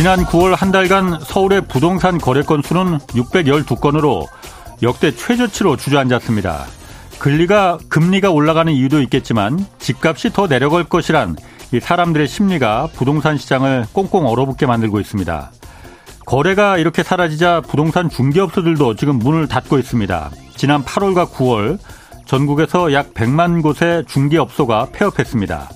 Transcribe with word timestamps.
지난 0.00 0.24
9월 0.24 0.56
한 0.56 0.72
달간 0.72 1.20
서울의 1.20 1.66
부동산 1.68 2.16
거래 2.16 2.40
건수는 2.40 3.00
612건으로 3.08 4.26
역대 4.80 5.14
최저치로 5.14 5.76
주저앉았습니다. 5.76 6.64
금리가 7.18 7.76
금리가 7.90 8.30
올라가는 8.30 8.72
이유도 8.72 9.02
있겠지만 9.02 9.62
집값이 9.78 10.30
더 10.32 10.48
내려갈 10.48 10.84
것이란 10.84 11.36
이 11.74 11.80
사람들의 11.80 12.28
심리가 12.28 12.88
부동산 12.94 13.36
시장을 13.36 13.88
꽁꽁 13.92 14.26
얼어붙게 14.26 14.64
만들고 14.64 15.00
있습니다. 15.00 15.50
거래가 16.24 16.78
이렇게 16.78 17.02
사라지자 17.02 17.60
부동산 17.60 18.08
중개업소들도 18.08 18.96
지금 18.96 19.18
문을 19.18 19.48
닫고 19.48 19.78
있습니다. 19.78 20.30
지난 20.56 20.82
8월과 20.82 21.30
9월 21.30 21.78
전국에서 22.24 22.94
약 22.94 23.12
100만 23.12 23.60
곳의 23.60 24.06
중개업소가 24.06 24.86
폐업했습니다. 24.94 25.68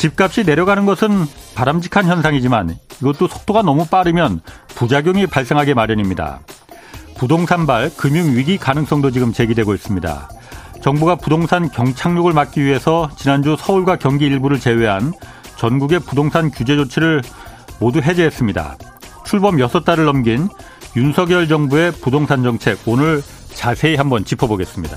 집값이 0.00 0.44
내려가는 0.44 0.86
것은 0.86 1.26
바람직한 1.54 2.06
현상이지만 2.06 2.74
이것도 3.02 3.28
속도가 3.28 3.60
너무 3.60 3.84
빠르면 3.84 4.40
부작용이 4.68 5.26
발생하게 5.26 5.74
마련입니다. 5.74 6.40
부동산발 7.18 7.90
금융위기 7.98 8.56
가능성도 8.56 9.10
지금 9.10 9.30
제기되고 9.30 9.74
있습니다. 9.74 10.30
정부가 10.80 11.16
부동산 11.16 11.68
경착륙을 11.68 12.32
막기 12.32 12.64
위해서 12.64 13.10
지난주 13.18 13.56
서울과 13.60 13.96
경기 13.96 14.24
일부를 14.24 14.58
제외한 14.58 15.12
전국의 15.56 16.00
부동산 16.00 16.50
규제 16.50 16.76
조치를 16.76 17.20
모두 17.78 18.00
해제했습니다. 18.00 18.78
출범 19.26 19.58
6달을 19.58 20.06
넘긴 20.06 20.48
윤석열 20.96 21.46
정부의 21.46 21.92
부동산 21.92 22.42
정책 22.42 22.78
오늘 22.86 23.22
자세히 23.52 23.96
한번 23.96 24.24
짚어보겠습니다. 24.24 24.96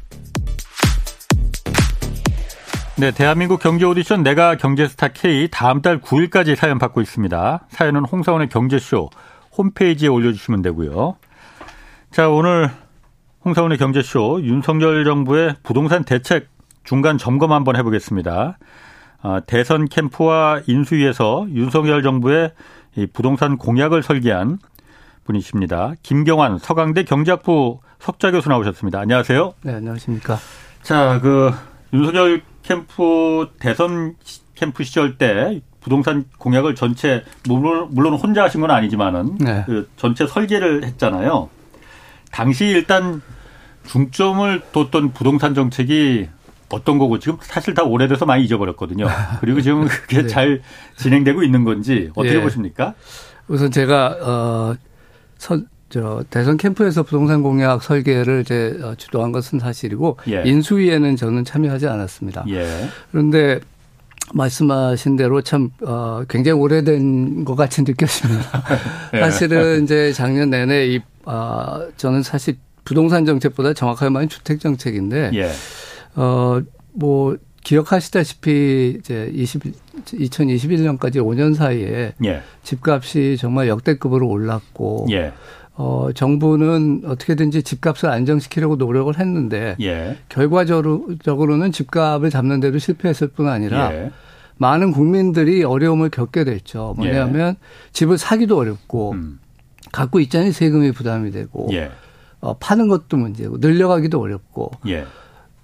네, 2.97 3.11
대한민국 3.11 3.59
경제 3.59 3.85
오디션 3.85 4.21
내가 4.21 4.57
경제스타 4.57 5.07
K 5.09 5.47
다음 5.49 5.81
달 5.81 6.01
9일까지 6.01 6.55
사연 6.55 6.77
받고 6.77 7.01
있습니다. 7.01 7.65
사연은 7.69 8.03
홍사원의 8.05 8.49
경제쇼 8.49 9.09
홈페이지에 9.57 10.07
올려주시면 10.09 10.61
되고요. 10.61 11.15
자, 12.11 12.29
오늘 12.29 12.69
홍사원의 13.45 13.77
경제쇼 13.77 14.41
윤석열 14.43 15.03
정부의 15.05 15.55
부동산 15.63 16.03
대책 16.03 16.49
중간 16.83 17.17
점검 17.17 17.53
한번 17.53 17.75
해보겠습니다. 17.75 18.57
아, 19.23 19.41
대선 19.47 19.87
캠프와 19.87 20.61
인수위에서 20.67 21.47
윤석열 21.49 22.03
정부의 22.03 22.51
부동산 23.13 23.57
공약을 23.57 24.03
설계한 24.03 24.59
분이십니다. 25.23 25.93
김경환 26.03 26.57
서강대 26.59 27.03
경제학부 27.03 27.79
석좌 27.99 28.31
교수 28.31 28.49
나오셨습니다. 28.49 28.99
안녕하세요. 28.99 29.53
네, 29.63 29.75
안녕하십니까. 29.75 30.37
자, 30.83 31.19
그 31.21 31.51
윤석열 31.93 32.41
캠프 32.63 33.49
대선 33.59 34.15
캠프 34.55 34.83
시절 34.83 35.17
때 35.17 35.61
부동산 35.81 36.25
공약을 36.37 36.75
전체 36.75 37.23
물론 37.47 37.87
물론 37.91 38.13
혼자 38.13 38.43
하신 38.43 38.61
건 38.61 38.71
아니지만은 38.71 39.37
네. 39.39 39.63
그 39.65 39.89
전체 39.97 40.27
설계를 40.27 40.85
했잖아요. 40.85 41.49
당시 42.31 42.65
일단 42.65 43.21
중점을 43.85 44.61
뒀던 44.71 45.13
부동산 45.13 45.53
정책이 45.53 46.29
어떤 46.69 46.97
거고 46.97 47.19
지금 47.19 47.37
사실 47.41 47.73
다 47.73 47.83
오래돼서 47.83 48.25
많이 48.25 48.43
잊어버렸거든요. 48.45 49.07
그리고 49.41 49.61
지금 49.61 49.87
그게 49.87 50.21
네. 50.21 50.27
잘 50.27 50.61
진행되고 50.97 51.43
있는 51.43 51.63
건지 51.63 52.09
어떻게 52.15 52.35
예. 52.35 52.41
보십니까? 52.41 52.93
우선 53.47 53.71
제가 53.71 54.17
어 54.21 54.75
선, 55.37 55.67
저 55.91 56.23
대선 56.29 56.57
캠프에서 56.57 57.03
부동산 57.03 57.43
공약 57.43 57.83
설계를 57.83 58.41
이제 58.41 58.79
어, 58.81 58.95
주도한 58.95 59.31
것은 59.31 59.59
사실이고 59.59 60.17
예. 60.29 60.43
인수위에는 60.45 61.15
저는 61.17 61.45
참여하지 61.45 61.87
않았습니다. 61.87 62.45
예. 62.49 62.65
그런데 63.11 63.59
말씀하신 64.33 65.17
대로 65.17 65.41
참 65.41 65.69
어, 65.85 66.23
굉장히 66.29 66.59
오래된 66.59 67.43
것 67.43 67.55
같이 67.55 67.83
느껴집니다. 67.83 68.63
예. 69.13 69.19
사실은 69.19 69.83
이제 69.83 70.13
작년 70.13 70.49
내내 70.49 70.87
이 70.87 71.01
어, 71.25 71.81
저는 71.97 72.23
사실 72.23 72.55
부동산 72.85 73.25
정책보다 73.25 73.73
정확하게 73.73 74.09
말하면 74.09 74.29
주택 74.29 74.59
정책인데 74.59 75.31
예. 75.33 75.51
어뭐 76.15 77.37
기억하시다시피 77.63 78.97
이제 78.99 79.29
20 79.33 79.61
2021년까지 80.05 81.17
5년 81.17 81.53
사이에 81.53 82.13
예. 82.25 82.41
집값이 82.63 83.37
정말 83.37 83.67
역대급으로 83.67 84.27
올랐고 84.27 85.07
예. 85.11 85.33
어, 85.81 86.11
정부는 86.13 87.01
어떻게든지 87.05 87.63
집값을 87.63 88.09
안정시키려고 88.09 88.75
노력을 88.75 89.17
했는데 89.17 89.75
예. 89.81 90.15
결과적으로는 90.29 91.71
집값을 91.71 92.29
잡는데도 92.29 92.77
실패했을 92.77 93.29
뿐 93.29 93.47
아니라 93.47 93.91
예. 93.91 94.11
많은 94.57 94.91
국민들이 94.91 95.63
어려움을 95.63 96.11
겪게 96.11 96.43
됐죠. 96.43 96.93
뭐냐면 96.97 97.55
예. 97.59 97.89
집을 97.93 98.19
사기도 98.19 98.57
어렵고 98.57 99.13
음. 99.13 99.39
갖고 99.91 100.19
있자니 100.19 100.51
세금이 100.51 100.91
부담이 100.91 101.31
되고 101.31 101.67
예. 101.71 101.89
어, 102.41 102.55
파는 102.57 102.87
것도 102.87 103.17
문제고 103.17 103.57
늘려가기도 103.57 104.21
어렵고 104.21 104.69
예. 104.87 105.05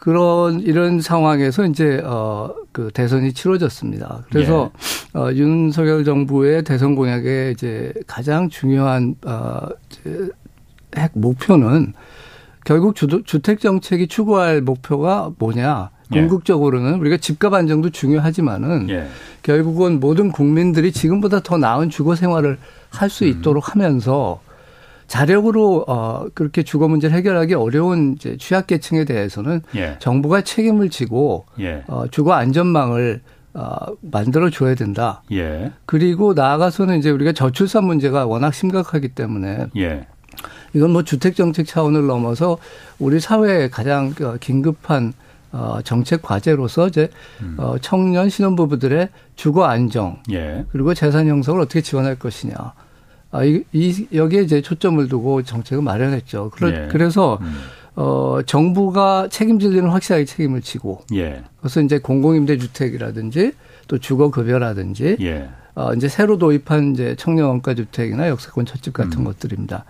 그런 0.07 0.61
이런 0.61 1.01
상황에서 1.01 1.65
이제 1.65 2.01
어그 2.01 2.91
대선이 2.93 3.33
치러졌습니다. 3.33 4.23
그래서 4.31 4.71
예. 5.13 5.19
어 5.19 5.33
윤석열 5.33 6.05
정부의 6.05 6.63
대선 6.63 6.95
공약의 6.95 7.51
이제 7.51 7.91
가장 8.07 8.47
중요한 8.47 9.15
어핵 9.25 11.11
목표는 11.11 11.91
결국 12.63 12.95
주, 12.95 13.07
주택 13.25 13.59
정책이 13.59 14.07
추구할 14.07 14.61
목표가 14.61 15.31
뭐냐? 15.39 15.89
예. 16.13 16.19
궁극적으로는 16.21 17.01
우리가 17.01 17.17
집값 17.17 17.53
안정도 17.53 17.89
중요하지만은 17.89 18.89
예. 18.89 19.07
결국은 19.43 19.99
모든 19.99 20.31
국민들이 20.31 20.93
지금보다 20.93 21.41
더 21.41 21.57
나은 21.57 21.89
주거 21.89 22.15
생활을 22.15 22.57
할수 22.91 23.25
음. 23.25 23.29
있도록 23.29 23.73
하면서 23.73 24.39
자력으로 25.07 25.85
어 25.87 26.25
그렇게 26.33 26.63
주거 26.63 26.87
문제를 26.87 27.15
해결하기 27.15 27.53
어려운 27.53 28.13
이제 28.13 28.37
취약계층에 28.37 29.05
대해서는 29.05 29.61
예. 29.75 29.95
정부가 29.99 30.41
책임을 30.41 30.89
지고 30.89 31.45
예. 31.59 31.83
어 31.87 32.05
주거 32.11 32.33
안전망을 32.33 33.21
어, 33.53 33.75
만들어 34.01 34.51
줘야 34.51 34.75
된다. 34.75 35.23
예. 35.31 35.71
그리고 35.87 36.33
나아가서는 36.33 36.99
이제 36.99 37.09
우리가 37.09 37.31
저출산 37.31 37.85
문제가 37.85 38.25
워낙 38.27 38.53
심각하기 38.53 39.09
때문에 39.09 39.67
예. 39.77 40.05
이건 40.73 40.91
뭐 40.91 41.03
주택 41.03 41.35
정책 41.35 41.65
차원을 41.65 42.05
넘어서 42.05 42.59
우리 42.99 43.19
사회에 43.19 43.69
가장 43.69 44.13
그 44.13 44.37
긴급한 44.39 45.13
어, 45.51 45.79
정책 45.83 46.21
과제로서 46.21 46.89
이제 46.89 47.09
음. 47.41 47.55
어, 47.57 47.77
청년 47.79 48.29
신혼부부들의 48.29 49.09
주거 49.35 49.65
안정 49.65 50.21
예. 50.31 50.65
그리고 50.71 50.93
재산 50.93 51.27
형성을 51.27 51.59
어떻게 51.59 51.81
지원할 51.81 52.15
것이냐. 52.15 52.73
아, 53.31 53.43
이, 53.43 53.63
이 53.73 54.07
여기에 54.13 54.41
이제 54.41 54.61
초점을 54.61 55.07
두고 55.07 55.43
정책을 55.43 55.83
마련했죠. 55.83 56.51
그러, 56.51 56.69
예. 56.69 56.87
그래서 56.89 57.37
음. 57.41 57.57
어, 57.95 58.39
정부가 58.45 59.27
책임질 59.29 59.73
일은 59.73 59.89
확실하게 59.89 60.25
책임을 60.25 60.61
지고. 60.61 61.01
예. 61.13 61.43
그래서 61.59 61.81
이제 61.81 61.99
공공임대 61.99 62.57
주택이라든지 62.57 63.53
또 63.87 63.97
주거 63.97 64.29
급여라든지. 64.29 65.17
예. 65.21 65.49
어, 65.75 65.93
이제 65.93 66.07
새로 66.07 66.37
도입한 66.37 66.93
이제 66.93 67.15
청년 67.17 67.49
원가 67.49 67.73
주택이나 67.73 68.29
역세권 68.29 68.65
첫집 68.65 68.93
같은 68.93 69.19
음. 69.19 69.23
것들입니다. 69.25 69.85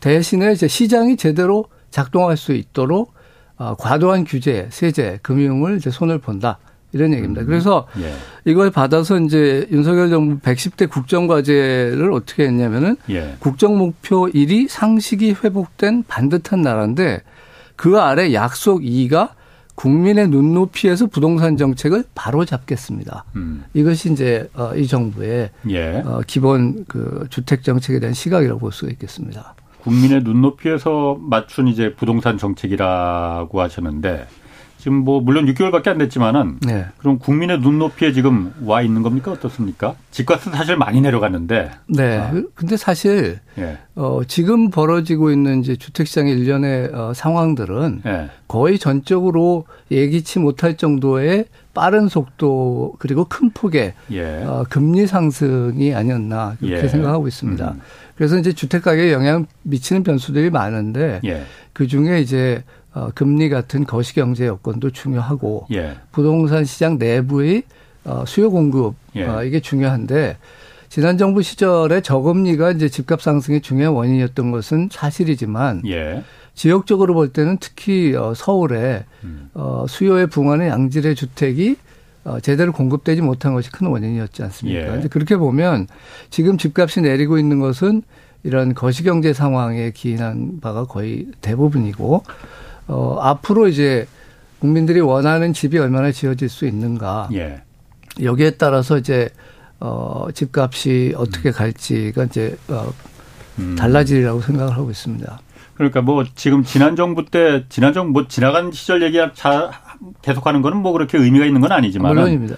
대신에 0.00 0.52
이제 0.52 0.68
시장이 0.68 1.16
제대로 1.16 1.66
작동할 1.90 2.36
수 2.36 2.52
있도록 2.52 3.14
어, 3.56 3.74
과도한 3.76 4.24
규제, 4.24 4.68
세제, 4.70 5.18
금융을 5.22 5.76
이제 5.76 5.90
손을 5.90 6.18
본다. 6.18 6.58
이런 6.94 7.12
얘기입니다. 7.12 7.42
음. 7.42 7.46
그래서 7.46 7.86
예. 7.98 8.14
이걸 8.50 8.70
받아서 8.70 9.18
이제 9.18 9.66
윤석열 9.70 10.08
정부 10.10 10.38
110대 10.38 10.88
국정과제를 10.88 12.12
어떻게 12.12 12.44
했냐면은 12.44 12.96
예. 13.10 13.34
국정 13.40 13.76
목표 13.76 14.26
1이 14.28 14.68
상식이 14.68 15.36
회복된 15.42 16.04
반듯한 16.06 16.62
나라인데 16.62 17.22
그 17.76 17.98
아래 18.00 18.32
약속 18.32 18.80
2가 18.82 19.30
국민의 19.74 20.28
눈높이에서 20.28 21.08
부동산 21.08 21.56
정책을 21.56 22.04
바로 22.14 22.44
잡겠습니다. 22.44 23.24
음. 23.34 23.64
이것이 23.74 24.12
이제 24.12 24.48
어, 24.54 24.72
이 24.76 24.86
정부의 24.86 25.50
예. 25.70 26.02
어, 26.06 26.20
기본 26.24 26.84
그 26.86 27.26
주택 27.28 27.64
정책에 27.64 27.98
대한 27.98 28.14
시각이라고 28.14 28.60
볼 28.60 28.70
수가 28.70 28.92
있겠습니다. 28.92 29.56
국민의 29.82 30.22
눈높이에서 30.22 31.18
맞춘 31.20 31.66
이제 31.66 31.92
부동산 31.94 32.38
정책이라고 32.38 33.60
하셨는데 33.60 34.26
지금 34.84 34.98
뭐 34.98 35.22
물론 35.22 35.46
6개월밖에 35.46 35.88
안 35.88 35.96
됐지만은 35.96 36.58
네. 36.60 36.84
그럼 36.98 37.18
국민의 37.18 37.60
눈높이에 37.60 38.12
지금 38.12 38.52
와 38.64 38.82
있는 38.82 39.02
겁니까 39.02 39.32
어떻습니까? 39.32 39.94
집값은 40.10 40.52
사실 40.52 40.76
많이 40.76 41.00
내려갔는데. 41.00 41.70
네. 41.86 42.18
아. 42.18 42.30
근데 42.54 42.76
사실 42.76 43.38
예. 43.56 43.78
어 43.94 44.20
지금 44.28 44.68
벌어지고 44.68 45.30
있는 45.30 45.60
이제 45.60 45.74
주택 45.76 46.06
시장의 46.06 46.34
일련의 46.34 46.90
어 46.92 47.12
상황들은 47.14 48.02
예. 48.04 48.28
거의 48.46 48.78
전적으로 48.78 49.64
예기치 49.90 50.38
못할 50.38 50.76
정도의 50.76 51.46
빠른 51.72 52.08
속도 52.08 52.92
그리고 52.98 53.24
큰 53.24 53.52
폭의 53.52 53.94
예. 54.12 54.44
어 54.44 54.66
금리 54.68 55.06
상승이 55.06 55.94
아니었나 55.94 56.56
그렇게 56.60 56.84
예. 56.84 56.88
생각하고 56.88 57.26
있습니다. 57.26 57.70
음. 57.70 57.80
그래서 58.16 58.36
이제 58.36 58.52
주택 58.52 58.82
가격에 58.82 59.14
영향 59.14 59.46
미치는 59.62 60.02
변수들이 60.02 60.50
많은데 60.50 61.22
예. 61.24 61.44
그 61.72 61.86
중에 61.86 62.20
이제 62.20 62.62
어, 62.94 63.10
금리 63.14 63.48
같은 63.48 63.84
거시경제 63.84 64.46
여건도 64.46 64.90
중요하고 64.90 65.66
예. 65.72 65.96
부동산 66.12 66.64
시장 66.64 66.96
내부의 66.96 67.64
어, 68.04 68.24
수요 68.26 68.50
공급 68.50 68.94
예. 69.16 69.24
어, 69.24 69.44
이게 69.44 69.60
중요한데 69.60 70.36
지난 70.88 71.18
정부 71.18 71.42
시절에 71.42 72.02
저금리가 72.02 72.70
이제 72.70 72.88
집값 72.88 73.20
상승의 73.20 73.62
중요한 73.62 73.94
원인이었던 73.94 74.52
것은 74.52 74.90
사실이지만 74.92 75.82
예. 75.88 76.22
지역적으로 76.54 77.14
볼 77.14 77.32
때는 77.32 77.58
특히 77.58 78.14
어, 78.14 78.32
서울에 78.34 79.04
음. 79.24 79.50
어, 79.54 79.86
수요에 79.88 80.26
붕하는 80.26 80.68
양질의 80.68 81.16
주택이 81.16 81.76
어, 82.22 82.38
제대로 82.38 82.72
공급되지 82.72 83.22
못한 83.22 83.54
것이 83.54 83.72
큰 83.72 83.88
원인이었지 83.88 84.42
않습니까? 84.44 85.02
예. 85.02 85.08
그렇게 85.08 85.36
보면 85.36 85.88
지금 86.30 86.58
집값이 86.58 87.00
내리고 87.00 87.38
있는 87.38 87.58
것은 87.58 88.02
이런 88.44 88.74
거시경제 88.74 89.32
상황에 89.32 89.90
기인한 89.90 90.60
바가 90.60 90.84
거의 90.84 91.26
대부분이고 91.40 92.22
어, 92.86 93.18
앞으로 93.20 93.68
이제 93.68 94.06
국민들이 94.58 95.00
원하는 95.00 95.52
집이 95.52 95.78
얼마나 95.78 96.12
지어질 96.12 96.48
수 96.48 96.66
있는가. 96.66 97.28
예. 97.32 97.62
여기에 98.22 98.52
따라서 98.52 98.98
이제 98.98 99.30
어, 99.80 100.28
집값이 100.32 101.14
어떻게 101.16 101.50
음. 101.50 101.52
갈지가 101.52 102.24
이제 102.24 102.56
어, 102.68 102.92
음. 103.58 103.76
달라지리라고 103.76 104.40
생각을 104.40 104.76
하고 104.76 104.90
있습니다. 104.90 105.38
그러니까 105.74 106.02
뭐 106.02 106.24
지금 106.34 106.62
지난 106.62 106.96
정부 106.96 107.24
때 107.26 107.64
지난 107.68 107.92
정부 107.92 108.20
뭐 108.20 108.28
지나간 108.28 108.70
시절 108.72 109.02
얘기 109.02 109.18
잘 109.34 109.70
계속하는 110.22 110.62
거는 110.62 110.78
뭐 110.78 110.92
그렇게 110.92 111.18
의미가 111.18 111.44
있는 111.44 111.60
건 111.60 111.72
아니지만 111.72 112.14
물론입니다. 112.14 112.56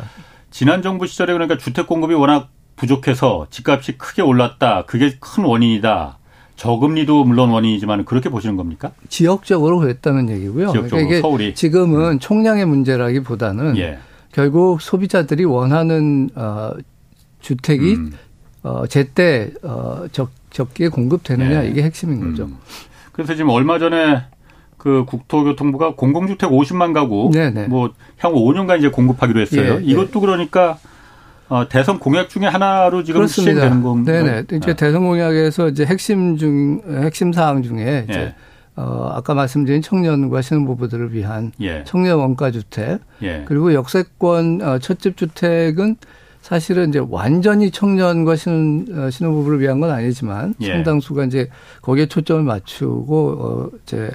지난 0.51 0.83
정부 0.83 1.07
시절에 1.07 1.33
그러니까 1.33 1.59
주택 1.59 1.87
공급이 1.87 2.15
워낙 2.15 2.51
부족해서 2.77 3.47
집값이 3.51 3.97
크게 3.99 4.23
올랐다. 4.23 4.85
그게 4.87 5.17
큰 5.19 5.45
원인이다. 5.45 6.16
저금리도 6.57 7.25
물론 7.25 7.51
원인이지만 7.51 8.05
그렇게 8.05 8.29
보시는 8.29 8.57
겁니까? 8.57 8.91
지역적으로 9.09 9.79
그랬다는 9.79 10.31
얘기고요. 10.31 10.73
지역적으로 10.73 11.07
그러니까 11.07 11.21
서울이 11.21 11.55
지금은 11.55 12.13
음. 12.13 12.19
총량의 12.19 12.67
문제라기보다는 12.67 13.77
예. 13.77 13.99
결국 14.33 14.81
소비자들이 14.81 15.45
원하는 15.45 16.31
어 16.35 16.73
주택이 17.41 17.95
음. 17.95 18.13
어 18.63 18.87
제때 18.87 19.53
어 19.63 20.07
적, 20.13 20.31
적게 20.51 20.89
공급되느냐 20.89 21.65
예. 21.65 21.69
이게 21.69 21.83
핵심인 21.83 22.21
거죠. 22.21 22.45
음. 22.45 22.57
그래서 23.13 23.35
지금 23.35 23.51
얼마 23.51 23.79
전에 23.79 24.25
그 24.79 25.05
국토교통부가 25.07 25.95
공공주택 25.95 26.51
50만 26.51 26.95
가구 26.95 27.31
네네. 27.33 27.69
뭐 27.69 27.93
향후 28.19 28.45
5년간 28.45 28.79
이제 28.79 28.89
공급하기로 28.89 29.41
했어요. 29.41 29.79
예. 29.81 29.85
이것도 29.85 30.21
그러니까 30.21 30.79
어, 31.49 31.69
대선 31.69 31.99
공약 31.99 32.29
중에 32.29 32.47
하나로 32.47 33.05
지금 33.05 33.21
그렇습니다. 33.21 33.61
시행되는 33.61 33.83
건가요? 33.83 34.25
네네. 34.25 34.43
이제 34.53 34.59
네. 34.59 34.75
대선 34.75 35.05
공약에서 35.05 35.69
이제 35.69 35.85
핵심 35.85 36.37
중 36.37 36.83
핵심 37.03 37.33
사항 37.33 37.63
중에 37.63 38.07
이제 38.09 38.19
예. 38.19 38.35
어, 38.77 39.13
아까 39.15 39.35
말씀드린 39.35 39.81
청년과 39.81 40.43
신혼부부들을 40.43 41.15
위한 41.15 41.53
예. 41.61 41.83
청년 41.85 42.19
원가 42.19 42.51
주택 42.51 43.01
예. 43.23 43.45
그리고 43.47 43.73
역세권 43.75 44.61
어, 44.63 44.79
첫집 44.79 45.17
주택은 45.17 45.97
사실은 46.43 46.91
이제 46.91 47.01
완전히 47.09 47.71
청년과 47.71 48.37
신혼, 48.37 48.87
어, 48.97 49.11
신혼부부를 49.11 49.61
위한 49.61 49.81
건 49.81 49.91
아니지만 49.91 50.55
예. 50.61 50.67
상당수가 50.67 51.25
이제 51.25 51.49
거기에 51.83 52.07
초점을 52.07 52.43
맞추고 52.43 53.29
어, 53.41 53.71
이제 53.83 54.11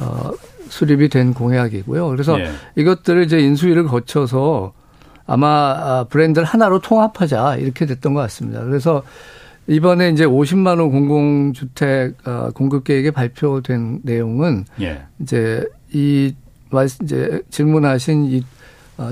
어, 0.00 0.30
수립이 0.68 1.08
된 1.08 1.34
공약이고요. 1.34 2.08
그래서 2.08 2.38
예. 2.38 2.50
이것들을 2.76 3.24
이제 3.24 3.38
인수위를 3.38 3.84
거쳐서 3.84 4.72
아마 5.28 5.46
아, 5.48 6.04
브랜드를 6.08 6.44
하나로 6.46 6.80
통합하자 6.80 7.56
이렇게 7.56 7.86
됐던 7.86 8.14
것 8.14 8.20
같습니다. 8.22 8.64
그래서 8.64 9.02
이번에 9.68 10.08
이제 10.08 10.24
50만 10.24 10.78
호 10.78 10.90
공공주택 10.90 12.26
어, 12.26 12.48
공급 12.54 12.84
계획에 12.84 13.10
발표된 13.10 14.00
내용은 14.02 14.64
예. 14.80 15.02
이제 15.20 15.64
이 15.92 16.34
이제 17.02 17.42
질문하신 17.50 18.24
이 18.24 18.38
어, 18.38 18.42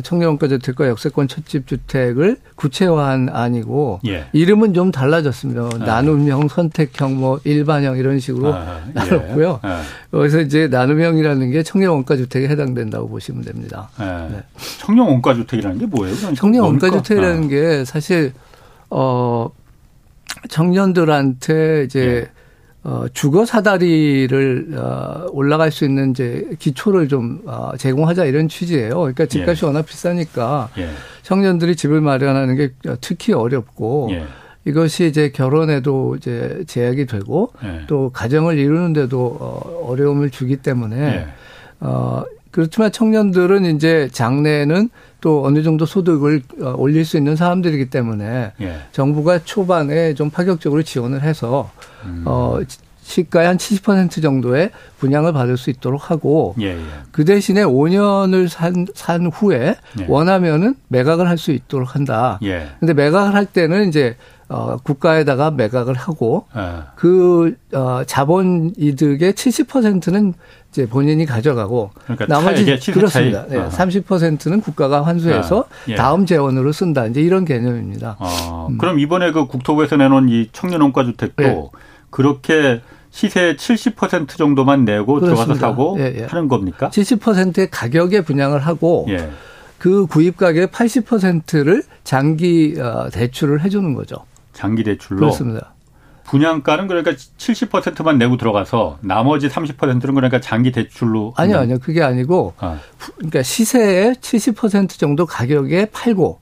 청년원가 0.02 0.48
주택과 0.48 0.88
역세권 0.88 1.28
첫집 1.28 1.68
주택을 1.68 2.38
구체화한 2.56 3.28
아니고 3.28 4.00
예. 4.08 4.26
이름은 4.32 4.74
좀 4.74 4.90
달라졌습니다. 4.90 5.62
아. 5.62 5.78
나눔형, 5.78 6.48
선택형, 6.48 7.16
뭐 7.16 7.40
일반형 7.44 7.96
이런 7.96 8.18
식으로 8.18 8.52
아, 8.52 8.80
예. 8.88 8.92
나눴고요. 8.92 9.60
예. 9.64 9.68
그래서 10.10 10.40
이제 10.40 10.66
나눔형이라는 10.66 11.50
게 11.52 11.62
청년원가 11.62 12.16
주택에 12.16 12.48
해당된다고 12.48 13.08
보시면 13.08 13.42
됩니다. 13.42 13.88
예. 14.00 14.04
네. 14.34 14.42
청년원가 14.78 15.34
주택이라는 15.34 15.78
게 15.78 15.86
뭐예요? 15.86 16.16
청년원가 16.34 16.90
주택이라는 16.90 17.44
아. 17.44 17.48
게 17.48 17.84
사실 17.84 18.32
어 18.90 19.48
청년들한테 20.48 21.84
이제 21.84 22.28
예. 22.28 22.35
어, 22.86 23.06
주거 23.12 23.44
사다리를 23.44 24.68
어, 24.78 25.26
올라갈 25.32 25.72
수 25.72 25.84
있는 25.84 26.12
이제 26.12 26.48
기초를 26.60 27.08
좀 27.08 27.42
어, 27.44 27.72
제공하자 27.76 28.26
이런 28.26 28.48
취지예요. 28.48 28.94
그러니까 28.94 29.26
집값이 29.26 29.64
예. 29.64 29.66
워낙 29.66 29.84
비싸니까 29.86 30.68
예. 30.78 30.90
청년들이 31.22 31.74
집을 31.74 32.00
마련하는 32.00 32.54
게 32.54 32.70
특히 33.00 33.32
어렵고 33.32 34.10
예. 34.12 34.24
이것이 34.66 35.06
이제 35.06 35.30
결혼에도 35.30 36.14
이제 36.14 36.62
제약이 36.68 37.06
되고 37.06 37.52
예. 37.64 37.86
또 37.88 38.10
가정을 38.10 38.56
이루는데도 38.56 39.36
어, 39.40 39.88
어려움을 39.90 40.30
주기 40.30 40.56
때문에 40.56 40.96
예. 40.96 41.26
어, 41.80 42.22
그렇지만 42.56 42.90
청년들은 42.90 43.76
이제 43.76 44.08
장래에는 44.12 44.88
또 45.20 45.44
어느 45.44 45.62
정도 45.62 45.84
소득을 45.84 46.40
어, 46.62 46.74
올릴 46.78 47.04
수 47.04 47.18
있는 47.18 47.36
사람들이기 47.36 47.90
때문에 47.90 48.52
예. 48.62 48.78
정부가 48.92 49.40
초반에 49.44 50.14
좀 50.14 50.30
파격적으로 50.30 50.82
지원을 50.82 51.20
해서 51.20 51.70
음. 52.06 52.22
어 52.24 52.58
시가의 53.02 53.46
한 53.46 53.56
70% 53.58 54.22
정도의 54.22 54.70
분양을 54.98 55.34
받을 55.34 55.58
수 55.58 55.68
있도록 55.68 56.10
하고 56.10 56.54
예, 56.58 56.68
예. 56.68 56.80
그 57.12 57.26
대신에 57.26 57.62
5년을 57.62 58.48
산, 58.48 58.86
산 58.94 59.26
후에 59.26 59.76
예. 60.00 60.06
원하면은 60.08 60.76
매각을 60.88 61.28
할 61.28 61.36
수 61.36 61.52
있도록 61.52 61.94
한다. 61.94 62.38
예. 62.42 62.68
근데 62.80 62.94
매각을 62.94 63.34
할 63.34 63.44
때는 63.44 63.88
이제 63.90 64.16
어, 64.48 64.76
국가에다가 64.82 65.50
매각을 65.50 65.94
하고 65.94 66.46
예. 66.56 66.82
그 66.94 67.56
어, 67.72 68.02
자본 68.06 68.72
이득의 68.76 69.32
70%는 69.32 70.34
이제 70.70 70.86
본인이 70.86 71.24
가져가고 71.26 71.90
그러니까 72.04 72.26
나머지 72.26 72.64
그렇습니다. 72.92 73.46
네, 73.46 73.56
30%는 73.68 74.60
국가가 74.60 75.04
환수해서 75.04 75.60
아, 75.60 75.74
예. 75.88 75.94
다음 75.96 76.26
재원으로 76.26 76.70
쓴다. 76.72 77.06
이제 77.06 77.20
이런 77.20 77.44
개념입니다. 77.44 78.16
아, 78.20 78.66
음. 78.70 78.78
그럼 78.78 79.00
이번에 79.00 79.32
그 79.32 79.46
국토부에서 79.46 79.96
내놓은 79.96 80.28
이 80.28 80.48
청년 80.52 80.80
원가 80.82 81.02
주택도 81.04 81.42
예. 81.42 81.62
그렇게 82.10 82.82
시세 83.10 83.56
70% 83.56 84.28
정도만 84.36 84.84
내고 84.84 85.14
그렇습니다. 85.14 85.54
들어가서 85.54 85.60
사고 85.60 85.96
예, 85.98 86.14
예. 86.20 86.24
하는 86.24 86.48
겁니까? 86.48 86.90
70%의 86.90 87.70
가격에 87.70 88.20
분양을 88.20 88.60
하고 88.60 89.06
예. 89.08 89.30
그 89.78 90.06
구입 90.06 90.36
가격의 90.36 90.68
80%를 90.68 91.82
장기 92.04 92.76
어, 92.78 93.08
대출을 93.10 93.62
해주는 93.62 93.94
거죠. 93.94 94.16
장기 94.56 94.82
대출로. 94.82 95.20
그렇습니다. 95.20 95.74
분양가는 96.24 96.88
그러니까 96.88 97.12
70%만 97.12 98.18
내고 98.18 98.36
들어가서 98.36 98.98
나머지 99.00 99.48
30%는 99.48 100.00
그러니까 100.00 100.40
장기 100.40 100.72
대출로 100.72 101.32
아니요, 101.36 101.58
아니요. 101.58 101.78
그게 101.78 102.02
아니고 102.02 102.54
아. 102.58 102.80
그러니까 103.16 103.44
시세의 103.44 104.14
70% 104.14 104.98
정도 104.98 105.24
가격에 105.24 105.86
팔고 105.86 106.40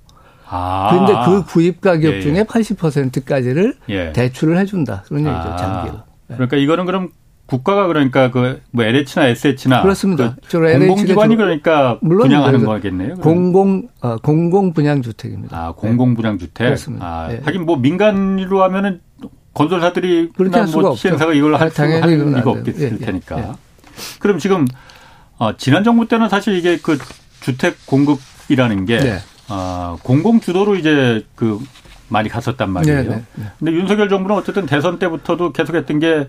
아. 0.49 0.88
그런데 0.90 1.12
그 1.26 1.44
구입 1.44 1.83
가격 1.83 2.12
예, 2.12 2.16
예. 2.16 2.21
중에 2.23 2.44
80%까지를 2.44 3.76
예. 3.90 4.12
대출을 4.12 4.56
해 4.56 4.64
준다. 4.64 5.02
그런 5.06 5.21
얘기죠. 5.21 5.37
아. 5.37 5.56
장기로. 5.56 6.02
그러니까 6.28 6.56
이거는 6.56 6.87
그럼 6.87 7.11
국가가 7.47 7.87
그러니까 7.87 8.31
그 8.31 8.61
뭐 8.71 8.85
LH나 8.85 9.29
SH나 9.29 9.83
그렇습니다. 9.83 10.37
그 10.49 10.59
공공기관이 10.59 11.37
그러니까 11.37 11.99
물론 12.01 12.29
분양하는 12.29 12.65
거겠네요. 12.65 13.15
공공 13.17 13.89
어, 14.01 14.17
공공 14.17 14.73
분양 14.73 15.03
주택입니다. 15.03 15.57
아 15.57 15.73
공공 15.73 16.15
분양 16.15 16.39
주택. 16.39 16.65
그렇습니다. 16.65 17.07
아, 17.07 17.29
네. 17.29 17.41
하긴 17.45 17.67
뭐 17.67 17.77
민간으로 17.77 18.63
하면은 18.65 19.01
건설사들이 19.53 20.31
그렇게 20.37 20.59
할 20.59 20.67
수가 20.67 20.83
뭐 20.83 20.97
시행사가 20.97 21.33
이걸 21.33 21.55
할, 21.55 21.71
수, 21.71 21.83
할 21.83 22.11
리가 22.11 22.51
없겠을 22.51 22.99
예, 23.01 23.05
테니까. 23.05 23.39
예. 23.39 23.53
그럼 24.19 24.39
지금 24.39 24.67
어, 25.39 25.57
지난 25.57 25.85
정부 25.85 26.09
때는 26.09 26.29
사실 26.29 26.57
이게 26.57 26.79
그 26.79 26.99
주택 27.41 27.87
공급이라는 27.87 28.85
게 28.87 28.99
네. 28.99 29.19
어, 29.49 29.97
공공 30.03 30.41
주도로 30.41 30.75
이제 30.77 31.25
그 31.37 31.61
많이 32.09 32.29
갔었단 32.29 32.71
말이에요. 32.71 33.03
네, 33.03 33.09
네, 33.09 33.23
네. 33.35 33.45
근데 33.59 33.73
윤석열 33.73 34.09
정부는 34.09 34.37
어쨌든 34.37 34.67
대선 34.67 34.99
때부터도 34.99 35.53
계속했던 35.53 35.99
게 36.01 36.09
어, 36.17 36.27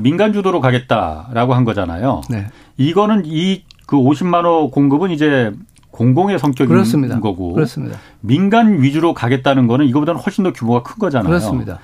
민간 0.00 0.32
주도로 0.32 0.60
가겠다라고 0.60 1.54
한 1.54 1.64
거잖아요. 1.64 2.22
네. 2.30 2.46
이거는 2.76 3.22
이 3.26 3.62
그 3.86 3.96
50만 3.96 4.44
호 4.44 4.70
공급은 4.70 5.10
이제 5.12 5.52
공공의 5.92 6.38
성격인 6.38 6.68
그렇습니다. 6.68 7.20
거고 7.20 7.54
그렇습니다. 7.54 7.98
민간 8.20 8.82
위주로 8.82 9.14
가겠다는 9.14 9.66
거는 9.66 9.86
이거보다는 9.86 10.20
훨씬 10.20 10.44
더 10.44 10.52
규모가 10.52 10.82
큰 10.82 10.98
거잖아요. 10.98 11.28
그렇습니다. 11.28 11.78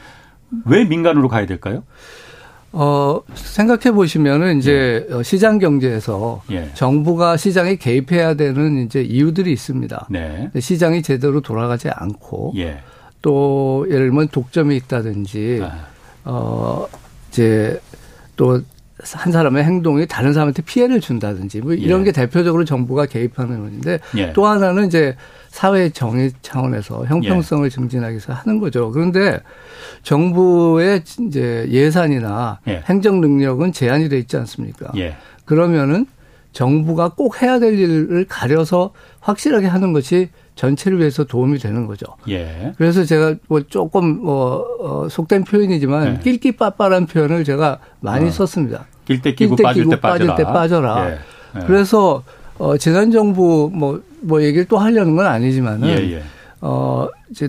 왜 0.67 0.85
민간으로 0.85 1.29
가야 1.29 1.47
될까요? 1.47 1.83
어, 2.73 3.21
생각해 3.35 3.93
보시면은 3.93 4.59
이제 4.59 5.07
예. 5.11 5.23
시장 5.23 5.59
경제에서 5.59 6.43
예. 6.51 6.71
정부가 6.75 7.37
시장에 7.37 7.77
개입해야 7.77 8.35
되는 8.35 8.85
이제 8.85 9.03
이유들이 9.03 9.53
있습니다. 9.53 10.09
네. 10.11 10.51
시장이 10.59 11.03
제대로 11.03 11.41
돌아가지 11.41 11.89
않고 11.89 12.53
예. 12.57 12.81
또 13.23 13.87
예를 13.89 14.09
들면 14.09 14.29
독점이 14.29 14.77
있다든지 14.77 15.61
아. 15.63 15.73
어 16.25 16.87
이제 17.33 17.81
또 18.37 18.61
한 19.03 19.33
사람의 19.33 19.65
행동이 19.65 20.07
다른 20.07 20.33
사람한테 20.33 20.63
피해를 20.63 21.01
준다든지 21.01 21.61
뭐 21.61 21.73
이런 21.75 22.01
예. 22.01 22.05
게 22.05 22.13
대표적으로 22.13 22.65
정부가 22.65 23.07
개입하는 23.07 23.63
것인데 23.63 23.99
예. 24.17 24.33
또 24.33 24.47
하나는 24.47 24.87
이제 24.87 25.17
사회 25.49 25.91
정의 25.91 26.33
차원에서 26.43 27.07
형평성을 27.07 27.65
예. 27.65 27.69
증진하기 27.69 28.13
위해서 28.13 28.33
하는 28.33 28.59
거죠. 28.59 28.91
그런데 28.91 29.41
정부의 30.03 31.03
이제 31.21 31.67
예산이나 31.69 32.61
예. 32.69 32.83
행정 32.89 33.21
능력은 33.21 33.73
제한이 33.73 34.09
돼 34.09 34.19
있지 34.19 34.37
않습니까? 34.37 34.93
예. 34.97 35.17
그러면은 35.45 36.07
정부가 36.53 37.11
꼭 37.11 37.43
해야 37.43 37.59
될 37.59 37.79
일을 37.79 38.27
가려서 38.29 38.93
확실하게 39.21 39.67
하는 39.67 39.93
것이 39.93 40.29
전체를 40.55 40.99
위해서 40.99 41.25
도움이 41.25 41.59
되는 41.59 41.87
거죠. 41.87 42.07
예. 42.29 42.73
그래서 42.77 43.05
제가 43.05 43.35
뭐 43.49 43.63
조금 43.63 44.23
뭐 44.23 44.65
어, 44.81 45.09
속된 45.09 45.45
표현이지만 45.45 46.07
예. 46.07 46.21
낄끼빠빠란 46.23 47.07
표현을 47.07 47.45
제가 47.45 47.79
많이 48.01 48.29
어. 48.29 48.31
썼습니다. 48.31 48.87
낄때 49.05 49.35
끼고 49.35 49.57
낄때 49.57 49.63
빠질, 49.63 49.89
때 49.89 50.01
빠질 50.01 50.35
때 50.37 50.45
빠져라. 50.45 51.11
예. 51.11 51.19
예. 51.57 51.67
그래서 51.67 52.23
어 52.59 52.77
지난 52.77 53.11
정부 53.11 53.71
뭐뭐 53.73 54.03
뭐 54.21 54.43
얘기를 54.43 54.67
또 54.67 54.79
하려는 54.79 55.17
건 55.17 55.27
아니지만은 55.27 55.89
예, 55.89 56.13
예. 56.13 56.23
어 56.61 57.09
이제 57.31 57.49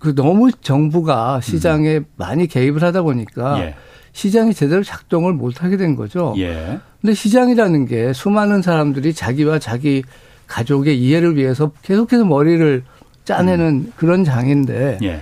그 0.00 0.14
너무 0.14 0.50
정부가 0.50 1.40
시장에 1.40 1.98
음. 1.98 2.04
많이 2.16 2.46
개입을 2.46 2.82
하다 2.82 3.02
보니까 3.02 3.60
예. 3.60 3.74
시장이 4.12 4.54
제대로 4.54 4.82
작동을 4.82 5.32
못 5.34 5.62
하게 5.62 5.76
된 5.76 5.94
거죠. 5.94 6.34
예. 6.38 6.80
근데 7.00 7.14
시장이라는 7.14 7.86
게 7.86 8.12
수많은 8.12 8.60
사람들이 8.60 9.14
자기와 9.14 9.58
자기 9.58 10.02
가족의 10.50 11.00
이해를 11.00 11.36
위해서 11.36 11.70
계속해서 11.82 12.24
머리를 12.24 12.82
짜내는 13.24 13.66
음. 13.66 13.92
그런 13.96 14.24
장인데 14.24 14.98
예. 15.02 15.20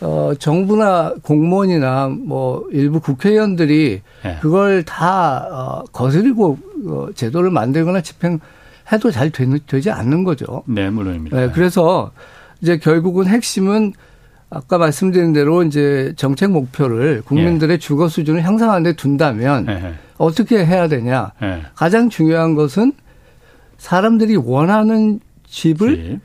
어, 0.00 0.32
정부나 0.38 1.14
공무원이나 1.22 2.08
뭐 2.08 2.66
일부 2.72 2.98
국회의원들이 2.98 4.00
예. 4.24 4.38
그걸 4.40 4.82
다 4.82 5.46
어, 5.50 5.84
거스리고 5.92 6.58
어, 6.86 7.06
제도를 7.14 7.50
만들거나 7.50 8.00
집행해도 8.00 9.10
잘 9.12 9.30
되, 9.30 9.46
되지 9.66 9.90
않는 9.90 10.24
거죠. 10.24 10.62
네, 10.66 10.88
물론입니다. 10.90 11.38
네, 11.38 11.50
그래서 11.52 12.10
이제 12.62 12.78
결국은 12.78 13.26
핵심은 13.26 13.92
아까 14.48 14.78
말씀드린 14.78 15.32
대로 15.32 15.62
이제 15.62 16.14
정책 16.16 16.50
목표를 16.50 17.22
국민들의 17.26 17.74
예. 17.74 17.78
주거 17.78 18.08
수준을 18.08 18.42
향상하는 18.42 18.82
데 18.82 18.92
둔다면 18.94 19.66
예. 19.68 19.94
어떻게 20.16 20.64
해야 20.64 20.88
되냐. 20.88 21.32
예. 21.42 21.62
가장 21.74 22.08
중요한 22.08 22.54
것은 22.54 22.92
사람들이 23.86 24.36
원하는 24.36 25.18
집을 25.48 25.96
집. 26.04 26.20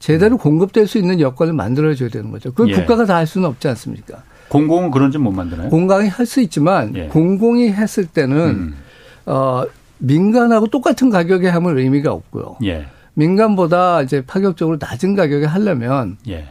제대로 0.00 0.36
공급될 0.36 0.88
수 0.88 0.98
있는 0.98 1.20
여건을 1.20 1.52
만들어줘야 1.52 2.08
되는 2.08 2.32
거죠. 2.32 2.50
그걸 2.50 2.70
예. 2.70 2.74
국가가 2.74 3.04
다 3.06 3.14
할 3.14 3.26
수는 3.26 3.48
없지 3.48 3.68
않습니까? 3.68 4.24
공공은 4.48 4.90
그런 4.90 5.12
집못 5.12 5.32
만드나요? 5.32 5.68
공공이 5.68 6.08
할 6.08 6.26
수 6.26 6.40
있지만 6.40 6.96
예. 6.96 7.06
공공이 7.06 7.70
했을 7.70 8.04
때는 8.06 8.36
음. 8.48 8.74
어, 9.26 9.62
민간하고 9.98 10.66
똑같은 10.66 11.08
가격에 11.08 11.48
하면 11.48 11.78
의미가 11.78 12.10
없고요. 12.12 12.56
예. 12.64 12.86
민간보다 13.14 14.02
이제 14.02 14.24
파격적으로 14.26 14.78
낮은 14.80 15.14
가격에 15.14 15.46
하려면 15.46 16.16
예. 16.28 16.48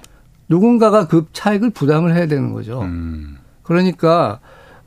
누군가가 0.48 1.08
그 1.10 1.26
차익을 1.34 1.72
부담을 1.72 2.16
해야 2.16 2.26
되는 2.26 2.54
거죠. 2.54 2.82
음. 2.84 3.36
그러니까 3.64 4.40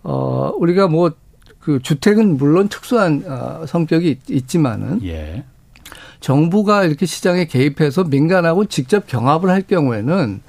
어 0.03 0.55
우리가 0.59 0.89
뭐 0.89 1.13
그 1.61 1.81
주택은 1.81 2.37
물론 2.37 2.69
특수한 2.69 3.23
어, 3.27 3.67
성격이 3.67 4.19
있, 4.29 4.49
지만은 4.49 5.05
예. 5.05 5.45
정부가 6.21 6.85
이렇게 6.85 7.07
시장에 7.07 7.47
개입해서 7.47 8.05
민간하고 8.05 8.65
직접 8.67 9.07
경합을 9.07 9.51
할 9.51 9.63
경우에는 9.63 10.41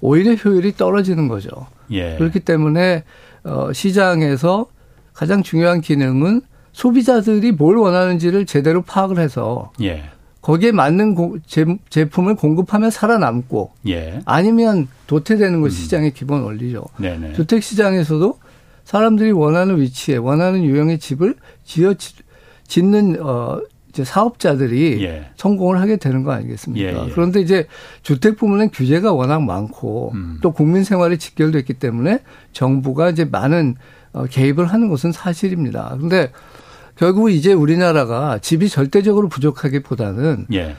오히려 0.00 0.34
효율이 0.34 0.76
떨어지는 0.76 1.28
거죠. 1.28 1.50
예. 1.90 2.16
그렇기 2.16 2.40
때문에 2.40 3.04
어 3.44 3.72
시장에서 3.72 4.66
가장 5.12 5.42
중요한 5.42 5.80
기능은 5.80 6.42
소비자들이 6.72 7.52
뭘 7.52 7.76
원하는지를 7.76 8.46
제대로 8.46 8.82
파악을 8.82 9.18
해서 9.18 9.72
예. 9.80 10.04
거기에 10.40 10.72
맞는 10.72 11.14
고, 11.14 11.38
제, 11.46 11.64
제품을 11.88 12.34
공급하면 12.34 12.90
살아남고 12.90 13.72
예. 13.88 14.20
아니면 14.24 14.88
도태되는 15.06 15.60
것이 15.60 15.78
음. 15.78 15.82
시장의 15.82 16.14
기본 16.14 16.42
원리죠. 16.42 16.84
네네. 16.96 17.34
주택 17.34 17.62
시장에서도 17.62 18.38
사람들이 18.84 19.32
원하는 19.32 19.80
위치에 19.80 20.16
원하는 20.16 20.64
유형의 20.64 20.98
집을 20.98 21.36
지어 21.64 21.94
짓는 22.66 23.18
어 23.20 23.60
이제 23.92 24.04
사업자들이 24.04 25.04
예. 25.04 25.26
성공을 25.36 25.78
하게 25.78 25.96
되는 25.96 26.22
거 26.24 26.32
아니겠습니까? 26.32 26.84
예, 26.84 26.96
예. 26.96 27.10
그런데 27.12 27.40
이제 27.40 27.66
주택 28.02 28.36
부문은 28.36 28.70
규제가 28.70 29.12
워낙 29.12 29.42
많고 29.42 30.12
음. 30.14 30.38
또 30.40 30.52
국민 30.52 30.82
생활이 30.82 31.18
직결됐기 31.18 31.74
때문에 31.74 32.20
정부가 32.52 33.10
이제 33.10 33.26
많은 33.26 33.76
어, 34.14 34.24
개입을 34.24 34.66
하는 34.66 34.88
것은 34.88 35.12
사실입니다. 35.12 35.90
그런데 35.96 36.32
결국 36.96 37.30
이제 37.30 37.52
우리나라가 37.52 38.38
집이 38.38 38.70
절대적으로 38.70 39.28
부족하기보다는 39.28 40.46
예. 40.54 40.76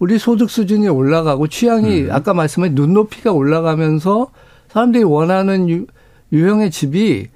우리 0.00 0.18
소득 0.18 0.50
수준이 0.50 0.88
올라가고 0.88 1.46
취향이 1.46 2.02
음. 2.02 2.08
아까 2.10 2.34
말씀하신 2.34 2.74
눈높이가 2.74 3.32
올라가면서 3.32 4.30
사람들이 4.68 5.04
원하는 5.04 5.86
유, 6.32 6.38
유형의 6.38 6.70
집이 6.70 7.28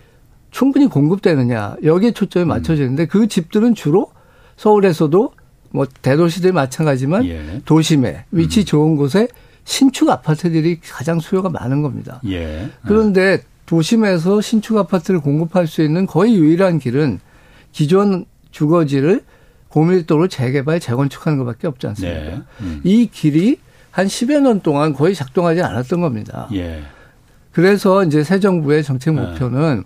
충분히 0.50 0.86
공급되느냐 0.86 1.76
여기에 1.82 2.12
초점이 2.12 2.44
음. 2.44 2.48
맞춰지는데 2.48 3.06
그 3.06 3.26
집들은 3.26 3.74
주로 3.74 4.10
서울에서도 4.56 5.32
뭐 5.70 5.86
대도시들 6.02 6.52
마찬가지지만 6.52 7.24
예. 7.24 7.62
도심에 7.64 8.24
위치 8.30 8.60
음. 8.60 8.64
좋은 8.64 8.96
곳에 8.96 9.28
신축 9.64 10.10
아파트들이 10.10 10.80
가장 10.80 11.18
수요가 11.20 11.48
많은 11.48 11.82
겁니다. 11.82 12.20
예. 12.28 12.68
그런데 12.86 13.42
도심에서 13.66 14.40
신축 14.40 14.76
아파트를 14.76 15.20
공급할 15.20 15.66
수 15.66 15.82
있는 15.82 16.04
거의 16.06 16.34
유일한 16.34 16.78
길은 16.78 17.20
기존 17.72 18.26
주거지를 18.50 19.22
고밀도로 19.68 20.28
재개발, 20.28 20.80
재건축하는 20.80 21.38
것밖에 21.38 21.66
없지 21.66 21.86
않습니까? 21.88 22.20
네. 22.20 22.42
음. 22.60 22.80
이 22.84 23.08
길이 23.10 23.58
한 23.90 24.06
10여 24.06 24.40
년 24.40 24.60
동안 24.60 24.92
거의 24.92 25.14
작동하지 25.14 25.62
않았던 25.62 26.02
겁니다. 26.02 26.48
예. 26.52 26.82
그래서 27.52 28.02
이제 28.04 28.24
새 28.24 28.40
정부의 28.40 28.82
정책 28.82 29.14
네. 29.14 29.20
목표는 29.20 29.84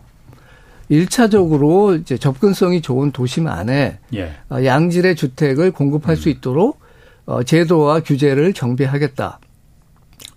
일차적으로 0.89 1.97
이제 1.97 2.17
접근성이 2.17 2.81
좋은 2.81 3.11
도심 3.11 3.49
안에 3.49 3.99
예. 4.15 4.35
어, 4.49 4.65
양질의 4.65 5.17
주택을 5.17 5.73
공급할 5.73 6.15
음. 6.15 6.17
수 6.17 6.29
있도록 6.29 6.79
어, 7.27 7.43
제도와 7.43 8.01
규제를 8.01 8.53
정비하겠다. 8.53 9.41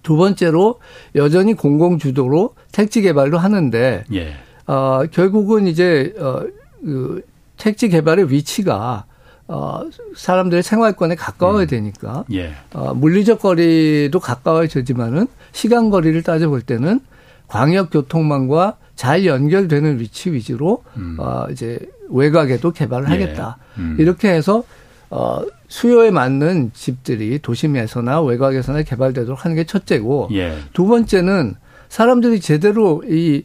두 0.02 0.16
번째로 0.16 0.80
여전히 1.16 1.54
공공 1.54 2.00
주도로 2.00 2.56
택지 2.72 3.02
개발도 3.02 3.38
하는데 3.38 4.04
예. 4.12 4.34
어, 4.66 5.04
결국은 5.12 5.68
이제 5.68 6.14
어, 6.18 6.42
그 6.84 7.22
택지 7.58 7.90
개발의 7.90 8.32
위치가 8.32 9.06
어, 9.48 9.82
사람들의 10.16 10.64
생활권에 10.64 11.16
가까워야 11.16 11.64
음. 11.64 11.68
되니까 11.68 12.24
예. 12.32 12.54
어, 12.74 12.96
물리적 12.96 13.40
거리도 13.40 14.20
가까워지지만은 14.20 15.28
시간 15.52 15.92
거리를 15.92 16.22
따져볼 16.24 16.62
때는 16.62 17.02
광역 17.50 17.90
교통망과 17.90 18.78
잘 18.96 19.26
연결되는 19.26 20.00
위치 20.00 20.32
위주로 20.32 20.84
음. 20.96 21.18
어, 21.20 21.48
이제 21.52 21.80
외곽에도 22.10 22.72
개발을 22.72 23.08
예. 23.08 23.12
하겠다. 23.12 23.58
음. 23.78 23.98
이렇게 24.00 24.30
해서 24.30 24.64
어, 25.10 25.42
수요에 25.68 26.12
맞는 26.12 26.72
집들이 26.74 27.40
도심에서나 27.40 28.22
외곽에서나 28.22 28.84
개발되도록 28.84 29.44
하는 29.44 29.56
게 29.56 29.64
첫째고 29.66 30.30
예. 30.34 30.58
두 30.74 30.86
번째는 30.86 31.56
사람들이 31.90 32.40
제대로 32.40 33.04
이 33.08 33.44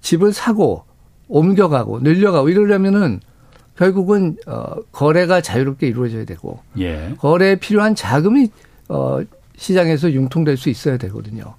집을 0.00 0.32
사고 0.32 0.84
옮겨가고 1.28 2.00
늘려가고 2.00 2.48
이러려면은 2.48 3.20
결국은 3.76 4.36
어 4.46 4.74
거래가 4.92 5.40
자유롭게 5.40 5.86
이루어져야 5.86 6.24
되고 6.24 6.60
예. 6.78 7.14
거래에 7.18 7.56
필요한 7.56 7.94
자금이 7.94 8.50
어 8.88 9.20
시장에서 9.56 10.12
융통될 10.12 10.56
수 10.56 10.68
있어야 10.68 10.98
되거든요. 10.98 11.54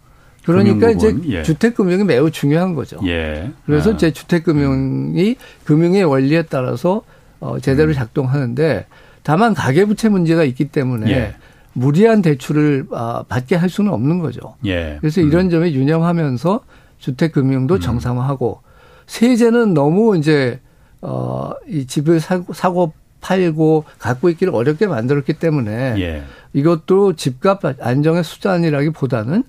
그러니까 0.45 0.91
이제 0.91 1.15
예. 1.27 1.43
주택금융이 1.43 2.03
매우 2.03 2.29
중요한 2.29 2.75
거죠. 2.75 2.99
예. 3.05 3.51
그래서 3.65 3.91
아. 3.91 3.93
이제 3.93 4.11
주택금융이 4.11 5.35
금융의 5.63 6.03
원리에 6.03 6.43
따라서 6.43 7.01
어 7.39 7.59
제대로 7.59 7.91
음. 7.91 7.93
작동하는데 7.93 8.85
다만 9.23 9.53
가계부채 9.53 10.09
문제가 10.09 10.43
있기 10.43 10.69
때문에 10.69 11.11
예. 11.11 11.35
무리한 11.73 12.21
대출을 12.21 12.85
아, 12.91 13.23
받게 13.27 13.55
할 13.55 13.69
수는 13.69 13.91
없는 13.91 14.19
거죠. 14.19 14.55
예. 14.65 14.97
그래서 14.99 15.21
이런 15.21 15.45
음. 15.45 15.49
점에 15.49 15.73
유념하면서 15.73 16.59
주택금융도 16.99 17.75
음. 17.75 17.79
정상화하고 17.79 18.61
세제는 19.07 19.73
너무 19.73 20.17
이제 20.17 20.59
어, 21.01 21.51
이 21.67 21.85
집을 21.85 22.19
사고, 22.19 22.53
사고 22.53 22.93
팔고 23.19 23.85
갖고 23.99 24.29
있기를 24.29 24.53
어렵게 24.53 24.87
만들었기 24.87 25.33
때문에 25.33 25.95
예. 25.99 26.23
이것도 26.53 27.13
집값 27.15 27.61
안정의 27.79 28.23
수단이라기보다는 28.23 29.43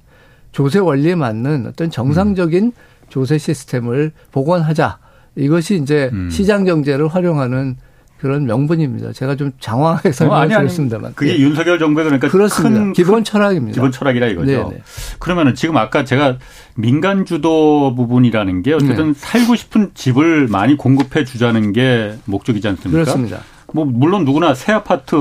조세 0.54 0.78
원리에 0.78 1.16
맞는 1.16 1.66
어떤 1.66 1.90
정상적인 1.90 2.64
음. 2.64 2.72
조세 3.08 3.38
시스템을 3.38 4.12
복원하자. 4.30 4.98
이것이 5.36 5.80
이제 5.82 6.10
음. 6.12 6.30
시장 6.30 6.64
경제를 6.64 7.08
활용하는 7.08 7.76
그런 8.18 8.46
명분입니다. 8.46 9.12
제가 9.12 9.34
좀 9.34 9.50
장황하게 9.58 10.12
설명드렸습니다만. 10.12 11.10
어, 11.10 11.14
그게 11.16 11.34
예. 11.34 11.38
윤석열 11.40 11.80
정부의 11.80 12.04
그러니까 12.04 12.28
그렇습니다. 12.28 12.78
큰 12.80 12.92
기본 12.92 13.24
철학입니다. 13.24 13.74
기본 13.74 13.90
철학이라 13.90 14.28
이거죠. 14.28 14.46
네네. 14.46 14.82
그러면은 15.18 15.56
지금 15.56 15.76
아까 15.76 16.04
제가 16.04 16.38
민간 16.76 17.26
주도 17.26 17.92
부분이라는 17.96 18.62
게 18.62 18.74
어쨌든 18.74 19.08
네. 19.08 19.14
살고 19.16 19.56
싶은 19.56 19.90
집을 19.94 20.46
많이 20.46 20.76
공급해 20.76 21.24
주자는 21.24 21.72
게 21.72 22.14
목적이지 22.26 22.66
않습니까? 22.68 23.02
그렇습니다. 23.02 23.40
뭐 23.72 23.84
물론 23.84 24.24
누구나 24.24 24.54
새 24.54 24.72
아파트 24.72 25.16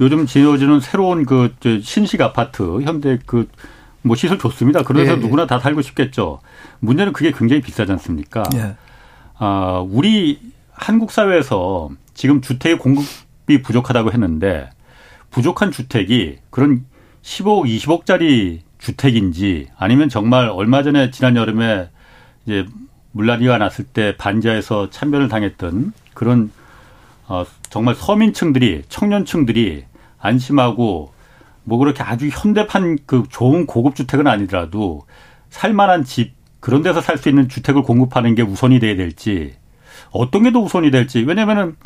요즘 0.00 0.26
지어지는 0.26 0.80
새로운 0.80 1.24
그 1.24 1.52
신식 1.82 2.20
아파트 2.20 2.80
현대 2.82 3.20
그 3.24 3.46
뭐 4.02 4.16
시설 4.16 4.38
좋습니다. 4.38 4.82
그래서 4.82 5.12
예, 5.12 5.16
예. 5.16 5.20
누구나 5.20 5.46
다 5.46 5.58
살고 5.58 5.82
싶겠죠. 5.82 6.40
문제는 6.80 7.12
그게 7.12 7.32
굉장히 7.32 7.62
비싸지 7.62 7.90
않습니까? 7.92 8.42
예. 8.54 8.74
아, 9.38 9.84
우리 9.88 10.40
한국 10.72 11.10
사회에서 11.10 11.90
지금 12.14 12.40
주택의 12.40 12.78
공급이 12.78 13.62
부족하다고 13.62 14.12
했는데 14.12 14.70
부족한 15.30 15.70
주택이 15.70 16.38
그런 16.50 16.84
15억, 17.22 17.66
20억짜리 17.66 18.60
주택인지 18.78 19.68
아니면 19.78 20.08
정말 20.08 20.48
얼마 20.48 20.82
전에 20.82 21.10
지난 21.10 21.36
여름에 21.36 21.88
이제 22.44 22.66
물난리가 23.12 23.58
났을 23.58 23.84
때 23.84 24.16
반지하에서 24.16 24.90
참변을 24.90 25.28
당했던 25.28 25.92
그런 26.14 26.50
어 27.28 27.44
정말 27.70 27.94
서민층들이 27.94 28.82
청년층들이 28.88 29.84
안심하고 30.18 31.11
뭐 31.64 31.78
그렇게 31.78 32.02
아주 32.02 32.28
현대판 32.28 32.98
그 33.06 33.24
좋은 33.30 33.66
고급 33.66 33.94
주택은 33.94 34.26
아니더라도 34.26 35.02
살만한 35.50 36.04
집 36.04 36.34
그런 36.60 36.82
데서 36.82 37.00
살 37.00 37.18
수 37.18 37.28
있는 37.28 37.48
주택을 37.48 37.82
공급하는 37.82 38.34
게 38.34 38.42
우선이 38.42 38.78
돼야 38.80 38.96
될지 38.96 39.54
어떤 40.10 40.42
게 40.44 40.50
더 40.52 40.60
우선이 40.60 40.90
될지 40.90 41.20
왜냐면은 41.20 41.76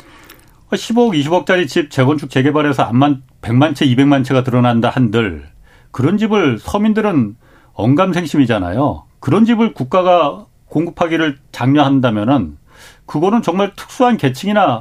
15억, 0.71 1.15
20억짜리 1.23 1.67
집 1.67 1.89
재건축 1.91 2.29
재개발해서 2.29 2.83
암만 2.83 3.23
100만 3.41 3.73
채, 3.75 3.85
200만 3.85 4.25
채가 4.25 4.43
드러난다 4.43 4.89
한들 4.89 5.47
그런 5.91 6.17
집을 6.17 6.59
서민들은 6.59 7.35
언감생심이잖아요. 7.73 9.05
그런 9.19 9.45
집을 9.45 9.73
국가가 9.73 10.45
공급하기를 10.65 11.37
장려한다면은 11.51 12.57
그거는 13.05 13.41
정말 13.41 13.73
특수한 13.75 14.17
계층이나 14.17 14.79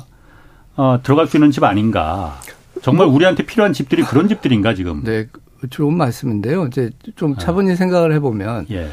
어, 0.77 0.99
들어갈 1.03 1.27
수 1.27 1.37
있는 1.37 1.51
집 1.51 1.63
아닌가. 1.65 2.39
정말 2.83 3.07
뭐 3.07 3.15
우리한테 3.15 3.45
필요한 3.45 3.73
집들이 3.73 4.03
그런 4.03 4.29
집들인가 4.29 4.75
지금. 4.75 5.03
네, 5.05 5.27
좋은 5.71 5.97
말씀인데요. 5.97 6.67
이제 6.67 6.91
좀 7.17 7.37
차분히 7.37 7.71
네. 7.71 7.77
생각을 7.77 8.13
해보면 8.15 8.67
예. 8.71 8.89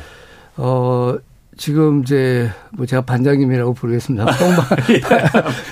어 0.57 1.17
지금 1.57 2.01
이제 2.01 2.49
뭐 2.71 2.85
제가 2.85 3.03
반장님이라고 3.03 3.73
부르겠습니다. 3.73 4.25
똥반 4.37 4.65
예. 4.89 5.01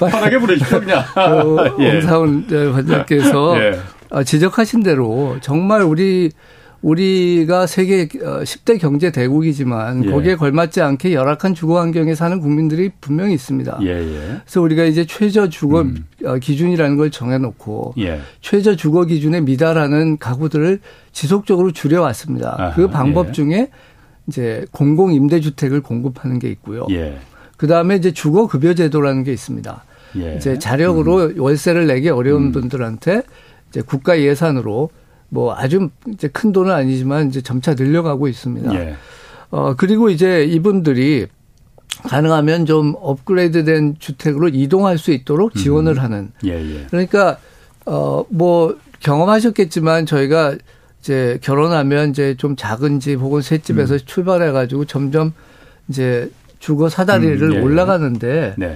편하게 0.09 0.37
부르시죠 0.37 0.79
그냥. 0.79 0.99
어, 1.15 1.75
예. 1.79 1.93
홍사훈 1.93 2.47
반장께서 2.73 3.59
예. 3.59 3.79
아, 4.09 4.23
지적하신 4.23 4.83
대로 4.83 5.37
정말 5.41 5.81
우리 5.81 6.31
우리가 6.81 7.67
세계 7.67 8.07
10대 8.07 8.75
어, 8.75 8.77
경제 8.79 9.11
대국이지만 9.11 10.05
예. 10.05 10.09
거기에 10.09 10.35
걸맞지 10.35 10.81
않게 10.81 11.13
열악한 11.13 11.53
주거 11.53 11.79
환경에 11.79 12.15
사는 12.15 12.39
국민들이 12.39 12.91
분명히 12.99 13.33
있습니다. 13.33 13.79
예, 13.83 13.87
예. 13.87 14.19
그래서 14.43 14.61
우리가 14.61 14.85
이제 14.85 15.05
최저 15.05 15.47
주거 15.47 15.81
음. 15.81 16.05
어, 16.25 16.37
기준이라는 16.37 16.97
걸 16.97 17.11
정해놓고 17.11 17.93
예. 17.99 18.19
최저 18.41 18.75
주거 18.75 19.05
기준에 19.05 19.41
미달하는 19.41 20.17
가구들을 20.17 20.79
지속적으로 21.11 21.71
줄여왔습니다. 21.71 22.55
아하, 22.57 22.75
그 22.75 22.89
방법 22.89 23.27
예. 23.27 23.31
중에 23.31 23.69
이제 24.27 24.65
공공 24.71 25.13
임대주택을 25.13 25.81
공급하는 25.81 26.39
게 26.39 26.49
있고요. 26.49 26.87
예. 26.89 27.17
그 27.57 27.67
다음에 27.67 27.95
이제 27.95 28.11
주거 28.11 28.47
급여 28.47 28.73
제도라는 28.73 29.23
게 29.23 29.31
있습니다. 29.31 29.83
예. 30.17 30.35
이제 30.35 30.57
자력으로 30.57 31.25
음. 31.25 31.39
월세를 31.39 31.85
내기 31.85 32.09
어려운 32.09 32.45
음. 32.45 32.51
분들한테 32.51 33.21
이제 33.69 33.81
국가 33.81 34.19
예산으로 34.19 34.89
뭐 35.33 35.55
아주 35.55 35.89
이제 36.09 36.27
큰 36.27 36.51
돈은 36.51 36.71
아니지만 36.73 37.29
이제 37.29 37.41
점차 37.41 37.73
늘려가고 37.73 38.27
있습니다. 38.27 38.75
예. 38.75 38.95
어 39.49 39.73
그리고 39.77 40.09
이제 40.09 40.43
이분들이 40.43 41.27
가능하면 42.03 42.65
좀 42.65 42.95
업그레이드된 42.99 43.95
주택으로 43.97 44.49
이동할 44.49 44.97
수 44.97 45.11
있도록 45.11 45.55
지원을 45.55 45.93
음. 45.93 45.99
하는. 45.99 46.31
예, 46.45 46.51
예. 46.51 46.85
그러니까 46.89 47.37
어 47.85 48.25
뭐 48.29 48.77
경험하셨겠지만 48.99 50.05
저희가 50.05 50.55
이제 50.99 51.39
결혼하면 51.41 52.11
이제 52.11 52.35
좀 52.37 52.55
작은 52.55 52.99
집 52.99 53.15
혹은 53.19 53.41
새 53.41 53.57
집에서 53.57 53.95
음. 53.95 53.99
출발해 54.05 54.51
가지고 54.51 54.85
점점 54.85 55.33
이제 55.87 56.29
주거 56.59 56.89
사다리를 56.89 57.41
음, 57.41 57.53
예. 57.55 57.59
올라가는데 57.59 58.55
네. 58.57 58.73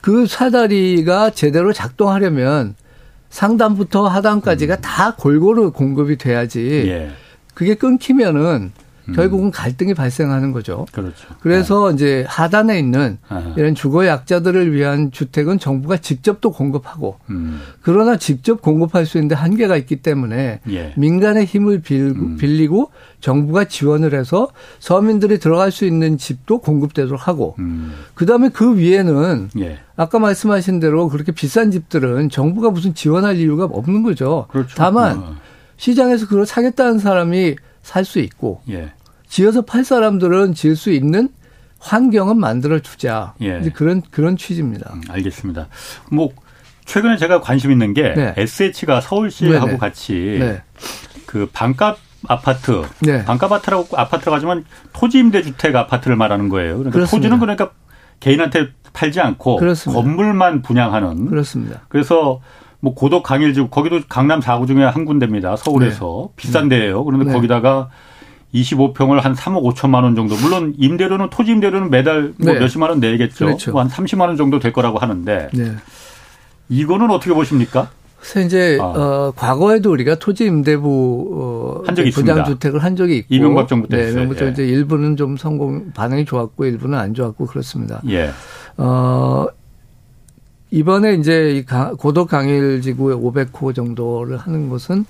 그 0.00 0.26
사다리가 0.26 1.30
제대로 1.30 1.72
작동하려면 1.72 2.74
상단부터 3.30 4.06
하단까지가 4.08 4.74
음. 4.76 4.80
다 4.82 5.14
골고루 5.16 5.72
공급이 5.72 6.18
돼야지 6.18 6.84
예. 6.88 7.10
그게 7.54 7.74
끊기면은 7.74 8.42
음. 8.44 8.72
결국은 9.14 9.50
갈등이 9.50 9.94
발생하는 9.94 10.52
거죠. 10.52 10.86
그렇죠. 10.92 11.28
그래서 11.40 11.88
네. 11.88 11.94
이제 11.94 12.24
하단에 12.28 12.78
있는 12.78 13.18
아하. 13.28 13.54
이런 13.56 13.74
주거 13.74 14.06
약자들을 14.06 14.72
위한 14.72 15.10
주택은 15.10 15.58
정부가 15.58 15.98
직접 15.98 16.40
또 16.40 16.50
공급하고 16.50 17.18
음. 17.30 17.60
그러나 17.82 18.16
직접 18.16 18.62
공급할 18.62 19.06
수 19.06 19.18
있는데 19.18 19.34
한계가 19.34 19.76
있기 19.76 19.96
때문에 19.96 20.60
예. 20.70 20.92
민간의 20.96 21.46
힘을 21.46 21.82
음. 21.90 22.36
빌리고 22.36 22.90
정부가 23.20 23.64
지원을 23.64 24.14
해서 24.14 24.48
서민들이 24.78 25.38
들어갈 25.38 25.70
수 25.70 25.84
있는 25.84 26.16
집도 26.18 26.58
공급되도록 26.58 27.28
하고 27.28 27.54
음. 27.58 27.92
그다음에 28.14 28.48
그 28.48 28.76
위에는 28.76 29.50
예. 29.58 29.78
아까 29.96 30.18
말씀하신 30.18 30.80
대로 30.80 31.08
그렇게 31.08 31.32
비싼 31.32 31.70
집들은 31.70 32.30
정부가 32.30 32.70
무슨 32.70 32.94
지원할 32.94 33.36
이유가 33.36 33.64
없는 33.64 34.02
거죠. 34.02 34.46
그렇죠. 34.50 34.74
다만 34.76 35.18
어. 35.18 35.36
시장에서 35.76 36.26
그걸 36.26 36.46
사겠다는 36.46 36.98
사람이 36.98 37.56
살 37.82 38.04
수 38.04 38.18
있고 38.18 38.60
예. 38.70 38.92
지어서 39.30 39.62
팔 39.62 39.84
사람들은 39.84 40.54
지을 40.54 40.76
수 40.76 40.90
있는 40.90 41.30
환경은 41.78 42.38
만들어 42.38 42.80
주자. 42.80 43.32
예. 43.40 43.60
그런 43.72 44.02
그런 44.10 44.36
취지입니다. 44.36 44.92
음, 44.92 45.00
알겠습니다. 45.08 45.68
뭐 46.10 46.30
최근에 46.84 47.16
제가 47.16 47.40
관심 47.40 47.70
있는 47.70 47.94
게 47.94 48.12
네. 48.14 48.34
SH가 48.36 49.00
서울시하고 49.00 49.66
네네. 49.66 49.78
같이 49.78 50.36
네. 50.38 50.62
그 51.26 51.48
반값 51.52 51.98
아파트, 52.26 52.82
네. 53.00 53.24
반값 53.24 53.50
아파트라고 53.52 53.96
아파트라고 53.96 54.34
하지만 54.34 54.64
토지 54.92 55.18
임대 55.18 55.42
주택 55.42 55.74
아파트를 55.76 56.16
말하는 56.16 56.48
거예요. 56.48 56.74
그러니까 56.78 56.90
그렇습니다. 56.90 57.28
토지는 57.28 57.38
그러니까 57.38 57.70
개인한테 58.18 58.70
팔지 58.92 59.20
않고 59.20 59.56
그렇습니다. 59.56 60.02
건물만 60.02 60.60
분양하는. 60.62 61.26
그렇습니다. 61.26 61.82
그래서 61.88 62.40
뭐 62.80 62.94
고덕 62.94 63.22
강일지구 63.22 63.68
거기도 63.68 64.00
강남 64.08 64.40
4구 64.40 64.66
중에 64.66 64.84
한 64.84 65.04
군데입니다. 65.04 65.54
서울에서 65.54 66.30
네. 66.30 66.32
비싼 66.34 66.68
데예요. 66.68 67.04
그런데 67.04 67.26
네. 67.26 67.32
거기다가 67.32 67.90
25평을 68.54 69.20
한 69.20 69.34
3억 69.34 69.62
5천만 69.74 70.02
원 70.02 70.14
정도. 70.16 70.36
물론 70.36 70.74
임대료는 70.78 71.30
토지 71.30 71.52
임대료는 71.52 71.90
매달 71.90 72.32
뭐 72.36 72.52
네. 72.52 72.58
몇십만 72.58 72.90
원 72.90 73.00
내겠죠. 73.00 73.46
그렇죠. 73.46 73.78
한 73.78 73.88
30만 73.88 74.22
원 74.22 74.36
정도 74.36 74.58
될 74.58 74.72
거라고 74.72 74.98
하는데 74.98 75.48
네. 75.52 75.72
이거는 76.68 77.10
어떻게 77.10 77.32
보십니까? 77.32 77.90
그래서 78.20 78.40
이제 78.40 78.78
아. 78.80 78.84
어, 78.84 79.32
과거에도 79.34 79.90
우리가 79.90 80.16
토지 80.16 80.44
임대부 80.44 81.80
어, 81.80 81.82
한 81.86 81.94
적이 81.94 82.10
부장 82.10 82.44
주택을 82.44 82.82
한 82.82 82.94
적이 82.94 83.18
있고 83.18 83.34
이명박 83.34 83.66
정부 83.66 83.88
때 83.88 83.96
네, 83.96 84.12
명박 84.12 84.40
예. 84.42 84.50
이제 84.50 84.66
일부는 84.66 85.16
좀 85.16 85.36
성공 85.36 85.90
반응이 85.92 86.26
좋았고 86.26 86.66
일부는 86.66 86.98
안 86.98 87.14
좋았고 87.14 87.46
그렇습니다. 87.46 88.02
예. 88.08 88.30
어 88.76 89.46
이번에 90.70 91.14
이제 91.14 91.56
이 91.56 91.64
고덕 91.64 92.28
강일 92.28 92.82
지구의 92.82 93.16
500호 93.16 93.74
정도를 93.74 94.36
하는 94.36 94.68
것은 94.68 95.06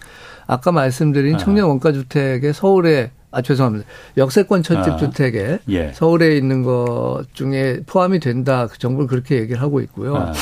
아까 0.47 0.73
말씀드린 0.73 1.35
아. 1.35 1.39
청년 1.39 1.69
원가 1.69 1.93
주택의 1.93 2.55
서울에 2.55 3.11
아 3.33 3.43
죄송합니다. 3.43 3.87
역세권 4.17 4.63
철집 4.63 4.95
아, 4.95 4.97
주택에 4.97 5.61
예. 5.69 5.93
서울에 5.93 6.37
있는 6.37 6.63
것 6.63 7.25
중에 7.33 7.81
포함이 7.87 8.19
된다. 8.19 8.67
그 8.67 8.79
정부는 8.79 9.07
그렇게 9.07 9.37
얘기를 9.37 9.61
하고 9.61 9.81
있고요. 9.81 10.17
아. 10.17 10.33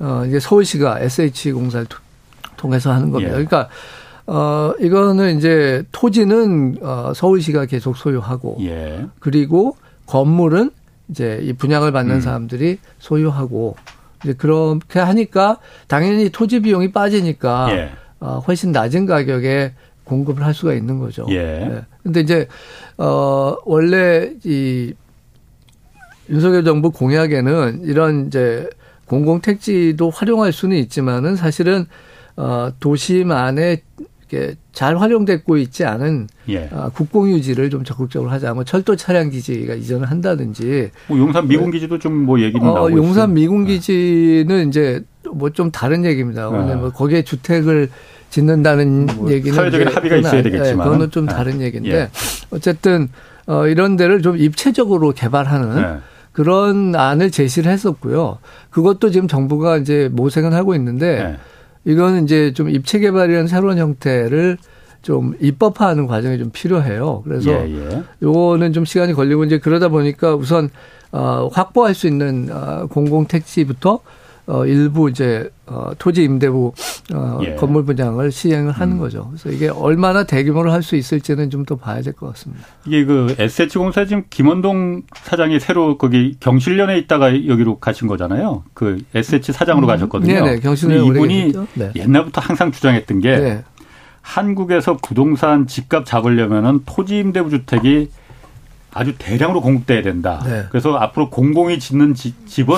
어 0.00 0.24
이제 0.26 0.40
서울시가 0.40 1.00
SH 1.00 1.52
공사를 1.52 1.86
통해서 2.56 2.92
하는 2.92 3.10
겁니다. 3.10 3.38
예. 3.38 3.44
그러니까 3.44 3.68
어 4.26 4.72
이거는 4.80 5.36
이제 5.36 5.82
토지는 5.92 6.78
어 6.80 7.12
서울시가 7.14 7.66
계속 7.66 7.96
소유하고 7.96 8.58
예. 8.62 9.06
그리고 9.18 9.76
건물은 10.06 10.70
이제 11.10 11.40
이 11.42 11.52
분양을 11.52 11.92
받는 11.92 12.16
음. 12.16 12.20
사람들이 12.20 12.78
소유하고 13.00 13.76
이제 14.24 14.32
그렇게 14.32 14.98
하니까 14.98 15.58
당연히 15.88 16.30
토지 16.30 16.60
비용이 16.60 16.92
빠지니까 16.92 17.68
예. 17.72 17.90
어, 18.20 18.42
훨씬 18.46 18.70
낮은 18.70 19.06
가격에 19.06 19.72
공급을 20.10 20.44
할 20.44 20.52
수가 20.52 20.74
있는 20.74 20.98
거죠. 20.98 21.24
예. 21.30 21.36
네. 21.42 21.80
근데 22.02 22.20
이제 22.20 22.48
어 22.98 23.54
원래 23.64 24.32
이 24.44 24.92
윤석열 26.28 26.64
정부 26.64 26.90
공약에는 26.90 27.82
이런 27.84 28.26
이제 28.26 28.68
공공 29.06 29.40
택지도 29.40 30.10
활용할 30.10 30.52
수는 30.52 30.76
있지만은 30.78 31.36
사실은 31.36 31.86
어 32.36 32.70
도시만에 32.80 33.82
이렇게 34.30 34.54
잘 34.72 34.96
활용되고 34.96 35.56
있지 35.58 35.84
않은 35.84 36.28
예. 36.48 36.68
어, 36.72 36.90
국공 36.94 37.28
유지를 37.30 37.68
좀 37.70 37.82
적극적으로 37.84 38.30
하자. 38.30 38.54
뭐 38.54 38.62
철도 38.64 38.94
차량 38.96 39.28
기지가 39.30 39.74
이전을 39.74 40.08
한다든지. 40.10 40.90
뭐 41.08 41.18
용산 41.18 41.48
미군 41.48 41.70
기지도 41.72 41.98
좀 41.98 42.24
뭐 42.26 42.40
얘기는 42.40 42.64
어, 42.68 42.74
나오고 42.74 42.96
용산 42.96 43.34
미군 43.34 43.64
기지는 43.66 44.68
이제 44.68 45.02
뭐 45.34 45.50
좀 45.50 45.70
다른 45.72 46.04
얘기입니다. 46.04 46.48
왜냐면 46.48 46.80
뭐 46.80 46.90
거기에 46.90 47.22
주택을 47.22 47.90
짓는다는 48.30 49.06
뭐 49.16 49.30
얘기는 49.30 49.54
사회적인 49.54 49.88
합의가 49.88 50.16
있어야 50.16 50.42
되겠지만 50.42 50.78
네, 50.78 50.84
그거는 50.84 51.10
좀 51.10 51.26
네. 51.26 51.32
다른 51.32 51.60
얘기인데 51.60 51.90
예. 51.90 52.10
어쨌든 52.50 53.08
어 53.46 53.66
이런 53.66 53.96
데를 53.96 54.22
좀 54.22 54.38
입체적으로 54.38 55.12
개발하는 55.12 55.76
네. 55.76 55.98
그런 56.32 56.94
안을 56.94 57.30
제시를 57.30 57.70
했었고요. 57.72 58.38
그것도 58.70 59.10
지금 59.10 59.28
정부가 59.28 59.76
이제 59.76 60.08
모색은 60.12 60.52
하고 60.52 60.74
있는데 60.76 61.24
네. 61.24 61.36
이거는 61.92 62.24
이제 62.24 62.52
좀 62.52 62.70
입체 62.70 62.98
개발이라는 62.98 63.48
새로운 63.48 63.78
형태를 63.78 64.58
좀 65.02 65.34
입법화하는 65.40 66.06
과정이 66.06 66.38
좀 66.38 66.50
필요해요. 66.50 67.22
그래서 67.24 67.50
예, 67.50 67.90
예. 67.90 68.02
요거는 68.22 68.72
좀 68.72 68.84
시간이 68.84 69.14
걸리고 69.14 69.44
이제 69.44 69.58
그러다 69.58 69.88
보니까 69.88 70.34
우선 70.34 70.68
어 71.10 71.48
확보할 71.52 71.94
수 71.94 72.06
있는 72.06 72.48
어 72.52 72.86
공공 72.86 73.26
택지부터 73.26 74.00
어 74.50 74.66
일부 74.66 75.08
이제 75.08 75.48
어 75.66 75.92
토지 75.98 76.24
임대부 76.24 76.72
어 77.14 77.38
예. 77.44 77.54
건물 77.54 77.84
분양을 77.84 78.32
시행을 78.32 78.72
하는 78.72 78.94
음. 78.94 78.98
거죠. 78.98 79.28
그래서 79.30 79.50
이게 79.50 79.68
얼마나 79.68 80.24
대규모로 80.24 80.72
할 80.72 80.82
수 80.82 80.96
있을지는 80.96 81.48
좀 81.50 81.64
더 81.64 81.76
봐야 81.76 82.00
될 82.02 82.14
것 82.14 82.26
같습니다. 82.32 82.64
이게 82.86 83.04
그 83.04 83.36
SH공사 83.38 84.06
지금 84.06 84.24
김원동 84.30 85.02
사장이 85.14 85.60
새로 85.60 85.98
거기 85.98 86.36
경실련에 86.40 86.98
있다가 86.98 87.46
여기로 87.46 87.78
가신 87.78 88.08
거잖아요. 88.08 88.64
그 88.74 88.98
SH 89.14 89.52
사장으로 89.52 89.86
음. 89.86 89.88
가셨거든요. 89.88 90.32
네네, 90.32 90.60
경실련 90.60 91.04
이분이 91.06 91.52
네. 91.74 91.92
옛날부터 91.94 92.40
항상 92.40 92.72
주장했던 92.72 93.20
게 93.20 93.36
네. 93.38 93.64
한국에서 94.22 94.96
부동산 94.96 95.66
집값 95.66 96.04
잡으려면은 96.06 96.80
토지 96.86 97.18
임대부 97.18 97.50
주택이 97.50 98.10
아주 98.92 99.14
대량으로 99.18 99.60
공급돼야 99.60 100.02
된다. 100.02 100.42
네. 100.44 100.64
그래서 100.70 100.96
앞으로 100.96 101.30
공공이 101.30 101.78
짓는 101.78 102.14
집은 102.14 102.74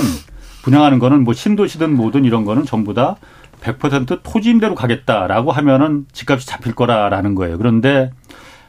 분양하는 0.62 0.98
거는 0.98 1.24
뭐 1.24 1.34
신도시든 1.34 1.94
뭐든 1.94 2.24
이런 2.24 2.44
거는 2.44 2.64
전부 2.64 2.94
다 2.94 3.16
100% 3.60 4.20
토지 4.22 4.50
임대로 4.50 4.74
가겠다라고 4.74 5.52
하면은 5.52 6.06
집값이 6.12 6.46
잡힐 6.46 6.74
거라라는 6.74 7.34
거예요. 7.34 7.58
그런데 7.58 8.10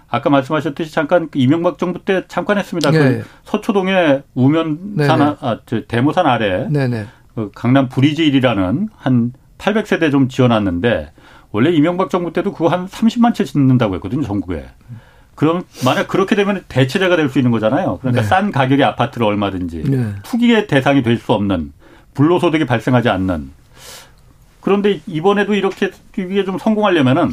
아까 0.09 0.29
말씀하셨듯이 0.29 0.93
잠깐 0.93 1.29
그 1.31 1.39
이명박 1.39 1.79
정부 1.79 2.03
때 2.05 2.23
잠깐 2.27 2.57
했습니다. 2.57 2.91
네. 2.91 2.99
그 2.99 3.25
서초동의 3.45 4.23
우면산 4.35 4.85
네, 4.95 5.07
네. 5.07 5.35
아, 5.39 5.59
저 5.65 5.81
대모산 5.87 6.27
아래 6.27 6.67
네네. 6.69 7.05
그 7.33 7.49
강남 7.55 7.89
브리지일이라는 7.89 8.89
한 8.95 9.33
800세대 9.57 10.11
좀 10.11 10.27
지어놨는데 10.27 11.11
원래 11.51 11.71
이명박 11.71 12.09
정부 12.11 12.31
때도 12.33 12.53
그거 12.53 12.67
한 12.67 12.87
30만 12.87 13.33
채 13.33 13.43
짓는다고 13.43 13.95
했거든요, 13.95 14.23
전국에. 14.23 14.65
그럼 15.35 15.63
만약 15.83 16.07
그렇게 16.07 16.35
되면 16.35 16.63
대체제가 16.67 17.15
될 17.15 17.29
수 17.29 17.39
있는 17.39 17.49
거잖아요. 17.51 17.97
그러니까 18.01 18.21
네. 18.21 18.27
싼 18.27 18.51
가격의 18.51 18.85
아파트를 18.85 19.25
얼마든지 19.25 19.83
네. 19.87 20.13
투기의 20.23 20.67
대상이 20.67 21.01
될 21.01 21.17
수 21.17 21.33
없는 21.33 21.73
불로소득이 22.13 22.65
발생하지 22.65 23.09
않는. 23.09 23.51
그런데 24.61 25.01
이번에도 25.07 25.53
이렇게 25.53 25.91
이게 26.17 26.45
좀 26.45 26.57
성공하려면은 26.57 27.29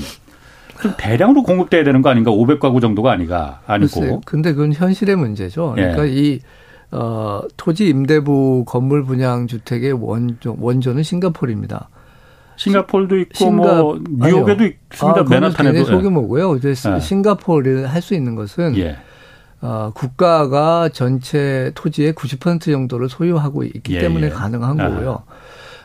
좀 0.82 0.94
대량으로 0.96 1.42
공급돼야 1.42 1.84
되는 1.84 2.02
거 2.02 2.08
아닌가? 2.10 2.30
500가구 2.30 2.80
정도가 2.80 3.12
아니가 3.12 3.60
아니고. 3.66 4.00
글쎄요. 4.00 4.20
근데 4.24 4.52
그건 4.52 4.72
현실의 4.72 5.16
문제죠. 5.16 5.72
그러니까 5.76 6.08
예. 6.08 6.12
이 6.12 6.40
어, 6.92 7.42
토지 7.56 7.88
임대부 7.88 8.64
건물 8.66 9.04
분양 9.04 9.46
주택의 9.46 9.92
원조, 9.92 10.56
원조는 10.58 11.02
싱가폴입니다. 11.04 11.88
싱가폴도 12.56 13.18
있고 13.20 13.34
싱가, 13.34 13.82
뭐 13.82 13.98
뉴욕에도 14.08 14.64
아니요. 14.64 14.74
있습니다. 14.92 15.20
아, 15.20 15.24
맨하탄에도 15.28 15.84
소규모고요. 15.84 16.56
이제 16.56 16.74
네. 16.74 17.00
싱가폴을 17.00 17.86
할 17.86 18.02
수 18.02 18.14
있는 18.14 18.34
것은 18.34 18.76
예. 18.78 18.96
어, 19.62 19.92
국가가 19.94 20.88
전체 20.88 21.70
토지의 21.74 22.14
90% 22.14 22.62
정도를 22.62 23.08
소유하고 23.08 23.64
있기 23.64 23.96
예, 23.96 24.00
때문에 24.00 24.26
예. 24.26 24.30
가능한 24.30 24.76
거고요. 24.76 25.24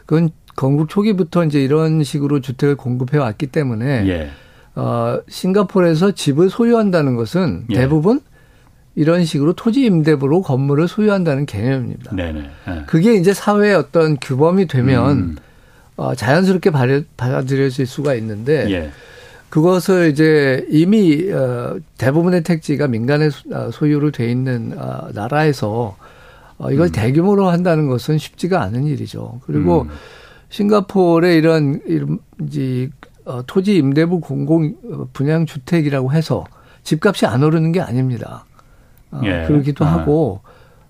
그건 0.06 0.30
건국 0.56 0.88
초기부터 0.90 1.44
이제 1.44 1.62
이런 1.62 2.04
식으로 2.04 2.40
주택을 2.40 2.76
공급해 2.76 3.18
왔기 3.18 3.48
때문에 3.48 4.08
예. 4.08 4.30
어, 4.76 5.20
싱가폴에서 5.28 6.12
집을 6.12 6.50
소유한다는 6.50 7.16
것은 7.16 7.66
예. 7.72 7.76
대부분 7.76 8.22
이런 8.96 9.26
식으로 9.26 9.54
토지 9.54 9.84
임대부로 9.84 10.42
건물을 10.42 10.88
소유한다는 10.88 11.46
개념입니다. 11.46 12.16
네네. 12.16 12.50
예. 12.70 12.84
그게 12.88 13.16
이제 13.16 13.34
사회의 13.34 13.76
어떤 13.76 14.16
규범이 14.18 14.68
되면 14.68 15.12
음. 15.12 15.36
어, 15.98 16.16
자연스럽게 16.16 16.72
받아들여질 17.18 17.86
수가 17.86 18.16
있는데 18.16 18.70
예. 18.72 18.92
그것을 19.50 20.10
이제 20.12 20.66
이미 20.70 21.32
어, 21.32 21.78
대부분의 21.98 22.44
택지가 22.44 22.88
민간의 22.88 23.32
어, 23.54 23.70
소유로 23.72 24.12
돼 24.12 24.30
있는 24.30 24.74
어, 24.78 25.10
나라에서 25.14 25.96
어, 26.58 26.72
이걸 26.72 26.88
음. 26.88 26.92
대규모로 26.92 27.50
한다는 27.50 27.88
것은 27.88 28.18
쉽지가 28.18 28.62
않은 28.64 28.84
일이죠. 28.84 29.40
그리고 29.46 29.84
음. 29.84 29.90
싱가포르의 30.50 31.38
이런 31.38 31.82
이런 31.86 32.20
어, 33.26 33.42
토지 33.48 33.76
임대부 33.76 34.20
공공 34.20 35.10
분양 35.14 35.46
주택이라고 35.46 36.14
해서 36.14 36.46
집값이 36.84 37.26
안 37.26 37.44
오르는 37.44 37.72
게 37.72 37.82
아닙니다. 37.82 38.46
어, 39.12 39.22
예. 39.24 39.46
그러기도 39.48 39.86
아. 39.86 39.94
하고 39.94 40.42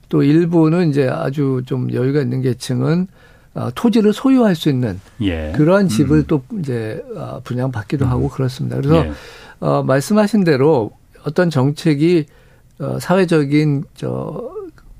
또 0.09 0.23
일부는 0.23 0.89
이제 0.89 1.07
아주 1.07 1.61
좀 1.65 1.91
여유가 1.93 2.21
있는 2.21 2.41
계층은 2.41 3.07
어, 3.55 3.69
토지를 3.73 4.13
소유할 4.13 4.53
수 4.53 4.69
있는 4.69 4.99
예. 5.21 5.53
그러한 5.55 5.87
집을 5.87 6.17
음. 6.19 6.23
또 6.27 6.43
이제 6.59 7.03
어, 7.15 7.39
분양받기도 7.43 8.05
음. 8.05 8.09
하고 8.09 8.29
그렇습니다. 8.29 8.75
그래서 8.75 9.05
예. 9.05 9.11
어, 9.61 9.81
말씀하신 9.83 10.43
대로 10.43 10.91
어떤 11.25 11.49
정책이 11.49 12.25
어, 12.79 12.99
사회적인 12.99 13.85
저 13.95 14.51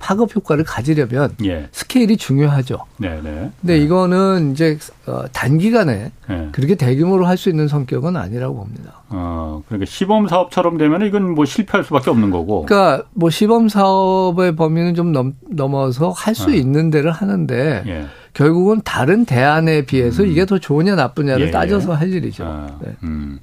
파급 0.05 0.35
효과를 0.35 0.63
가지려면 0.63 1.33
예. 1.45 1.67
스케일이 1.71 2.15
중요하죠. 2.15 2.77
네네. 2.99 3.21
네. 3.23 3.51
근데 3.59 3.77
네. 3.79 3.83
이거는 3.83 4.51
이제 4.51 4.77
어, 5.07 5.23
단기간에 5.31 6.11
네. 6.29 6.49
그렇게 6.51 6.75
대규모로 6.75 7.25
할 7.25 7.35
수 7.37 7.49
있는 7.49 7.67
성격은 7.67 8.15
아니라고 8.15 8.55
봅니다. 8.55 9.01
어, 9.09 9.63
그러니까 9.67 9.89
시범 9.89 10.27
사업처럼 10.27 10.77
되면 10.77 11.01
이건 11.01 11.33
뭐 11.33 11.43
실패할 11.43 11.83
수밖에 11.83 12.11
없는 12.11 12.29
거고. 12.29 12.65
그러니까 12.67 13.03
뭐 13.13 13.31
시범 13.31 13.67
사업의 13.67 14.55
범위는 14.55 14.93
좀 14.93 15.11
넘, 15.11 15.33
넘어서 15.49 16.11
할수 16.11 16.49
어. 16.51 16.53
있는 16.53 16.91
데를 16.91 17.11
하는데 17.11 17.83
예. 17.87 18.05
결국은 18.33 18.81
다른 18.85 19.25
대안에 19.25 19.85
비해서 19.85 20.21
음. 20.21 20.29
이게 20.29 20.45
더 20.45 20.59
좋으냐 20.59 20.93
나쁘냐를 20.95 21.45
예, 21.45 21.47
예. 21.47 21.51
따져서 21.51 21.93
할 21.93 22.13
일이죠. 22.13 22.45
아, 22.45 22.67
네. 22.79 22.95
음. 23.03 23.39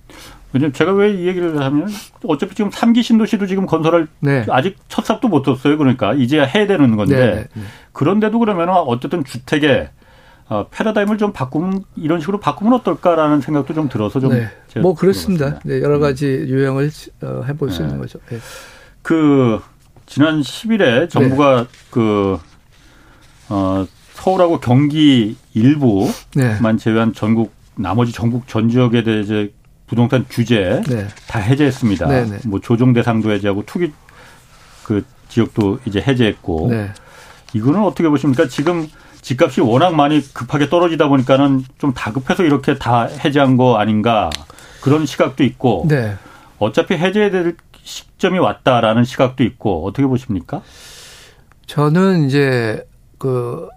왜냐면 0.53 0.73
제가 0.73 0.93
왜 0.93 1.13
이 1.15 1.27
얘기를 1.27 1.61
하면 1.61 1.89
어차피 2.25 2.55
지금 2.55 2.71
삼기 2.71 3.03
신도시도 3.03 3.47
지금 3.47 3.67
건설할 3.67 4.07
네. 4.21 4.45
아직 4.51 4.77
첫 4.89 5.05
삽도 5.05 5.29
못 5.29 5.43
뒀어요. 5.43 5.79
그러니까 5.79 6.15
이제야 6.15 6.45
해야 6.45 6.67
되는 6.67 6.97
건데 6.97 7.17
네. 7.17 7.35
네, 7.35 7.49
네. 7.55 7.63
그런데도 7.93 8.39
그러면 8.39 8.69
어쨌든 8.71 9.25
주택에 9.25 9.91
어, 10.49 10.67
패러다임을 10.71 11.19
좀 11.19 11.33
바꾸면 11.33 11.85
이런 11.97 12.21
식으로 12.21 12.39
바꾸면 12.41 12.75
어떨까라는 12.75 13.41
생각도 13.41 13.73
좀 13.75 13.89
들어서 13.89 14.21
좀. 14.21 14.31
네. 14.31 14.49
뭐 14.81 14.95
그렇습니다. 14.95 15.61
네, 15.65 15.81
여러 15.81 15.99
가지 15.99 16.27
음. 16.27 16.49
유형을 16.49 16.91
어, 17.23 17.43
해볼 17.47 17.71
수 17.71 17.83
있는 17.83 17.99
거죠. 17.99 18.19
네. 18.29 18.39
그 19.03 19.61
지난 20.07 20.41
10일에 20.43 21.09
정부가 21.09 21.67
그 21.91 22.39
어, 23.49 23.87
서울하고 24.15 24.61
경기 24.61 25.37
일부만 25.55 26.77
제외한 26.79 27.13
전국 27.15 27.53
나머지 27.77 28.13
전국 28.13 28.47
전 28.47 28.69
지역에 28.69 29.03
대해 29.03 29.49
부동산 29.93 30.25
규제 30.31 30.83
네. 30.89 31.07
다 31.29 31.39
해제했습니다. 31.39 32.09
네네. 32.09 32.31
네. 32.31 32.39
뭐 32.47 32.61
조정 32.61 32.95
대상도 32.95 33.31
해제하고 33.31 33.65
투기 33.67 33.93
그 34.85 35.05
지역도 35.29 35.81
이제 35.85 36.01
해제했고 36.01 36.69
네. 36.71 36.89
이거는 37.53 37.83
어떻게 37.83 38.09
보십니까? 38.09 38.49
지금 38.49 38.89
집값이 39.21 39.61
워낙 39.61 39.95
많이 39.95 40.23
급하게 40.33 40.71
떨어지다 40.71 41.09
보니까는 41.09 41.67
좀 41.77 41.93
다급해서 41.93 42.43
이렇게 42.43 42.79
다 42.79 43.03
해제한 43.05 43.59
거 43.59 43.77
아닌가 43.77 44.31
그런 44.81 45.05
시각도 45.05 45.45
있고 45.45 45.85
네. 45.87 46.15
어차피 46.59 46.95
해제될 46.95 47.57
시점이 47.83 48.39
왔다라는 48.39 49.05
시각도 49.05 49.45
있고 49.45 49.87
어떻게 49.87 50.07
보십니까? 50.07 50.63
저는 51.67 52.25
이제 52.25 52.89
그 53.19 53.69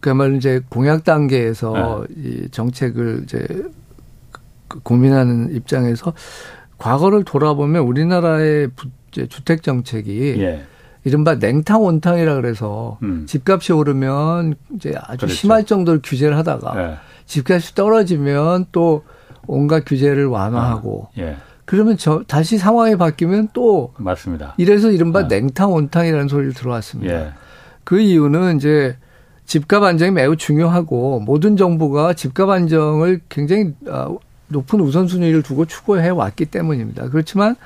그야말로 0.00 0.36
이제 0.36 0.60
공약 0.68 1.04
단계에서 1.04 2.04
네. 2.10 2.14
이 2.16 2.48
정책을 2.50 3.22
이제 3.24 3.46
그 3.48 3.72
고민하는 4.82 5.54
입장에서 5.54 6.12
과거를 6.78 7.24
돌아보면 7.24 7.82
우리나라의 7.82 8.70
주택 9.10 9.62
정책이 9.62 10.36
예. 10.38 10.62
이른바 11.04 11.36
냉탕 11.36 11.82
온탕이라 11.82 12.34
그래서 12.34 12.98
음. 13.02 13.24
집값이 13.26 13.72
오르면 13.72 14.54
이제 14.74 14.92
아주 14.96 15.18
그렇죠. 15.18 15.34
심할 15.34 15.64
정도로 15.64 16.00
규제를 16.02 16.36
하다가 16.36 16.82
예. 16.82 16.96
집값이 17.26 17.74
떨어지면 17.74 18.66
또 18.72 19.04
온갖 19.46 19.84
규제를 19.86 20.26
완화하고 20.26 21.08
아, 21.10 21.20
예. 21.20 21.36
그러면 21.64 21.96
저 21.98 22.22
다시 22.26 22.58
상황이 22.58 22.96
바뀌면 22.96 23.48
또 23.52 23.92
맞습니다. 23.98 24.54
이래서 24.56 24.90
이른바 24.90 25.20
아. 25.20 25.22
냉탕 25.28 25.72
온탕이라는 25.72 26.28
소리를 26.28 26.54
들어왔습니다. 26.54 27.14
예. 27.14 27.32
그 27.84 28.00
이유는 28.00 28.56
이제 28.56 28.96
집값 29.46 29.82
안정이 29.82 30.10
매우 30.10 30.36
중요하고 30.36 31.20
모든 31.20 31.56
정부가 31.56 32.12
집값 32.12 32.50
안정을 32.50 33.20
굉장히 33.30 33.72
아, 33.88 34.08
높은 34.48 34.80
우선순위를 34.80 35.42
두고 35.42 35.64
추구해 35.66 36.08
왔기 36.08 36.46
때문입니다. 36.46 37.08
그렇지만 37.10 37.56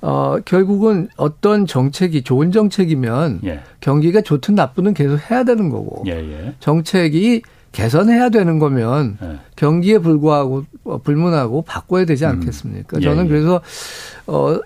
어, 0.00 0.36
결국은 0.44 1.08
어떤 1.16 1.66
정책이 1.66 2.22
좋은 2.22 2.52
정책이면 2.52 3.40
예. 3.44 3.60
경기가 3.80 4.20
좋든 4.20 4.54
나쁘든 4.54 4.94
계속 4.94 5.18
해야 5.30 5.44
되는 5.44 5.70
거고 5.70 6.04
예예. 6.06 6.46
예. 6.46 6.54
정책이 6.60 7.42
개선해야 7.72 8.28
되는 8.28 8.58
거면 8.58 9.18
예. 9.22 9.38
경기에 9.56 9.98
불구하고 9.98 10.64
어, 10.84 10.98
불문하고 10.98 11.62
바꿔야 11.62 12.04
되지 12.04 12.24
음. 12.24 12.30
않겠습니까? 12.30 12.98
음. 12.98 13.00
저는 13.00 13.24
예, 13.24 13.28
그래서 13.28 13.60
어 14.26 14.58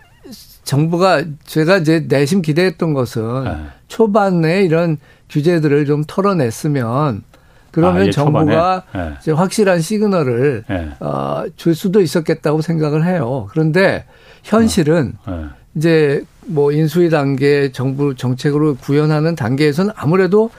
정부가 0.65 1.25
제가 1.45 1.79
이제 1.79 2.07
내심 2.09 2.43
기대했던 2.43 2.93
것은 2.93 3.47
예. 3.47 3.57
초반에 3.89 4.63
이런 4.65 4.99
규제들을 5.29 5.87
좀 5.87 6.05
털어냈으면 6.07 7.23
그러면 7.71 8.03
아, 8.03 8.07
예, 8.07 8.11
정부가 8.11 8.83
예. 8.97 9.15
이제 9.21 9.33
확실한 9.33 9.81
시그널을 9.81 10.65
예. 10.71 10.91
어, 11.01 11.45
줄 11.57 11.75
수도 11.75 12.01
있었겠다고 12.01 12.63
생각을 12.63 13.05
해요. 13.05 13.49
그런데 13.51 14.05
현실은 14.43 15.15
어. 15.27 15.51
예. 15.55 15.61
이제 15.77 16.25
뭐 16.47 16.73
인수위 16.73 17.11
단계 17.11 17.71
정부 17.71 18.17
정책으로 18.17 18.77
구현하는 18.77 19.37
단계에서는 19.37 19.93
아무래도 19.97 20.51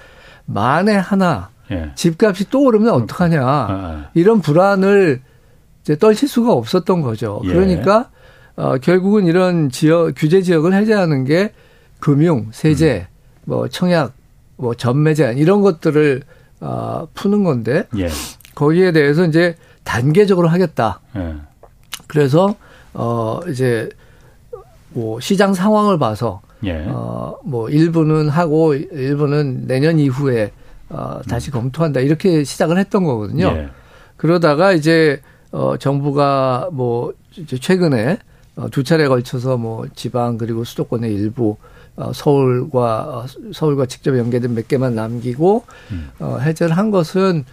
만에 0.46 0.96
하나 0.96 1.50
예. 1.72 1.92
집값이 1.96 2.50
또 2.50 2.64
오르면 2.64 2.94
어떡하냐 2.94 3.46
어, 3.46 4.04
이런 4.14 4.42
불안을 4.42 5.22
이제 5.82 5.98
떨칠 5.98 6.30
수가 6.30 6.54
없었던 6.54 7.02
거죠. 7.02 7.42
예. 7.46 7.50
그러니까 7.50 8.10
어, 8.56 8.78
결국은 8.78 9.26
이런 9.26 9.70
지역 9.70 10.14
규제 10.16 10.42
지역을 10.42 10.74
해제하는 10.74 11.26
게 11.26 11.52
금융, 12.00 12.48
세제, 12.52 13.08
음. 13.08 13.12
뭐 13.46 13.68
청약, 13.68 14.14
뭐 14.58 14.74
전매 14.76 15.14
제한 15.14 15.38
이런 15.38 15.62
것들을 15.62 16.22
어, 16.62 17.08
푸는 17.14 17.44
건데 17.44 17.88
예. 17.98 18.08
거기에 18.56 18.92
대해서 18.92 19.26
이제 19.26 19.56
단계적으로 19.84 20.48
하겠다. 20.48 21.02
예. 21.16 21.36
그래서 22.08 22.56
어 22.94 23.40
이제 23.50 23.90
뭐 24.90 25.20
시장 25.20 25.54
상황을 25.54 25.98
봐서 25.98 26.42
예. 26.64 26.86
어뭐 26.88 27.70
일부는 27.70 28.30
하고 28.30 28.74
일부는 28.76 29.66
내년 29.66 29.98
이후에 30.00 30.52
어 30.90 31.22
다시 31.28 31.52
음. 31.52 31.54
검토한다 31.54 32.02
이렇게 32.02 32.44
시작을 32.44 32.78
했던 32.78 33.04
거거든요. 33.04 33.48
예. 33.48 33.70
그러다가 34.18 34.74
이제 34.74 35.22
어 35.52 35.78
정부가 35.78 36.70
뭐 36.72 37.14
이제 37.38 37.58
최근에 37.58 38.20
어, 38.58 38.70
두 38.70 38.84
차례 38.84 39.08
걸쳐서 39.08 39.58
뭐 39.58 39.88
지방 39.96 40.38
그리고 40.38 40.64
수도권의 40.64 41.14
일부 41.14 41.52
어, 41.52 41.58
서울과 42.14 43.04
어, 43.04 43.26
서울과 43.54 43.86
직접 43.86 44.18
연계된 44.18 44.56
몇 44.56 44.68
개만 44.68 44.96
남기고 44.96 45.66
음. 45.92 46.10
어, 46.20 46.38
해제를 46.40 46.78
한 46.78 46.92
것은 46.92 47.44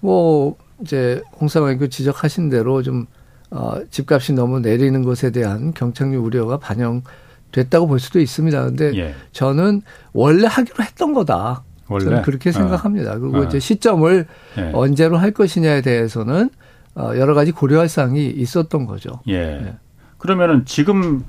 뭐 0.00 0.56
이제 0.80 1.22
의원 1.40 1.90
지적하신 1.90 2.50
대로 2.50 2.82
좀 2.82 3.06
어, 3.50 3.80
집값이 3.90 4.32
너무 4.32 4.60
내리는 4.60 5.02
것에 5.02 5.30
대한 5.30 5.72
경착륙 5.72 6.24
우려가 6.24 6.58
반영됐다고 6.58 7.86
볼 7.86 8.00
수도 8.00 8.20
있습니다. 8.20 8.64
근데 8.64 8.96
예. 8.96 9.14
저는 9.32 9.82
원래 10.12 10.46
하기로 10.46 10.84
했던 10.84 11.14
거다. 11.14 11.64
원래? 11.88 12.04
저는 12.04 12.22
그렇게 12.22 12.50
어. 12.50 12.52
생각합니다. 12.52 13.12
어. 13.12 13.18
그리고 13.18 13.38
어. 13.38 13.44
이제 13.44 13.58
시점을 13.58 14.26
예. 14.58 14.70
언제로 14.74 15.16
할 15.16 15.30
것이냐에 15.30 15.80
대해서는 15.80 16.50
어, 16.94 17.12
여러 17.16 17.34
가지 17.34 17.52
고려할 17.52 17.88
사항이 17.88 18.26
있었던 18.26 18.86
거죠. 18.86 19.20
예. 19.28 19.34
예. 19.34 19.74
그러면은 20.18 20.64
지금 20.64 21.24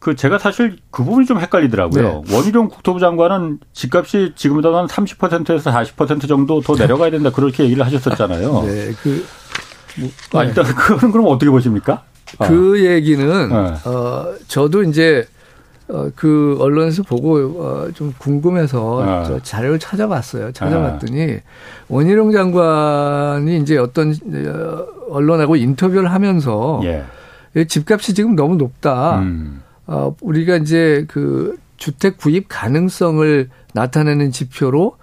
그 0.00 0.16
제가 0.16 0.38
사실 0.38 0.78
그 0.90 1.04
부분이 1.04 1.26
좀 1.26 1.38
헷갈리더라고요. 1.38 2.22
네. 2.26 2.34
원희룡 2.34 2.68
국토부 2.68 3.00
장관은 3.00 3.58
집값이 3.74 4.32
지금보다 4.34 4.76
한 4.76 4.86
30%에서 4.86 5.70
40% 5.70 6.26
정도 6.26 6.62
더 6.62 6.74
내려가야 6.74 7.10
된다 7.10 7.30
그렇게 7.30 7.64
얘기를 7.64 7.84
하셨었잖아요. 7.84 8.62
네. 8.62 8.92
그 9.02 9.26
뭐, 10.32 10.40
아, 10.40 10.44
일단 10.44 10.64
네. 10.64 10.72
그거는 10.72 11.12
그럼 11.12 11.26
어떻게 11.26 11.50
보십니까? 11.50 12.02
아. 12.38 12.48
그 12.48 12.82
얘기는 12.82 13.48
네. 13.48 13.54
어 13.84 14.34
저도 14.48 14.84
이제 14.84 15.26
어, 15.88 16.08
그 16.16 16.56
언론에서 16.60 17.02
보고 17.02 17.36
어, 17.62 17.90
좀 17.92 18.14
궁금해서 18.16 19.02
아. 19.02 19.24
저 19.24 19.42
자료를 19.42 19.78
찾아봤어요. 19.78 20.52
찾아봤더니 20.52 21.34
아. 21.34 21.36
원희룡 21.88 22.32
장관이 22.32 23.58
이제 23.58 23.76
어떤 23.76 24.12
어, 24.12 24.86
언론하고 25.10 25.56
인터뷰를 25.56 26.10
하면서 26.10 26.80
예. 26.84 27.04
집값이 27.66 28.14
지금 28.14 28.34
너무 28.34 28.56
높다. 28.56 29.18
음. 29.18 29.60
어, 29.90 30.14
우리가 30.20 30.56
이제 30.56 31.04
그 31.08 31.58
주택 31.76 32.16
구입 32.16 32.46
가능성을 32.48 33.50
나타내는 33.74 34.30
지표로 34.30 34.96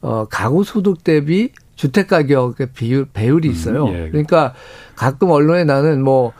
어, 0.00 0.26
가구 0.30 0.64
소득 0.64 1.04
대비 1.04 1.52
주택 1.76 2.08
가격의 2.08 2.68
비율 2.74 3.06
배율이 3.12 3.48
음, 3.48 3.52
있어요. 3.52 3.84
음, 3.84 3.94
예. 3.94 4.08
그러니까 4.08 4.54
가끔 4.96 5.30
언론에 5.30 5.64
나는 5.64 6.02
뭐 6.02 6.32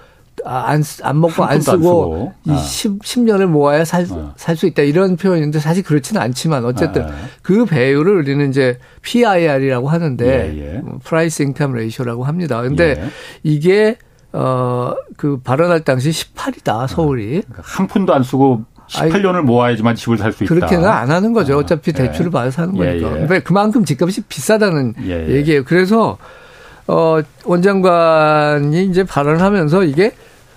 안, 0.47 0.83
안 1.03 1.21
먹고 1.21 1.45
안 1.45 1.61
쓰고, 1.61 2.33
안 2.47 2.57
쓰고. 2.57 2.63
10, 2.65 2.91
아. 2.93 2.99
10년을 3.03 3.47
모아야 3.47 3.85
살, 3.85 4.07
아. 4.11 4.33
살수 4.39 4.67
있다. 4.69 4.83
이런 4.83 5.17
표현인데 5.17 5.59
사실 5.59 5.83
그렇지는 5.83 6.23
않지만 6.23 6.65
어쨌든 6.65 7.03
아. 7.03 7.11
그 7.43 7.67
배율을 7.67 8.17
우리는 8.17 8.49
이제 8.49 8.79
PIR이라고 9.03 9.91
하는데, 9.91 10.27
예, 10.27 10.59
예. 10.59 10.83
price 11.05 11.43
income 11.43 11.75
ratio라고 11.75 12.25
합니다. 12.25 12.63
근데 12.63 12.95
예. 12.99 13.05
이게 13.43 13.99
어, 14.33 14.95
그 15.16 15.40
발언할 15.43 15.81
당시 15.85 16.11
18이다, 16.11 16.87
서울이. 16.88 17.43
그러니까 17.43 17.62
한 17.64 17.87
푼도 17.87 18.14
안 18.14 18.23
쓰고 18.23 18.64
18년을 18.88 19.43
모아야지만 19.43 19.95
집을 19.95 20.19
살 20.19 20.33
수 20.33 20.45
있다. 20.45 20.55
그렇게는 20.55 20.88
안 20.88 21.11
하는 21.11 21.33
거죠. 21.33 21.55
아, 21.55 21.59
어차피 21.59 21.90
아, 21.90 21.95
대출을 21.95 22.27
예. 22.27 22.31
받아서 22.31 22.62
하는 22.62 22.77
거니까. 22.77 22.95
예, 22.95 22.97
예. 22.97 23.27
그러니까 23.27 23.40
그만큼 23.40 23.85
집값이 23.85 24.23
비싸다는 24.23 24.95
예, 25.05 25.29
예. 25.29 25.35
얘기예요. 25.37 25.64
그래서 25.64 26.19
어 26.88 27.21
원장관이 27.45 28.85
이제 28.87 29.05
발언을 29.05 29.40
하면서 29.43 29.85
이게 29.85 30.12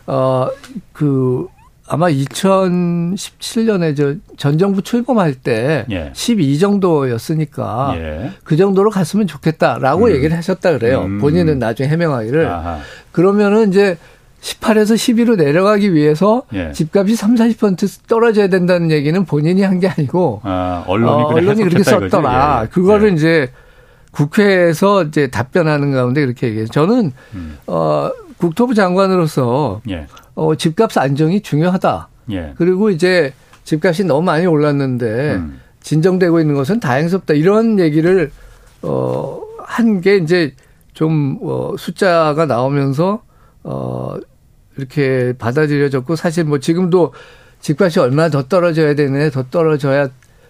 어 0.07 0.47
그 0.93 1.47
아마 1.87 2.07
2017년에 2.09 3.95
저 3.95 4.15
전 4.37 4.57
정부 4.57 4.81
출범할 4.81 5.35
때 5.35 5.85
예. 5.91 6.11
12 6.13 6.57
정도였으니까 6.59 7.93
예. 7.97 8.31
그 8.43 8.55
정도로 8.57 8.89
갔으면 8.89 9.27
좋겠다라고 9.27 10.05
음. 10.05 10.11
얘기를 10.11 10.35
하셨다 10.35 10.71
그래요. 10.77 11.01
음. 11.03 11.19
본인은 11.19 11.59
나중에 11.59 11.89
해명하기를. 11.89 12.45
아하. 12.47 12.79
그러면은 13.11 13.69
이제 13.69 13.97
18에서 14.41 14.95
12로 14.95 15.37
내려가기 15.37 15.93
위해서 15.93 16.43
예. 16.53 16.71
집값이 16.73 17.15
3, 17.15 17.35
40% 17.35 18.07
떨어져야 18.07 18.47
된다는 18.47 18.91
얘기는 18.91 19.23
본인이 19.25 19.61
한 19.61 19.79
게 19.79 19.87
아니고 19.87 20.41
아, 20.43 20.83
언론이, 20.87 21.23
어, 21.23 21.27
언론이 21.27 21.63
그렇게 21.63 21.83
썼더라. 21.83 22.61
예. 22.63 22.67
그거를 22.69 23.09
예. 23.11 23.13
이제 23.13 23.51
국회에서 24.11 25.03
이제 25.03 25.27
답변하는 25.27 25.91
가운데 25.93 26.21
그렇게 26.21 26.47
얘기해요. 26.47 26.67
저는 26.67 27.11
음. 27.33 27.57
어 27.67 28.09
국토부 28.37 28.73
장관으로서 28.73 29.81
예. 29.89 30.07
어, 30.35 30.55
집값 30.55 30.97
안정이 30.97 31.41
중요하다. 31.41 32.07
예. 32.31 32.53
그리고 32.57 32.89
이제 32.89 33.33
집값이 33.63 34.03
너무 34.05 34.21
많이 34.23 34.45
올랐는데 34.45 35.35
음. 35.35 35.59
진정되고 35.81 36.39
있는 36.39 36.55
것은 36.55 36.79
다행스럽다. 36.79 37.33
이런 37.33 37.79
얘기를 37.79 38.31
어, 38.81 39.41
한 39.59 40.01
게 40.01 40.17
이제 40.17 40.53
좀 40.93 41.39
어, 41.41 41.73
숫자가 41.77 42.45
나오면서 42.45 43.23
어, 43.63 44.15
이렇게 44.77 45.33
받아들여졌고 45.37 46.15
사실 46.15 46.43
뭐 46.43 46.59
지금도 46.59 47.13
집값이 47.59 47.99
얼마나 47.99 48.29
더 48.29 48.43
떨어져야 48.43 48.93
되네, 48.95 49.29
더 49.29 49.43
떨어져야 49.43 50.09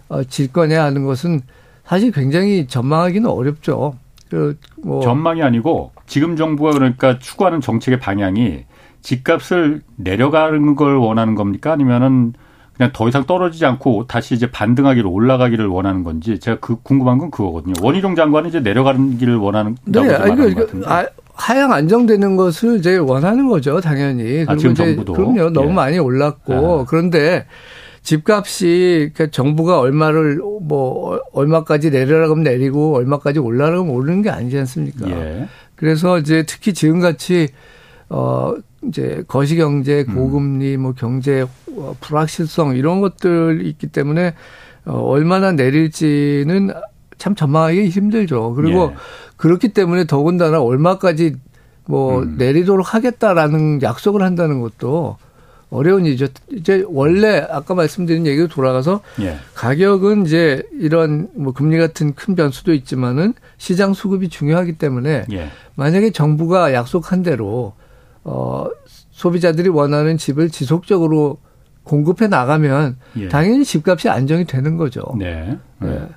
어, 0.10 0.24
질 0.24 0.52
거냐 0.52 0.84
하는 0.84 1.06
것은 1.06 1.42
사실 1.86 2.12
굉장히 2.12 2.68
전망하기는 2.68 3.30
어렵죠. 3.30 3.96
그 4.30 4.58
뭐 4.78 5.02
전망이 5.02 5.42
아니고 5.44 5.92
지금 6.08 6.36
정부가 6.36 6.72
그러니까 6.72 7.20
추구하는 7.20 7.62
정책의 7.62 8.00
방향이 8.00 8.66
집값을 9.04 9.82
내려가는 9.98 10.76
걸 10.76 10.96
원하는 10.96 11.36
겁니까? 11.36 11.74
아니면은 11.74 12.34
그냥 12.76 12.92
더 12.92 13.08
이상 13.08 13.26
떨어지지 13.26 13.66
않고 13.66 14.08
다시 14.08 14.34
이제 14.34 14.50
반등하기를 14.50 15.08
올라가기를 15.08 15.68
원하는 15.68 16.04
건지 16.04 16.40
제가 16.40 16.58
그 16.60 16.78
궁금한 16.82 17.20
건 17.20 17.30
그거거든요. 17.30 17.74
원희룡 17.82 18.16
장관은 18.16 18.50
이제 18.50 18.62
내려가는 18.62 19.18
길을 19.20 19.36
원하는 19.36 19.76
네, 19.86 20.00
아니, 20.16 20.56
그, 20.56 20.82
아, 20.88 21.06
하향 21.36 21.72
안정되는 21.72 22.36
것을 22.36 22.78
이제 22.78 22.98
원하는 22.98 23.48
거죠, 23.48 23.80
당연히. 23.80 24.46
아, 24.48 24.54
이제 24.54 24.74
정부도. 24.74 25.14
그럼요. 25.14 25.52
너무 25.52 25.70
예. 25.70 25.74
많이 25.74 26.00
올랐고 26.00 26.82
아. 26.82 26.86
그런데 26.88 27.46
집값이 28.02 29.12
그러니까 29.14 29.32
정부가 29.32 29.80
얼마를 29.80 30.40
뭐 30.62 31.20
얼마까지 31.34 31.92
내려라 31.92 32.28
면 32.28 32.44
내리고 32.44 32.96
얼마까지 32.96 33.40
올라라 33.40 33.84
면 33.84 33.90
오르는 33.90 34.24
게 34.24 34.30
아니지 34.30 34.58
않습니까? 34.60 35.10
예. 35.12 35.48
그래서 35.76 36.18
이제 36.18 36.44
특히 36.48 36.74
지금같이 36.74 37.50
어 38.14 38.54
이제 38.88 39.24
거시경제, 39.28 40.06
음. 40.08 40.16
고금리, 40.16 40.78
뭐 40.78 40.94
경제 40.94 41.48
어, 41.76 41.96
불확실성 42.00 42.76
이런 42.76 43.02
것들 43.02 43.66
있기 43.66 43.88
때문에 43.88 44.36
어 44.86 45.00
얼마나 45.00 45.52
내릴지는 45.52 46.72
참 47.18 47.34
전망하기 47.34 47.90
힘들죠. 47.90 48.54
그리고 48.54 48.92
예. 48.92 48.96
그렇기 49.38 49.70
때문에 49.70 50.06
더군다나 50.06 50.62
얼마까지 50.62 51.38
뭐 51.86 52.22
음. 52.22 52.36
내리도록 52.38 52.94
하겠다라는 52.94 53.82
약속을 53.82 54.22
한다는 54.22 54.62
것도 54.62 55.18
어려운 55.72 56.06
일이죠. 56.06 56.28
이제 56.52 56.86
원래 56.88 57.44
아까 57.50 57.74
말씀드린 57.74 58.28
얘기로 58.28 58.48
돌아가서 58.48 59.02
예. 59.22 59.38
가격은 59.56 60.28
이제 60.28 60.62
이런 60.74 61.30
뭐 61.34 61.52
금리 61.52 61.80
같은 61.80 62.14
큰 62.14 62.36
변수도 62.36 62.76
있지만은 62.76 63.34
시장 63.58 63.96
수급이 63.96 64.30
중요하기 64.30 64.74
때문에 64.74 65.26
예. 65.32 65.50
만약에 65.74 66.12
정부가 66.12 66.74
약속한 66.74 67.24
대로 67.24 67.74
어 68.24 68.68
소비자들이 69.12 69.70
원하는 69.70 70.18
집을 70.18 70.50
지속적으로 70.50 71.38
공급해 71.84 72.28
나가면 72.28 72.98
예. 73.18 73.28
당연히 73.28 73.66
집값이 73.66 74.10
안정이 74.10 74.46
되는 74.46 74.78
거죠. 74.78 75.02
네. 75.18 75.58
네. 75.80 76.08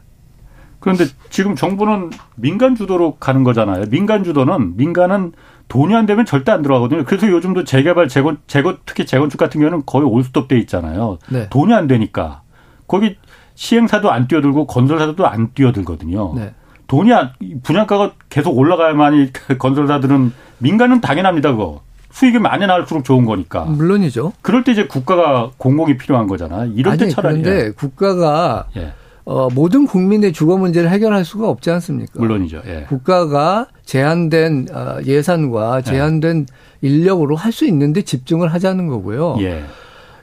그런데 0.78 1.04
지금 1.30 1.56
정부는 1.56 2.10
민간 2.36 2.76
주도로 2.76 3.16
가는 3.16 3.42
거잖아요. 3.42 3.86
민간 3.90 4.22
주도는 4.22 4.76
민간은 4.76 5.32
돈이 5.68 5.94
안 5.96 6.06
되면 6.06 6.24
절대 6.24 6.52
안 6.52 6.62
들어가거든요. 6.62 7.04
그래서 7.04 7.28
요즘도 7.28 7.64
재개발, 7.64 8.06
재건, 8.06 8.38
재건 8.46 8.78
특히 8.86 9.04
재건축 9.04 9.38
같은 9.38 9.60
경우는 9.60 9.82
거의 9.84 10.06
올스톱 10.06 10.46
돼 10.46 10.58
있잖아요. 10.60 11.18
네. 11.28 11.48
돈이 11.50 11.74
안 11.74 11.88
되니까 11.88 12.42
거기 12.86 13.16
시행사도 13.56 14.12
안 14.12 14.28
뛰어들고 14.28 14.66
건설사도 14.68 15.26
안 15.26 15.52
뛰어들거든요. 15.54 16.34
네. 16.36 16.54
돈이 16.86 17.12
안, 17.12 17.32
분양가가 17.64 18.12
계속 18.28 18.56
올라가야만이 18.56 19.32
건설사들은 19.58 20.32
민간은 20.58 21.00
당연합니다. 21.00 21.50
그거. 21.50 21.82
수익이 22.16 22.38
많이 22.38 22.66
나올수록 22.66 23.04
좋은 23.04 23.26
거니까. 23.26 23.64
물론이죠. 23.66 24.32
그럴 24.40 24.64
때 24.64 24.72
이제 24.72 24.86
국가가 24.86 25.50
공공이 25.58 25.98
필요한 25.98 26.26
거잖아. 26.26 26.64
이럴 26.64 26.92
아니, 26.92 27.00
때 27.00 27.08
차라리. 27.10 27.42
그런데 27.42 27.70
국가가 27.72 28.68
예. 28.74 28.94
어, 29.26 29.48
모든 29.54 29.86
국민의 29.86 30.32
주거 30.32 30.56
문제를 30.56 30.88
해결할 30.88 31.26
수가 31.26 31.46
없지 31.50 31.70
않습니까? 31.72 32.12
물론이죠. 32.18 32.62
예. 32.66 32.86
국가가 32.88 33.66
제한된 33.84 34.68
어, 34.72 34.96
예산과 35.04 35.78
예. 35.78 35.82
제한된 35.82 36.46
예. 36.50 36.88
인력으로 36.88 37.36
할 37.36 37.52
수 37.52 37.66
있는데 37.66 38.00
집중을 38.00 38.50
하자는 38.54 38.86
거고요. 38.86 39.36
예. 39.40 39.64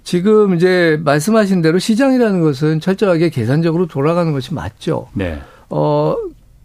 지금 0.04 0.56
이제 0.56 1.00
말씀하신 1.04 1.62
대로 1.62 1.78
시장이라는 1.78 2.42
것은 2.42 2.80
철저하게 2.80 3.30
계산적으로 3.30 3.86
돌아가는 3.86 4.32
것이 4.34 4.56
맞죠. 4.56 5.10
네. 5.14 5.40
어, 5.70 6.16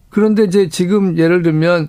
그런데 0.08 0.44
이제 0.44 0.70
지금 0.70 1.18
예를 1.18 1.42
들면 1.42 1.88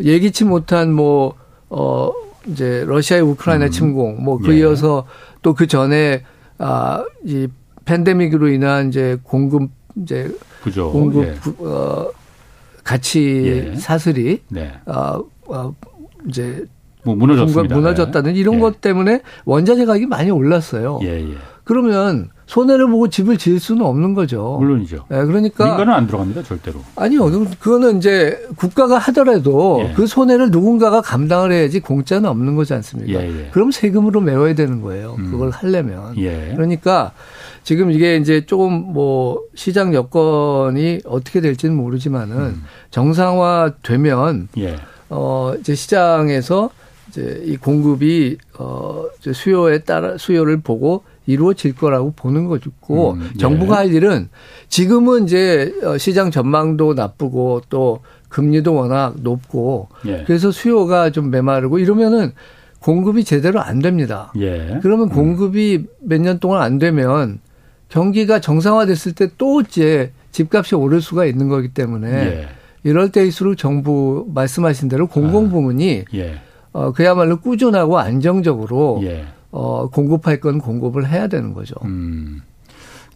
예기치 0.00 0.44
못한 0.44 0.92
뭐, 0.92 1.34
어, 1.68 2.12
이제 2.46 2.84
러시아의 2.86 3.22
우크라이나 3.22 3.66
음. 3.66 3.70
침공, 3.70 4.24
뭐그 4.24 4.52
예. 4.54 4.58
이어서 4.58 5.06
또그 5.42 5.66
전에 5.66 6.22
아, 6.58 7.04
이 7.24 7.48
팬데믹으로 7.84 8.48
인한 8.48 8.88
이제 8.88 9.18
공급 9.22 9.70
이제 10.02 10.30
그죠. 10.62 10.90
공급 10.90 11.24
예. 11.24 11.64
어 11.64 12.10
가치 12.84 13.70
예. 13.72 13.76
사슬이 13.76 14.40
네. 14.48 14.72
어, 14.86 15.22
어 15.46 15.74
이제 16.28 16.64
뭐 17.04 17.14
무너졌습니다. 17.14 17.74
무너졌다는 17.74 18.34
이런 18.34 18.56
예. 18.56 18.58
것 18.58 18.80
때문에 18.80 19.22
원자재 19.44 19.84
가격이 19.84 20.06
많이 20.06 20.30
올랐어요. 20.30 20.98
예, 21.02 21.20
예. 21.20 21.34
그러면 21.64 22.30
손해를 22.46 22.88
보고 22.88 23.08
집을 23.08 23.38
지을 23.38 23.58
수는 23.58 23.84
없는 23.84 24.14
거죠. 24.14 24.56
물론이죠. 24.60 25.04
네, 25.08 25.24
그러니까 25.24 25.66
민간은 25.66 25.92
안 25.92 26.06
들어갑니다, 26.06 26.44
절대로. 26.44 26.80
아니요, 26.94 27.28
그거는 27.58 27.98
이제 27.98 28.40
국가가 28.56 28.98
하더라도 28.98 29.82
예. 29.82 29.92
그 29.94 30.06
손해를 30.06 30.50
누군가가 30.50 31.02
감당을 31.02 31.50
해야지 31.52 31.80
공짜는 31.80 32.28
없는 32.28 32.54
거지 32.54 32.72
않습니까? 32.74 33.20
예, 33.20 33.28
예. 33.28 33.48
그럼 33.50 33.72
세금으로 33.72 34.20
메워야 34.20 34.54
되는 34.54 34.80
거예요. 34.80 35.16
음. 35.18 35.30
그걸 35.32 35.50
하려면. 35.50 36.16
예. 36.18 36.52
그러니까 36.54 37.12
지금 37.64 37.90
이게 37.90 38.16
이제 38.16 38.46
조금 38.46 38.92
뭐 38.92 39.40
시장 39.56 39.92
여건이 39.92 41.00
어떻게 41.04 41.40
될지는 41.40 41.74
모르지만은 41.76 42.36
음. 42.36 42.64
정상화 42.90 43.72
되면 43.82 44.48
예. 44.58 44.76
어 45.08 45.52
이제 45.58 45.74
시장에서 45.74 46.70
이제 47.08 47.42
이 47.44 47.56
공급이 47.56 48.38
어 48.58 49.04
수요에 49.20 49.80
따라 49.80 50.16
수요를 50.16 50.60
보고 50.60 51.02
이루어질 51.26 51.74
거라고 51.74 52.12
보는 52.16 52.46
거고 52.46 53.12
음, 53.12 53.30
예. 53.34 53.38
정부가 53.38 53.76
할 53.78 53.92
일은 53.92 54.28
지금은 54.68 55.24
이제 55.24 55.72
어, 55.84 55.98
시장 55.98 56.30
전망도 56.30 56.94
나쁘고 56.94 57.62
또 57.68 58.00
금리도 58.28 58.74
워낙 58.74 59.14
높고 59.20 59.88
예. 60.06 60.24
그래서 60.26 60.50
수요가 60.50 61.10
좀 61.10 61.30
메마르고 61.30 61.78
이러면은 61.78 62.32
공급이 62.80 63.24
제대로 63.24 63.60
안 63.60 63.80
됩니다. 63.80 64.32
예. 64.38 64.78
그러면 64.82 65.08
음. 65.08 65.12
공급이 65.12 65.76
음. 65.78 65.86
몇년 66.00 66.38
동안 66.38 66.62
안 66.62 66.78
되면 66.78 67.40
경기가 67.88 68.40
정상화됐을 68.40 69.12
때 69.12 69.28
또 69.38 69.60
이제 69.60 70.12
집값이 70.32 70.74
오를 70.74 71.00
수가 71.00 71.24
있는 71.24 71.48
거기 71.48 71.68
때문에 71.68 72.08
예. 72.10 72.48
이럴 72.84 73.10
때일수록 73.10 73.56
정부 73.56 74.26
말씀하신 74.32 74.88
대로 74.88 75.06
공공부문이 75.08 76.00
아, 76.00 76.16
예. 76.16 76.40
어, 76.72 76.92
그야말로 76.92 77.40
꾸준하고 77.40 77.98
안정적으로 77.98 79.00
예. 79.02 79.24
어, 79.50 79.88
공급할 79.88 80.40
건 80.40 80.58
공급을 80.58 81.08
해야 81.08 81.28
되는 81.28 81.54
거죠. 81.54 81.74
음. 81.84 82.42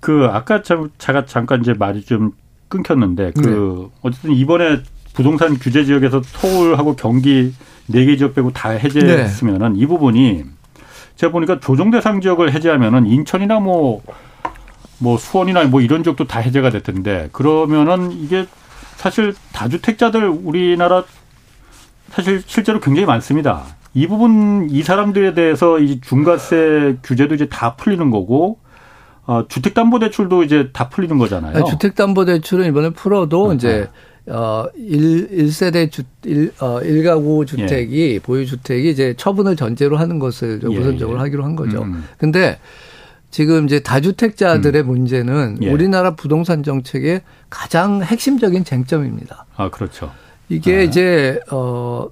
그 0.00 0.26
아까 0.30 0.62
제가 0.62 1.26
잠깐 1.26 1.60
이제 1.60 1.74
말이 1.74 2.02
좀 2.02 2.32
끊겼는데 2.68 3.32
그 3.32 3.90
네. 3.90 3.96
어쨌든 4.02 4.32
이번에 4.32 4.80
부동산 5.12 5.58
규제 5.58 5.84
지역에서 5.84 6.22
서울하고 6.22 6.96
경기 6.96 7.52
네 7.86 8.06
개 8.06 8.16
지역 8.16 8.34
빼고 8.34 8.52
다 8.52 8.70
해제했으면은 8.70 9.74
네. 9.74 9.80
이 9.80 9.86
부분이 9.86 10.44
제가 11.16 11.32
보니까 11.32 11.60
조정 11.60 11.90
대상 11.90 12.20
지역을 12.20 12.52
해제하면은 12.54 13.06
인천이나 13.06 13.58
뭐뭐 13.60 14.02
뭐 14.98 15.18
수원이나 15.18 15.64
뭐 15.64 15.80
이런 15.80 16.02
지역도 16.02 16.26
다 16.28 16.38
해제가 16.38 16.70
됐던데 16.70 17.28
그러면은 17.32 18.12
이게 18.12 18.46
사실 18.96 19.34
다주택자들 19.52 20.28
우리나라 20.28 21.04
사실 22.10 22.42
실제로 22.46 22.80
굉장히 22.80 23.06
많습니다. 23.06 23.64
이 23.94 24.06
부분 24.06 24.68
이 24.70 24.82
사람들에 24.82 25.34
대해서 25.34 25.78
이 25.78 26.00
중과세 26.00 26.98
규제도 27.02 27.34
이제 27.34 27.48
다 27.48 27.76
풀리는 27.76 28.10
거고 28.10 28.58
어, 29.26 29.46
주택담보대출도 29.48 30.44
이제 30.44 30.70
다 30.72 30.88
풀리는 30.88 31.16
거잖아요. 31.18 31.52
네, 31.54 31.64
주택담보대출은 31.64 32.66
이번에 32.68 32.90
풀어도 32.90 33.48
네. 33.48 33.54
이제 33.54 33.88
어, 34.26 34.64
1, 34.76 35.28
1세대 35.30 35.90
주, 35.90 36.02
1, 36.24 36.52
어, 36.60 36.80
1가구 36.80 37.46
주택이, 37.46 38.14
예. 38.14 38.18
보유주택이 38.18 38.90
이제 38.90 39.14
처분을 39.16 39.56
전제로 39.56 39.96
하는 39.96 40.18
것을 40.18 40.60
예, 40.62 40.66
우선적으로 40.66 41.18
예. 41.18 41.22
하기로 41.22 41.44
한 41.44 41.56
거죠. 41.56 41.82
음. 41.82 42.04
근데 42.18 42.58
지금 43.30 43.64
이제 43.64 43.80
다주택자들의 43.80 44.82
음. 44.82 44.86
문제는 44.86 45.58
예. 45.62 45.70
우리나라 45.70 46.14
부동산 46.14 46.62
정책의 46.62 47.22
가장 47.48 48.02
핵심적인 48.02 48.64
쟁점입니다. 48.64 49.46
아, 49.56 49.70
그렇죠. 49.70 50.10
이게 50.48 50.76
아. 50.76 50.82
이제, 50.82 51.40
어, 51.50 52.08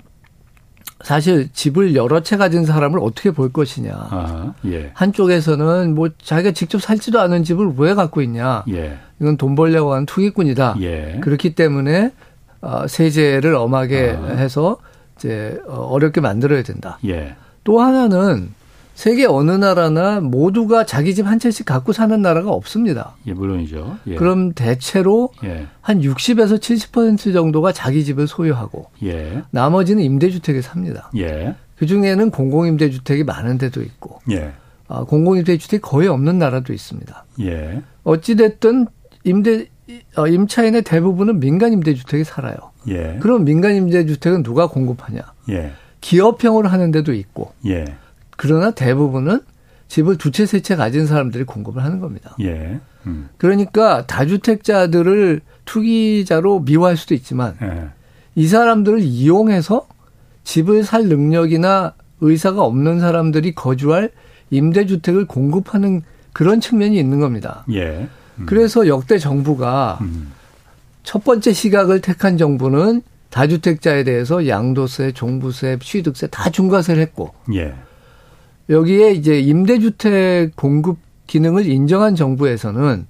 사실 1.02 1.48
집을 1.52 1.94
여러 1.94 2.20
채 2.20 2.36
가진 2.36 2.64
사람을 2.64 2.98
어떻게 3.00 3.30
볼 3.30 3.52
것이냐. 3.52 3.92
아, 3.94 4.54
예. 4.66 4.90
한쪽에서는 4.94 5.94
뭐 5.94 6.08
자기가 6.22 6.52
직접 6.52 6.82
살지도 6.82 7.20
않은 7.20 7.44
집을 7.44 7.74
왜 7.76 7.94
갖고 7.94 8.20
있냐. 8.22 8.64
예. 8.70 8.98
이건 9.20 9.36
돈 9.36 9.54
벌려고 9.54 9.92
하는 9.92 10.06
투기꾼이다. 10.06 10.76
예. 10.80 11.18
그렇기 11.20 11.54
때문에 11.54 12.12
어, 12.60 12.86
세제를 12.88 13.54
엄하게 13.54 14.18
아. 14.20 14.26
해서 14.36 14.78
이제 15.16 15.58
어, 15.68 15.82
어렵게 15.82 16.20
만들어야 16.20 16.62
된다. 16.62 16.98
예. 17.06 17.36
또 17.62 17.80
하나는 17.80 18.52
세계 18.98 19.26
어느 19.26 19.52
나라나 19.52 20.18
모두가 20.18 20.84
자기 20.84 21.14
집 21.14 21.24
한 21.24 21.38
채씩 21.38 21.64
갖고 21.64 21.92
사는 21.92 22.20
나라가 22.20 22.50
없습니다. 22.50 23.14
예, 23.28 23.32
물론이죠. 23.32 23.98
예. 24.08 24.16
그럼 24.16 24.52
대체로 24.54 25.30
예. 25.44 25.68
한 25.80 26.00
60에서 26.00 26.58
70% 26.58 27.32
정도가 27.32 27.70
자기 27.70 28.04
집을 28.04 28.26
소유하고 28.26 28.86
예. 29.04 29.44
나머지는 29.52 30.02
임대주택에 30.02 30.62
삽니다. 30.62 31.12
예. 31.16 31.54
그 31.76 31.86
중에는 31.86 32.30
공공임대주택이 32.32 33.22
많은 33.22 33.58
데도 33.58 33.82
있고 33.82 34.18
예. 34.32 34.52
아, 34.88 35.04
공공임대주택이 35.04 35.80
거의 35.80 36.08
없는 36.08 36.40
나라도 36.40 36.72
있습니다. 36.72 37.24
예. 37.42 37.82
어찌됐든 38.02 38.88
임대 39.22 39.66
어, 40.16 40.26
임차인의 40.26 40.82
대부분은 40.82 41.38
민간 41.38 41.72
임대주택에 41.72 42.24
살아요. 42.24 42.56
예. 42.88 43.18
그럼 43.20 43.44
민간 43.44 43.76
임대주택은 43.76 44.42
누가 44.42 44.66
공급하냐? 44.66 45.20
예. 45.50 45.70
기업형으로 46.00 46.68
하는 46.68 46.90
데도 46.90 47.12
있고. 47.12 47.52
예. 48.38 48.40
그러나 48.40 48.70
대부분은 48.70 49.40
집을 49.88 50.16
두 50.18 50.30
채, 50.30 50.46
세 50.46 50.60
채 50.60 50.76
가진 50.76 51.06
사람들이 51.06 51.44
공급을 51.44 51.82
하는 51.82 51.98
겁니다. 52.00 52.36
예. 52.40 52.78
음. 53.06 53.28
그러니까 53.38 54.06
다주택자들을 54.06 55.40
투기자로 55.64 56.60
미워할 56.60 56.96
수도 56.96 57.14
있지만 57.14 57.56
예. 57.62 57.88
이 58.34 58.46
사람들을 58.46 59.00
이용해서 59.00 59.86
집을 60.44 60.84
살 60.84 61.08
능력이나 61.08 61.94
의사가 62.20 62.62
없는 62.62 63.00
사람들이 63.00 63.54
거주할 63.54 64.10
임대주택을 64.50 65.26
공급하는 65.26 66.02
그런 66.32 66.60
측면이 66.60 66.98
있는 66.98 67.20
겁니다. 67.20 67.64
예. 67.72 68.08
음. 68.38 68.46
그래서 68.46 68.86
역대 68.86 69.18
정부가 69.18 69.98
음. 70.00 70.32
첫 71.02 71.24
번째 71.24 71.52
시각을 71.52 72.00
택한 72.00 72.36
정부는 72.38 73.02
다주택자에 73.30 74.04
대해서 74.04 74.46
양도세, 74.48 75.12
종부세, 75.12 75.78
취득세 75.82 76.26
다 76.28 76.50
중과세를 76.50 77.02
했고 77.02 77.34
예. 77.54 77.74
여기에 78.68 79.12
이제 79.12 79.40
임대주택 79.40 80.56
공급 80.56 80.98
기능을 81.26 81.66
인정한 81.66 82.14
정부에서는 82.14 83.06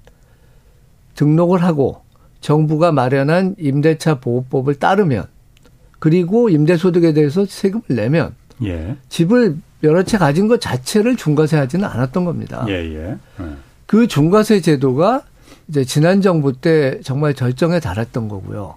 등록을 1.14 1.62
하고 1.62 2.02
정부가 2.40 2.92
마련한 2.92 3.56
임대차 3.59 4.20
보호법을 4.20 4.76
따르면 4.76 5.26
그리고 5.98 6.48
임대소득에 6.48 7.12
대해서 7.12 7.44
세금을 7.44 7.82
내면 7.88 8.34
예. 8.64 8.96
집을 9.09 9.56
여러 9.82 10.02
채 10.02 10.18
가진 10.18 10.48
것 10.48 10.61
자체를 10.61 11.16
중과세하지는 11.16 11.84
않았던 11.84 12.24
겁니다. 12.24 12.64
예, 12.68 12.74
예. 12.74 13.16
예. 13.40 13.44
그 13.86 14.06
중과세 14.06 14.61
제도가 14.61 15.22
이제 15.68 15.84
지난 15.84 16.20
정부 16.20 16.52
때 16.52 17.00
정말 17.02 17.34
절정에 17.34 17.80
달했던 17.80 18.28
거고요. 18.28 18.74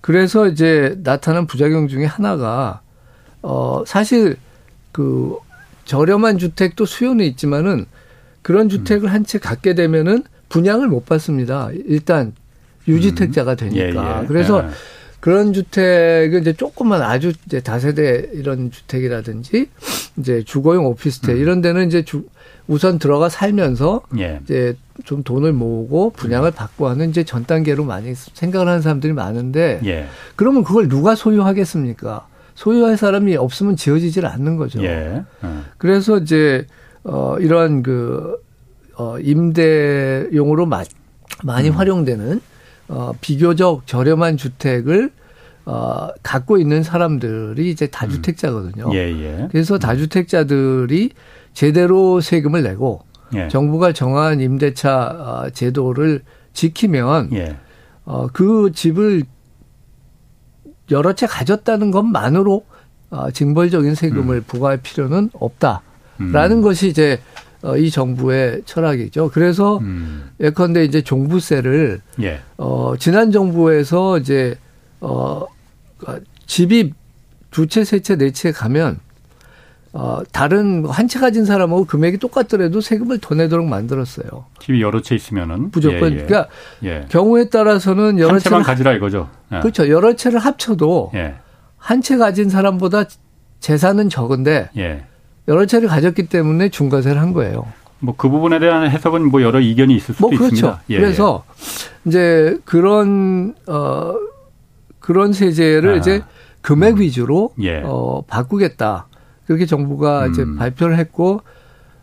그래서 0.00 0.46
이제 0.48 0.98
나타난 1.02 1.46
부작용 1.46 1.88
중에 1.88 2.04
하나가 2.04 2.80
어 3.42 3.82
사실 3.86 4.36
그 4.92 5.36
저렴한 5.84 6.38
주택도 6.38 6.86
수요는 6.86 7.24
있지만은 7.26 7.86
그런 8.42 8.68
주택을 8.68 9.12
한 9.12 9.24
채 9.24 9.38
갖게 9.38 9.74
되면은 9.74 10.24
분양을 10.48 10.88
못 10.88 11.06
받습니다. 11.06 11.70
일단 11.86 12.34
유지택자가 12.86 13.52
음. 13.52 13.56
되니까. 13.56 14.18
예, 14.18 14.22
예. 14.22 14.26
그래서 14.26 14.64
예. 14.64 14.68
그런 15.20 15.54
주택은 15.54 16.42
이제 16.42 16.52
조금만 16.52 17.00
아주 17.00 17.32
이제 17.46 17.60
다세대 17.60 18.28
이런 18.34 18.70
주택이라든지 18.70 19.70
이제 20.18 20.42
주거용 20.44 20.84
오피스텔 20.86 21.36
음. 21.36 21.40
이런 21.40 21.62
데는 21.62 21.86
이제 21.86 22.04
주, 22.04 22.24
우선 22.66 22.98
들어가 22.98 23.30
살면서 23.30 24.02
예. 24.18 24.40
이제 24.44 24.76
좀 25.04 25.22
돈을 25.22 25.54
모으고 25.54 26.10
분양을 26.10 26.50
음. 26.50 26.52
받고 26.54 26.88
하는 26.88 27.08
이제 27.08 27.24
전 27.24 27.46
단계로 27.46 27.84
많이 27.84 28.14
생각을 28.14 28.68
하는 28.68 28.82
사람들이 28.82 29.14
많은데 29.14 29.80
예. 29.86 30.06
그러면 30.36 30.62
그걸 30.62 30.88
누가 30.88 31.14
소유하겠습니까? 31.14 32.26
소유할 32.54 32.96
사람이 32.96 33.36
없으면 33.36 33.76
지어지질 33.76 34.26
않는 34.26 34.56
거죠. 34.56 34.82
예. 34.82 35.24
음. 35.42 35.64
그래서 35.78 36.18
이제 36.18 36.66
어 37.02 37.36
이러한 37.38 37.82
그 37.82 38.36
어, 38.96 39.18
임대용으로 39.18 40.66
마, 40.66 40.84
많이 41.42 41.68
음. 41.68 41.74
활용되는 41.74 42.40
어, 42.88 43.12
비교적 43.20 43.86
저렴한 43.86 44.36
주택을 44.36 45.10
어, 45.66 46.08
갖고 46.22 46.58
있는 46.58 46.82
사람들이 46.82 47.70
이제 47.70 47.86
다주택자거든요. 47.86 48.88
음. 48.88 48.94
예, 48.94 48.98
예. 48.98 49.48
그래서 49.50 49.78
다주택자들이 49.78 51.10
제대로 51.54 52.20
세금을 52.20 52.62
내고 52.62 53.02
예. 53.34 53.48
정부가 53.48 53.92
정한 53.92 54.40
임대차 54.40 55.44
어, 55.46 55.50
제도를 55.50 56.22
지키면 56.52 57.30
예. 57.32 57.56
어, 58.04 58.28
그 58.32 58.70
집을 58.74 59.24
여러 60.90 61.12
채 61.14 61.26
가졌다는 61.26 61.90
것만으로 61.90 62.64
어, 63.10 63.30
징벌적인 63.30 63.94
세금을 63.94 64.36
음. 64.36 64.44
부과할 64.46 64.78
필요는 64.78 65.30
없다라는 65.34 66.56
음. 66.58 66.62
것이 66.62 66.88
이제 66.88 67.20
어, 67.62 67.76
이 67.76 67.90
정부의 67.90 68.62
철학이죠. 68.66 69.30
그래서 69.32 69.78
음. 69.78 70.30
예컨대 70.40 70.84
이제 70.84 71.02
종부세를 71.02 72.00
예. 72.22 72.40
어, 72.58 72.94
지난 72.98 73.30
정부에서 73.30 74.18
이제 74.18 74.56
어, 75.00 75.46
집이 76.46 76.92
두 77.50 77.66
채, 77.66 77.84
세 77.84 78.00
채, 78.00 78.16
네 78.16 78.30
채 78.32 78.52
가면 78.52 78.98
어, 79.96 80.22
다른 80.32 80.84
한 80.86 81.06
채 81.08 81.20
가진 81.20 81.44
사람하고 81.44 81.84
금액이 81.84 82.18
똑같더라도 82.18 82.80
세금을 82.80 83.18
더 83.20 83.36
내도록 83.36 83.66
만들었어요. 83.68 84.46
집이 84.58 84.82
여러 84.82 85.00
채 85.00 85.14
있으면은 85.14 85.70
무조건 85.70 86.12
예, 86.12 86.18
예. 86.18 86.24
그러니까 86.24 86.48
예. 86.82 87.06
경우에 87.08 87.48
따라서는 87.48 88.18
여러 88.18 88.32
한 88.34 88.40
채만 88.40 88.62
가지라 88.64 88.94
이거죠. 88.94 89.28
예. 89.52 89.60
그렇죠. 89.60 89.88
여러 89.88 90.14
채를 90.16 90.40
합쳐도 90.40 91.12
예. 91.14 91.36
한채 91.78 92.16
가진 92.16 92.48
사람보다 92.50 93.04
재산은 93.60 94.08
적은데 94.08 94.70
예. 94.76 95.04
여러 95.46 95.64
차례 95.66 95.86
가졌기 95.86 96.26
때문에 96.28 96.70
중과세를 96.70 97.20
한 97.20 97.32
거예요. 97.32 97.64
뭐 98.00 98.14
그 98.18 98.28
부분에 98.28 98.58
대한 98.58 98.90
해석은 98.90 99.30
뭐 99.30 99.42
여러 99.42 99.60
이견이 99.60 99.94
있을 99.94 100.14
수도 100.14 100.28
뭐 100.28 100.36
그렇죠. 100.36 100.54
있습니다. 100.54 100.82
예, 100.90 100.96
그래서 100.96 101.44
예. 102.06 102.08
이제 102.08 102.58
그런 102.64 103.54
어 103.68 104.14
그런 104.98 105.32
세제를 105.32 105.94
아. 105.94 105.96
이제 105.98 106.22
금액 106.62 106.94
음. 106.96 107.00
위주로 107.00 107.52
예. 107.62 107.80
어 107.84 108.22
바꾸겠다. 108.26 109.06
그렇게 109.46 109.66
정부가 109.66 110.26
음. 110.26 110.32
이제 110.32 110.44
발표를 110.58 110.98
했고 110.98 111.40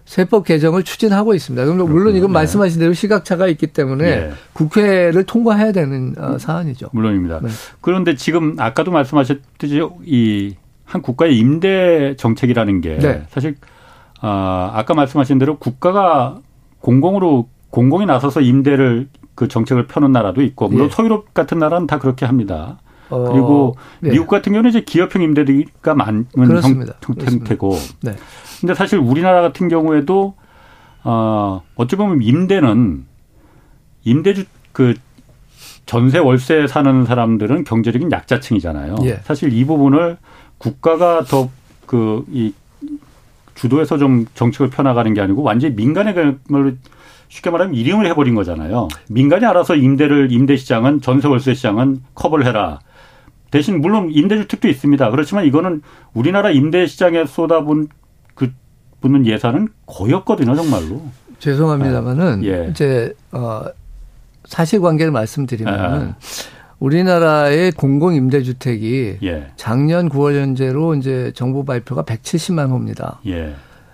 세법 0.05 0.45
개정을 0.45 0.83
추진하고 0.83 1.33
있습니다. 1.33 1.63
그럼 1.65 1.89
물론 1.89 2.15
이건 2.15 2.29
네. 2.29 2.33
말씀하신 2.33 2.79
대로 2.79 2.93
시각차가 2.93 3.47
있기 3.47 3.67
때문에 3.67 4.05
예. 4.05 4.31
국회를 4.53 5.23
통과해야 5.23 5.71
되는 5.71 6.15
어, 6.17 6.37
사안이죠. 6.37 6.89
물론입니다. 6.91 7.39
네. 7.41 7.49
그런데 7.81 8.15
지금 8.15 8.55
아까도 8.59 8.91
말씀하셨듯이 8.91 9.81
이 10.05 10.55
한 10.91 11.01
국가의 11.01 11.37
임대 11.37 12.15
정책이라는 12.17 12.81
게 12.81 12.97
네. 12.97 13.23
사실 13.29 13.55
아, 14.19 14.71
아까 14.73 14.93
말씀하신 14.93 15.39
대로 15.39 15.57
국가가 15.57 16.39
공공으로 16.81 17.47
공공이 17.69 18.05
나서서 18.05 18.41
임대를 18.41 19.07
그 19.33 19.47
정책을 19.47 19.87
펴는 19.87 20.11
나라도 20.11 20.41
있고 20.41 20.67
물론 20.67 20.87
예. 20.87 20.89
서유럽 20.91 21.33
같은 21.33 21.59
나라는 21.59 21.87
다 21.87 21.97
그렇게 21.97 22.25
합니다. 22.25 22.77
어, 23.11 23.31
그리고 23.31 23.75
네. 23.99 24.11
미국 24.11 24.27
같은 24.27 24.51
경우는 24.53 24.69
이제 24.69 24.81
기업형 24.81 25.21
임대가 25.21 25.93
많은 25.95 26.27
그렇습니다. 26.33 26.93
형 27.05 27.43
태고. 27.43 27.77
네. 28.01 28.15
근데 28.59 28.73
사실 28.73 28.99
우리나라 28.99 29.41
같은 29.41 29.67
경우에도 29.67 30.35
어 31.03 31.61
어찌 31.75 31.95
보면 31.95 32.21
임대는 32.21 33.05
임대주 34.03 34.45
그 34.71 34.93
전세 35.85 36.19
월세 36.19 36.67
사는 36.67 37.05
사람들은 37.05 37.63
경제적인 37.63 38.11
약자층이잖아요. 38.11 38.95
예. 39.03 39.19
사실 39.23 39.51
이 39.53 39.65
부분을 39.65 40.17
국가가 40.57 41.23
더 41.23 41.49
그 41.85 42.23
이 42.31 42.53
주도해서 43.55 43.97
좀 43.97 44.25
정책을 44.33 44.69
펴나가는 44.69 45.13
게 45.13 45.19
아니고 45.19 45.43
완전히 45.43 45.75
민간의 45.75 46.13
걸 46.15 46.39
쉽게 47.27 47.49
말하면 47.49 47.75
일임을 47.75 48.05
해버린 48.07 48.33
거잖아요. 48.33 48.87
민간이 49.09 49.45
알아서 49.45 49.75
임대를 49.75 50.31
임대 50.31 50.55
시장은 50.55 51.01
전세 51.01 51.27
월세 51.27 51.53
시장은 51.53 52.01
커버를 52.15 52.45
해라. 52.45 52.79
대신 53.51 53.81
물론 53.81 54.09
임대주택도 54.11 54.67
있습니다. 54.67 55.11
그렇지만 55.11 55.45
이거는 55.45 55.81
우리나라 56.13 56.49
임대 56.51 56.87
시장에 56.87 57.25
쏟아본 57.25 57.89
그 58.33 58.51
붙는 59.01 59.25
예산은 59.25 59.67
거의 59.85 60.13
없거든요, 60.13 60.55
정말로. 60.55 61.01
죄송합니다만은 61.39 62.43
예. 62.45 62.67
이제 62.71 63.13
어 63.31 63.63
사실관계를 64.45 65.11
말씀드리면은 65.11 65.79
아. 65.79 66.15
우리나라의 66.79 67.71
공공 67.73 68.15
임대주택이 68.15 69.17
예. 69.23 69.51
작년 69.55 70.09
9월 70.09 70.39
현재로 70.39 70.95
이제 70.95 71.31
정부 71.35 71.63
발표가 71.65 72.03
170만 72.03 72.69
호입니다. 72.71 73.19
예. 73.27 73.53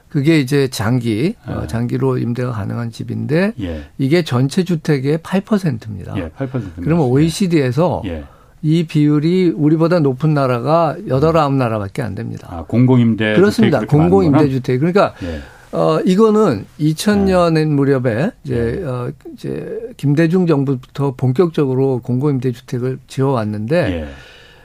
그게 0.09 0.39
이제 0.39 0.67
장기 0.69 1.35
어, 1.45 1.61
예. 1.63 1.67
장기로 1.67 2.17
임대가 2.17 2.51
가능한 2.51 2.91
집인데 2.91 3.53
예. 3.59 3.83
이게 3.97 4.23
전체 4.23 4.63
주택의 4.63 5.17
8%입니다. 5.17 6.15
예, 6.17 6.29
8%. 6.29 6.61
그러면 6.81 7.05
OECD에서 7.07 8.03
예. 8.05 8.23
이 8.61 8.85
비율이 8.85 9.53
우리보다 9.55 9.99
높은 9.99 10.33
나라가 10.33 10.95
여덟 11.07 11.37
아홉 11.37 11.53
나라밖에 11.53 12.01
안 12.01 12.15
됩니다. 12.15 12.47
아, 12.51 12.63
공공임대 12.63 13.35
그렇습니다. 13.35 13.81
공공임대 13.81 14.49
주택. 14.49 14.79
그러니까 14.79 15.13
예. 15.23 15.41
어, 15.77 15.99
이거는 16.03 16.65
2000년엔 16.79 17.67
무렵에 17.67 18.31
이제, 18.43 18.79
네. 18.81 18.83
어, 18.83 19.11
이제 19.33 19.91
김대중 19.97 20.47
정부부터 20.47 21.13
본격적으로 21.15 21.99
공공임대 21.99 22.51
주택을 22.51 22.99
지어 23.07 23.29
왔는데 23.29 23.75
예. 23.75 24.07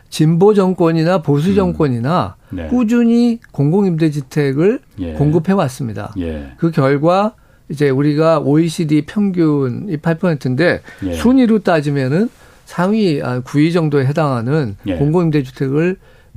진보 0.09 0.55
정권이나 0.55 1.23
보수 1.23 1.51
음. 1.51 1.55
정권이나 1.55 2.37
음. 2.51 2.57
네. 2.57 2.69
꾸준히 2.69 3.41
공공임대 3.51 4.11
주택을 4.11 4.81
예. 5.01 5.13
공급해 5.15 5.53
왔습니다. 5.53 6.15
예. 6.19 6.53
그 6.57 6.71
결과 6.71 7.35
이제 7.69 7.89
우리가 7.91 8.41
OECD 8.41 9.07
평균이 9.07 9.97
8%인데 9.97 10.81
예. 11.05 11.13
순위로 11.15 11.61
따지면은 11.61 12.29
상위 12.65 13.21
9위 13.21 13.73
정도에 13.73 14.07
해당하는 14.07 14.77
예. 14.87 14.97
공공임대주택을 14.97 15.97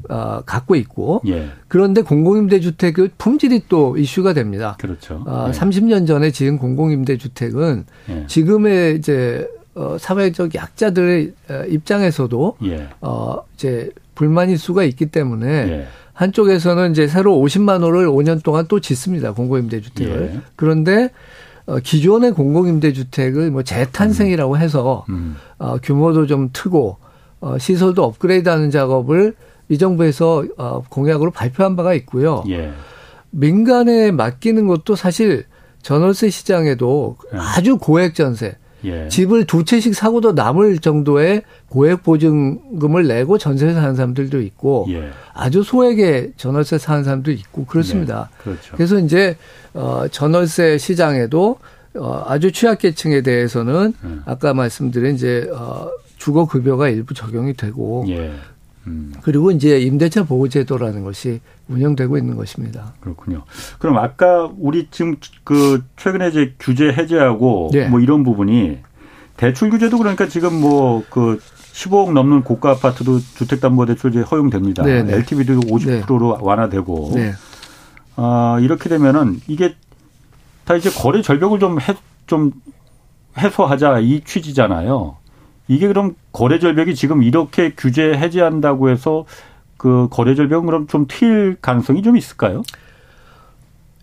어, 0.09 0.41
갖고 0.45 0.76
있고 0.76 1.21
예. 1.28 1.49
그런데 1.67 2.01
공공임대주택의 2.01 3.11
품질이 3.17 3.63
또 3.69 3.97
이슈가 3.97 4.34
됩니다. 4.34 4.78
그렇죠. 4.80 5.23
어, 5.26 5.47
예. 5.47 5.51
30년 5.51 6.05
전에 6.05 6.32
지은 6.32 6.57
공공임대주택은 6.57 7.86
예. 8.09 8.28
지금의 8.28 8.97
이제 8.97 9.47
어, 9.73 9.97
사회적 9.99 10.55
약자들의 10.55 11.34
어, 11.49 11.63
입장에서도 11.67 12.57
예. 12.65 12.89
어, 13.01 13.38
이제 13.55 13.89
불만일 14.15 14.57
수가 14.57 14.84
있기 14.84 15.07
때문에 15.07 15.47
예. 15.47 15.88
한쪽에서는 16.13 16.91
이제 16.91 17.07
새로 17.07 17.36
50만 17.38 17.82
호를 17.82 18.07
5년 18.07 18.41
동안 18.41 18.65
또 18.69 18.80
짓습니다. 18.80 19.34
공공임대주택을. 19.34 20.32
예. 20.36 20.39
그런데 20.55 21.09
어, 21.66 21.80
기존의 21.80 22.34
공공임대주택을 22.34 23.51
뭐 23.51 23.63
재탄생이라고 23.63 24.57
해서 24.57 25.05
음. 25.09 25.13
음. 25.13 25.36
어, 25.57 25.78
규모도 25.82 26.28
좀 26.28 26.49
트고 26.53 26.97
어, 27.41 27.57
시설도 27.57 28.03
업그레이드하는 28.03 28.72
작업을 28.72 29.36
이 29.70 29.78
정부에서 29.78 30.43
어, 30.57 30.84
공약으로 30.89 31.32
발표한 31.32 31.76
바가 31.76 31.93
있고요. 31.95 32.43
예. 32.49 32.72
민간에 33.32 34.11
맡기는 34.11 34.68
것도 34.68 34.95
사실 34.95 35.45
전월세 35.82 36.30
시장에도 36.30 37.18
예. 37.34 37.38
아주 37.38 37.78
고액 37.78 38.16
전세. 38.16 38.57
예. 38.86 39.07
집을 39.09 39.45
두 39.45 39.63
채씩 39.63 39.95
사고도 39.95 40.33
남을 40.33 40.79
정도의 40.79 41.43
고액 41.69 42.03
보증금을 42.03 43.07
내고 43.07 43.38
전세 43.38 43.73
사는 43.73 43.95
사람들도 43.95 44.41
있고 44.41 44.88
예. 44.89 45.09
아주 45.33 45.63
소액의 45.63 46.33
전월세 46.38 46.77
사는 46.77 47.03
사람도 47.03 47.31
있고 47.31 47.65
그렇습니다. 47.65 48.29
네. 48.38 48.43
그렇죠. 48.43 48.75
그래서 48.75 48.99
이제 48.99 49.38
어 49.73 50.05
전월세 50.09 50.77
시장에도 50.77 51.57
어 51.95 52.23
아주 52.27 52.51
취약계층에 52.51 53.21
대해서는 53.21 53.93
음. 54.03 54.21
아까 54.25 54.53
말씀드린 54.53 55.15
이제 55.15 55.49
어 55.53 55.89
주거 56.17 56.45
급여가 56.45 56.89
일부 56.89 57.13
적용이 57.13 57.53
되고 57.53 58.05
예. 58.09 58.33
음. 58.88 59.13
그리고 59.21 59.51
이제 59.51 59.79
임대차 59.79 60.25
보호제도라는 60.25 61.03
것이 61.03 61.41
운영되고 61.67 62.17
있는 62.17 62.36
것입니다. 62.36 62.93
그렇군요. 62.99 63.43
그럼 63.79 63.97
아까 63.97 64.51
우리 64.57 64.88
지금 64.91 65.15
그 65.43 65.83
최근에 65.97 66.29
이제 66.29 66.53
규제 66.59 66.91
해제하고 66.91 67.69
네. 67.73 67.88
뭐 67.88 67.99
이런 67.99 68.23
부분이 68.23 68.79
대출 69.38 69.69
규제도 69.69 69.97
그러니까 69.97 70.27
지금 70.27 70.59
뭐 70.61 71.03
그 71.09 71.39
15억 71.75 72.13
넘는 72.13 72.43
고가 72.43 72.71
아파트도 72.71 73.19
주택담보대출 73.19 74.11
이제 74.11 74.21
허용됩니다. 74.21 74.83
네, 74.83 75.03
네. 75.03 75.13
LTV도 75.15 75.59
50%로 75.59 76.38
완화되고. 76.41 77.11
네. 77.15 77.33
아, 78.15 78.57
이렇게 78.61 78.88
되면은 78.88 79.41
이게 79.47 79.75
다 80.63 80.75
이제 80.75 80.89
거래 80.89 81.21
절벽을 81.21 81.59
좀 81.59 81.81
해, 81.81 81.95
좀 82.27 82.53
해소하자 83.38 83.99
이 83.99 84.21
취지잖아요. 84.23 85.17
이게 85.68 85.88
그럼 85.88 86.16
거래 86.32 86.59
절벽이 86.59 86.95
지금 86.95 87.24
이렇게 87.24 87.74
규제 87.76 88.13
해제한다고 88.13 88.89
해서 88.89 89.26
그 89.78 90.07
거래 90.11 90.36
절벽은 90.36 90.66
그럼 90.66 90.88
좀 90.88 91.07
튈 91.07 91.57
가능성이 91.61 92.01
좀 92.01 92.18
있을까요? 92.18 92.63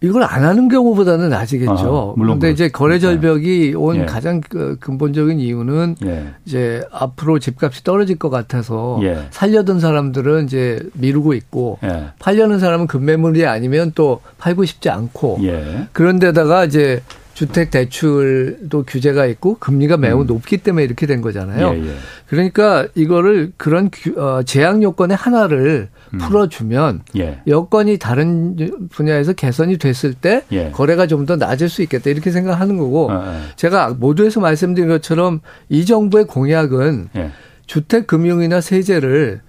이걸 0.04 0.24
안 0.24 0.42
하는 0.42 0.68
경우보다는 0.68 1.28
나아지겠죠. 1.28 1.72
아, 1.72 2.18
물론 2.18 2.40
그런데 2.40 2.50
이제 2.50 2.68
거래 2.68 2.98
절벽이 2.98 3.74
온 3.76 3.96
예. 3.98 4.04
가장 4.04 4.40
그 4.40 4.76
근본적인 4.80 5.38
이유는 5.38 5.94
예. 6.04 6.34
이제 6.44 6.82
앞으로 6.90 7.38
집값이 7.38 7.84
떨어질 7.84 8.18
것 8.18 8.28
같아서 8.28 8.98
예. 9.02 9.28
살려던 9.30 9.78
사람들은 9.78 10.46
이제 10.46 10.80
미루고 10.94 11.34
있고 11.34 11.78
예. 11.84 12.06
팔려는 12.18 12.58
사람은 12.58 12.88
급매물이 12.88 13.46
아니면 13.46 13.92
또 13.94 14.20
팔고 14.38 14.64
싶지 14.64 14.90
않고 14.90 15.38
예. 15.44 15.86
그런데다가 15.92 16.64
이제 16.64 17.00
주택 17.34 17.70
대출도 17.70 18.82
규제가 18.82 19.24
있고 19.26 19.56
금리가 19.58 19.96
매우 19.96 20.20
음. 20.20 20.26
높기 20.26 20.58
때문에 20.58 20.84
이렇게 20.84 21.06
된 21.06 21.22
거잖아요. 21.22 21.74
예, 21.74 21.88
예. 21.88 21.94
그러니까 22.26 22.86
이거를 22.94 23.52
그런 23.56 23.90
어, 24.16 24.42
제약 24.44 24.82
요건의 24.82 25.16
하나를 25.16 25.88
음. 26.12 26.18
풀어주면 26.18 27.02
예. 27.16 27.40
여건이 27.46 27.98
다른 27.98 28.88
분야에서 28.90 29.32
개선이 29.32 29.78
됐을 29.78 30.12
때 30.12 30.42
예. 30.52 30.70
거래가 30.70 31.06
좀 31.06 31.22
더 31.22 31.36
낮을 31.36 31.68
수 31.68 31.82
있겠다 31.82 32.10
이렇게 32.10 32.32
생각하는 32.32 32.76
거고 32.76 33.08
어, 33.08 33.14
어. 33.14 33.40
제가 33.54 33.90
모두에서 33.90 34.40
말씀드린 34.40 34.88
것처럼 34.88 35.40
이 35.68 35.86
정부의 35.86 36.24
공약은 36.24 37.10
예. 37.14 37.30
주택 37.66 38.08
금융이나 38.08 38.60
세제를 38.60 39.40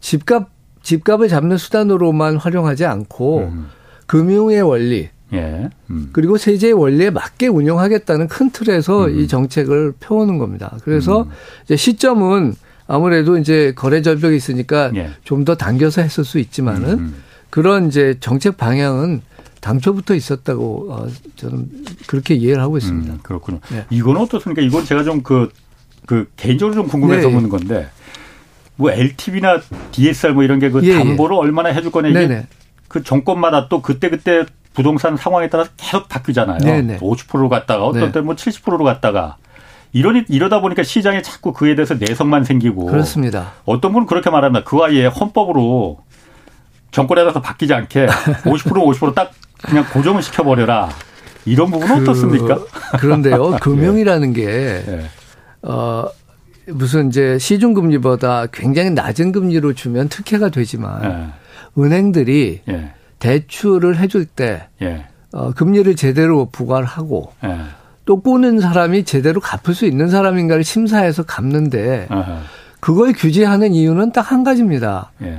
집값 0.00 0.50
집값을 0.82 1.28
잡는 1.28 1.56
수단으로만 1.56 2.36
활용하지 2.36 2.84
않고 2.84 3.38
음. 3.50 3.68
금융의 4.06 4.60
원리 4.60 5.08
예. 5.34 5.70
음. 5.90 6.10
그리고 6.12 6.36
세제의 6.36 6.72
원리에 6.72 7.10
맞게 7.10 7.48
운영하겠다는 7.48 8.28
큰 8.28 8.50
틀에서 8.50 9.06
음. 9.06 9.18
이 9.18 9.28
정책을 9.28 9.94
펴오는 10.00 10.38
겁니다. 10.38 10.76
그래서 10.84 11.22
음. 11.22 11.30
이제 11.64 11.76
시점은 11.76 12.54
아무래도 12.86 13.38
이제 13.38 13.72
거래 13.74 14.02
절벽이 14.02 14.36
있으니까 14.36 14.90
예. 14.94 15.10
좀더 15.24 15.56
당겨서 15.56 16.02
했을 16.02 16.24
수 16.24 16.38
있지만은 16.38 16.90
음, 16.90 16.98
음. 16.98 17.22
그런 17.50 17.88
이제 17.88 18.16
정책 18.20 18.56
방향은 18.56 19.22
당초부터 19.60 20.14
있었다고 20.14 20.88
어, 20.92 21.06
저는 21.36 21.70
그렇게 22.06 22.34
이해를 22.34 22.60
하고 22.62 22.76
있습니다. 22.76 23.14
음, 23.14 23.18
그렇군요. 23.22 23.60
네. 23.70 23.86
이건 23.88 24.18
어떻습니까? 24.18 24.60
이건 24.60 24.84
제가 24.84 25.04
좀그그 25.04 26.30
개인적으로 26.36 26.74
좀 26.74 26.88
궁금해서 26.88 27.28
네. 27.28 27.34
묻는 27.34 27.48
건데 27.48 27.88
뭐 28.76 28.90
LTV나 28.90 29.60
DSR 29.92 30.34
뭐 30.34 30.42
이런 30.42 30.58
게그 30.58 30.80
예, 30.84 30.88
예, 30.88 30.98
담보를 30.98 31.36
얼마나 31.36 31.70
해줄 31.70 31.90
거냐 31.90 32.08
이게 32.08 32.26
네네. 32.26 32.46
그 32.88 33.02
정권마다 33.02 33.68
또 33.68 33.80
그때 33.80 34.10
그때 34.10 34.44
부동산 34.74 35.16
상황에 35.16 35.48
따라서 35.48 35.70
계속 35.76 36.08
바뀌잖아요. 36.08 36.58
네네. 36.58 36.98
50%로 36.98 37.48
갔다가 37.48 37.86
어떤 37.86 38.06
네. 38.06 38.12
때뭐 38.12 38.34
70%로 38.34 38.84
갔다가 38.84 39.36
이러니 39.92 40.24
이러다 40.28 40.60
보니까 40.60 40.82
시장에 40.82 41.22
자꾸 41.22 41.52
그에 41.52 41.76
대해서 41.76 41.94
내성만 41.94 42.44
생기고 42.44 42.86
그렇습니다. 42.86 43.52
어떤 43.64 43.92
분은 43.92 44.06
그렇게 44.06 44.28
말합니다. 44.28 44.64
그 44.64 44.76
아이에 44.78 45.06
헌법으로 45.06 45.98
정권에 46.90 47.22
따라서 47.22 47.40
바뀌지 47.40 47.72
않게 47.72 48.06
50% 48.06 48.72
50%딱 48.72 49.32
그냥 49.62 49.86
고정을 49.92 50.22
시켜버려라. 50.22 50.90
이런 51.46 51.70
부분은 51.70 51.96
그, 51.96 52.02
어떻습니까? 52.02 52.58
그런데요, 52.98 53.58
금융이라는 53.62 54.32
게 54.32 54.44
네. 54.44 55.04
어. 55.62 56.06
무슨 56.66 57.08
이제 57.08 57.38
시중금리보다 57.38 58.46
굉장히 58.46 58.88
낮은 58.90 59.32
금리로 59.32 59.74
주면 59.74 60.08
특혜가 60.08 60.48
되지만 60.48 61.02
네. 61.02 61.82
은행들이 61.82 62.62
네. 62.64 62.94
대출을 63.18 63.98
해줄 63.98 64.24
때 64.26 64.68
예. 64.82 65.06
어, 65.32 65.52
금리를 65.52 65.94
제대로 65.96 66.46
부과를 66.50 66.86
하고 66.86 67.32
예. 67.44 67.56
또 68.04 68.20
꾸는 68.20 68.60
사람이 68.60 69.04
제대로 69.04 69.40
갚을 69.40 69.74
수 69.74 69.86
있는 69.86 70.08
사람인가를 70.08 70.62
심사해서 70.64 71.22
갚는데 71.24 72.06
아하. 72.10 72.40
그걸 72.80 73.12
규제하는 73.14 73.72
이유는 73.72 74.12
딱 74.12 74.30
한 74.30 74.44
가지입니다. 74.44 75.10
예. 75.22 75.38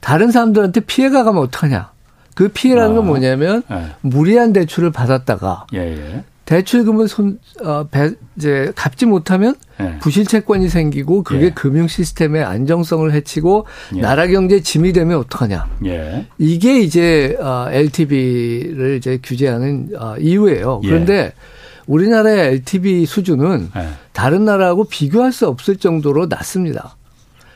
다른 0.00 0.30
사람들한테 0.30 0.80
피해가 0.80 1.24
가면 1.24 1.42
어떡하냐. 1.42 1.90
그 2.34 2.48
피해라는 2.48 2.94
건 2.94 3.04
아. 3.04 3.06
뭐냐면 3.06 3.62
예. 3.70 3.86
무리한 4.00 4.52
대출을 4.52 4.90
받았다가 4.92 5.66
예예. 5.74 6.14
예. 6.14 6.24
대출금을 6.48 7.08
손, 7.08 7.38
어, 7.62 7.86
배, 7.90 8.10
이제 8.38 8.72
갚지 8.74 9.04
못하면 9.04 9.54
예. 9.80 9.98
부실 9.98 10.24
채권이 10.24 10.70
생기고 10.70 11.22
그게 11.22 11.46
예. 11.46 11.50
금융 11.50 11.86
시스템의 11.86 12.42
안정성을 12.42 13.12
해치고 13.12 13.66
예. 13.96 14.00
나라 14.00 14.26
경제에 14.26 14.60
짐이 14.60 14.94
되면 14.94 15.18
어떡하냐. 15.18 15.68
예. 15.84 16.26
이게 16.38 16.80
이제 16.80 17.36
어, 17.38 17.66
LTV를 17.70 18.96
이제 18.96 19.18
규제하는 19.22 19.90
어, 19.98 20.16
이유예요. 20.18 20.80
예. 20.84 20.88
그런데 20.88 21.32
우리나라의 21.86 22.46
LTV 22.52 23.04
수준은 23.04 23.68
예. 23.76 23.88
다른 24.14 24.46
나라하고 24.46 24.84
비교할 24.84 25.32
수 25.32 25.48
없을 25.48 25.76
정도로 25.76 26.28
낮습니다. 26.30 26.96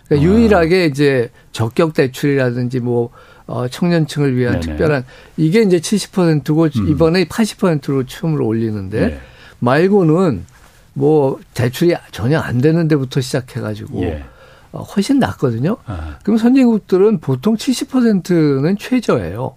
그러니까 0.06 0.28
아. 0.28 0.30
유일하게 0.30 0.84
이제 0.84 1.30
적격 1.52 1.94
대출이라든지 1.94 2.80
뭐 2.80 3.08
어, 3.52 3.68
청년층을 3.68 4.34
위한 4.34 4.60
네네. 4.60 4.66
특별한 4.66 5.04
이게 5.36 5.60
이제 5.60 5.76
70%고 5.76 6.68
음. 6.74 6.88
이번에 6.88 7.26
80%로 7.26 8.04
처음으로 8.04 8.46
올리는데 8.46 9.06
네. 9.08 9.20
말고는 9.58 10.46
뭐 10.94 11.38
대출이 11.52 11.94
전혀 12.12 12.38
안 12.38 12.62
되는 12.62 12.88
데부터 12.88 13.20
시작해가지고 13.20 14.04
예. 14.04 14.24
어, 14.72 14.82
훨씬 14.82 15.18
낫거든요. 15.18 15.76
아. 15.84 16.16
그럼 16.22 16.38
선진국들은 16.38 17.20
보통 17.20 17.56
70%는 17.56 18.78
최저예요. 18.78 19.54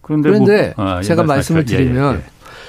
그런데, 0.00 0.28
그런데 0.28 0.74
뭐, 0.76 0.84
아, 0.84 1.02
제가 1.02 1.22
말씀을 1.22 1.64
드리면 1.64 2.14
예, 2.14 2.18
예. 2.18 2.24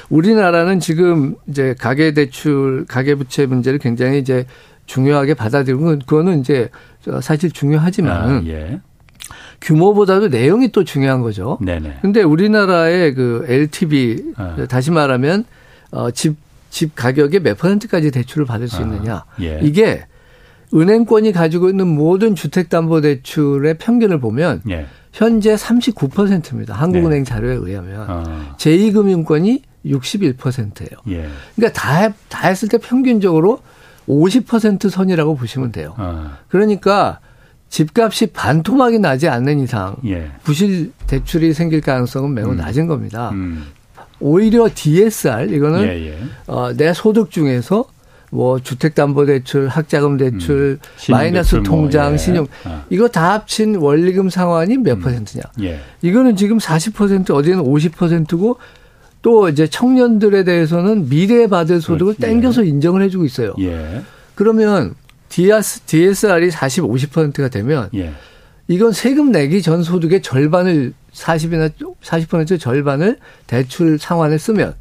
우리나라는 0.10 0.80
지금 0.80 1.36
이제 1.48 1.74
가계 1.80 2.14
대출, 2.14 2.86
가계 2.88 3.16
부채 3.16 3.48
문제를 3.48 3.80
굉장히 3.80 4.20
이제 4.20 4.46
중요하게 4.86 5.34
받아들이고 5.34 5.98
그거는 6.06 6.42
이제 6.42 6.70
사실 7.24 7.50
중요하지만 7.50 8.30
아, 8.30 8.44
예. 8.46 8.80
규모보다도 9.62 10.28
내용이 10.28 10.72
또 10.72 10.84
중요한 10.84 11.22
거죠. 11.22 11.58
네네. 11.62 12.00
근데 12.02 12.22
우리나라의 12.24 13.14
그 13.14 13.46
LTV 13.48 14.34
아. 14.36 14.66
다시 14.70 14.92
말하면 14.92 15.46
어, 15.92 16.12
집, 16.12 16.36
집 16.70 16.96
가격의 16.96 17.42
몇 17.42 17.58
퍼센트까지 17.58 18.12
대출을 18.12 18.46
받을 18.46 18.68
수 18.68 18.78
아, 18.78 18.82
있느냐. 18.82 19.16
아, 19.16 19.26
예. 19.42 19.60
이게 19.62 20.06
은행권이 20.74 21.32
가지고 21.32 21.70
있는 21.70 21.88
모든 21.88 22.36
주택담보대출의 22.36 23.78
평균을 23.78 24.20
보면 24.20 24.62
예. 24.70 24.88
현재 25.12 25.54
39%입니다. 25.54 26.74
한국은행 26.74 27.24
네. 27.24 27.30
자료에 27.30 27.54
의하면 27.54 28.06
아. 28.10 28.56
제2금융권이 28.58 29.62
61%예요. 29.86 31.00
예. 31.10 31.28
그러니까 31.56 31.80
다, 31.80 32.14
다 32.30 32.48
했을 32.48 32.68
때 32.68 32.78
평균적으로 32.80 33.60
50% 34.08 34.90
선이라고 34.90 35.36
보시면 35.36 35.72
돼요. 35.72 35.94
아. 35.98 36.40
그러니까 36.50 37.20
집값이 37.74 38.28
반토막이 38.28 39.00
나지 39.00 39.28
않는 39.28 39.60
이상 39.60 39.96
예. 40.06 40.30
부실 40.44 40.92
대출이 41.08 41.56
생길 41.56 41.82
가능성은 41.82 42.32
매우 42.36 42.52
음. 42.52 42.58
낮은 42.58 42.86
겁니다. 42.86 43.32
음. 43.34 43.66
오히려 44.20 44.70
DSR 44.72 45.52
이거는 45.52 45.82
예, 45.82 46.10
예. 46.10 46.18
어, 46.46 46.72
내 46.74 46.94
소득 46.94 47.32
중에서 47.32 47.86
뭐 48.30 48.60
주택담보대출, 48.60 49.70
학자금 49.70 50.18
대출, 50.18 50.78
음. 50.84 51.12
마이너스 51.12 51.56
뭐, 51.56 51.64
통장, 51.64 52.04
뭐, 52.04 52.14
예. 52.14 52.18
신용 52.18 52.48
아. 52.64 52.84
이거 52.92 53.08
다 53.08 53.34
합친 53.34 53.78
원리금 53.78 54.30
상환이 54.30 54.78
몇 54.78 55.00
음. 55.00 55.02
퍼센트냐? 55.02 55.42
예. 55.64 55.80
이거는 56.04 56.36
지금 56.36 56.60
40% 56.60 57.32
어디는 57.32 57.64
50%고 57.64 58.58
또 59.24 59.50
이제 59.50 59.66
청년들에 59.66 60.44
대해서는 60.44 61.10
미래에 61.10 61.48
받을 61.48 61.82
소득을 61.82 62.18
그렇지. 62.18 62.22
땡겨서 62.22 62.66
인정을 62.66 63.02
해주고 63.02 63.26
있어요. 63.26 63.56
예. 63.62 64.04
그러면 64.36 64.94
DSR이 65.34 66.52
40, 66.52 66.84
50%가 66.84 67.50
되면 67.50 67.90
예. 67.96 68.14
이건 68.68 68.92
세금 68.92 69.32
내기 69.32 69.62
전 69.62 69.84
소득의 69.84 70.22
절반을 70.22 70.94
40이나 71.12 71.72
40% 72.02 72.60
절반을 72.60 73.18
대출 73.48 73.98
상환에 74.00 74.38
쓰면 74.38 74.76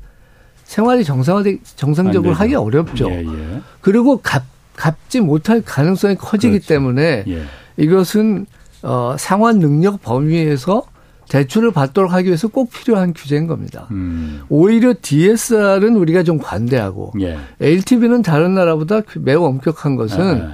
생활이 0.65 1.05
정상화되 1.05 1.59
정상적으로 1.77 2.35
하기 2.35 2.55
어렵죠. 2.55 3.11
예, 3.11 3.25
예. 3.25 3.61
그리고 3.81 4.19
갚 4.19 4.45
갚지 4.77 5.21
못할 5.21 5.61
가능성이 5.63 6.15
커지기 6.15 6.61
그렇죠. 6.61 6.69
때문에 6.69 7.25
예. 7.29 7.43
이것은 7.77 8.47
어 8.83 9.17
상환 9.19 9.59
능력 9.59 10.03
범위에서 10.03 10.85
대출을 11.33 11.71
받도록 11.73 12.13
하기 12.13 12.27
위해서 12.27 12.47
꼭 12.49 12.71
필요한 12.71 13.15
규제인 13.15 13.47
겁니다. 13.47 13.89
음. 13.91 14.43
오히려 14.51 14.93
DSR은 15.01 15.97
우리가 15.97 16.25
좀 16.25 16.37
관대하고 16.37 17.15
예. 17.23 17.39
LTV는 17.59 18.21
다른 18.21 18.55
나라보다 18.55 19.01
그 19.01 19.19
매우 19.19 19.43
엄격한 19.47 19.97
것은 19.97 20.43
아. 20.43 20.53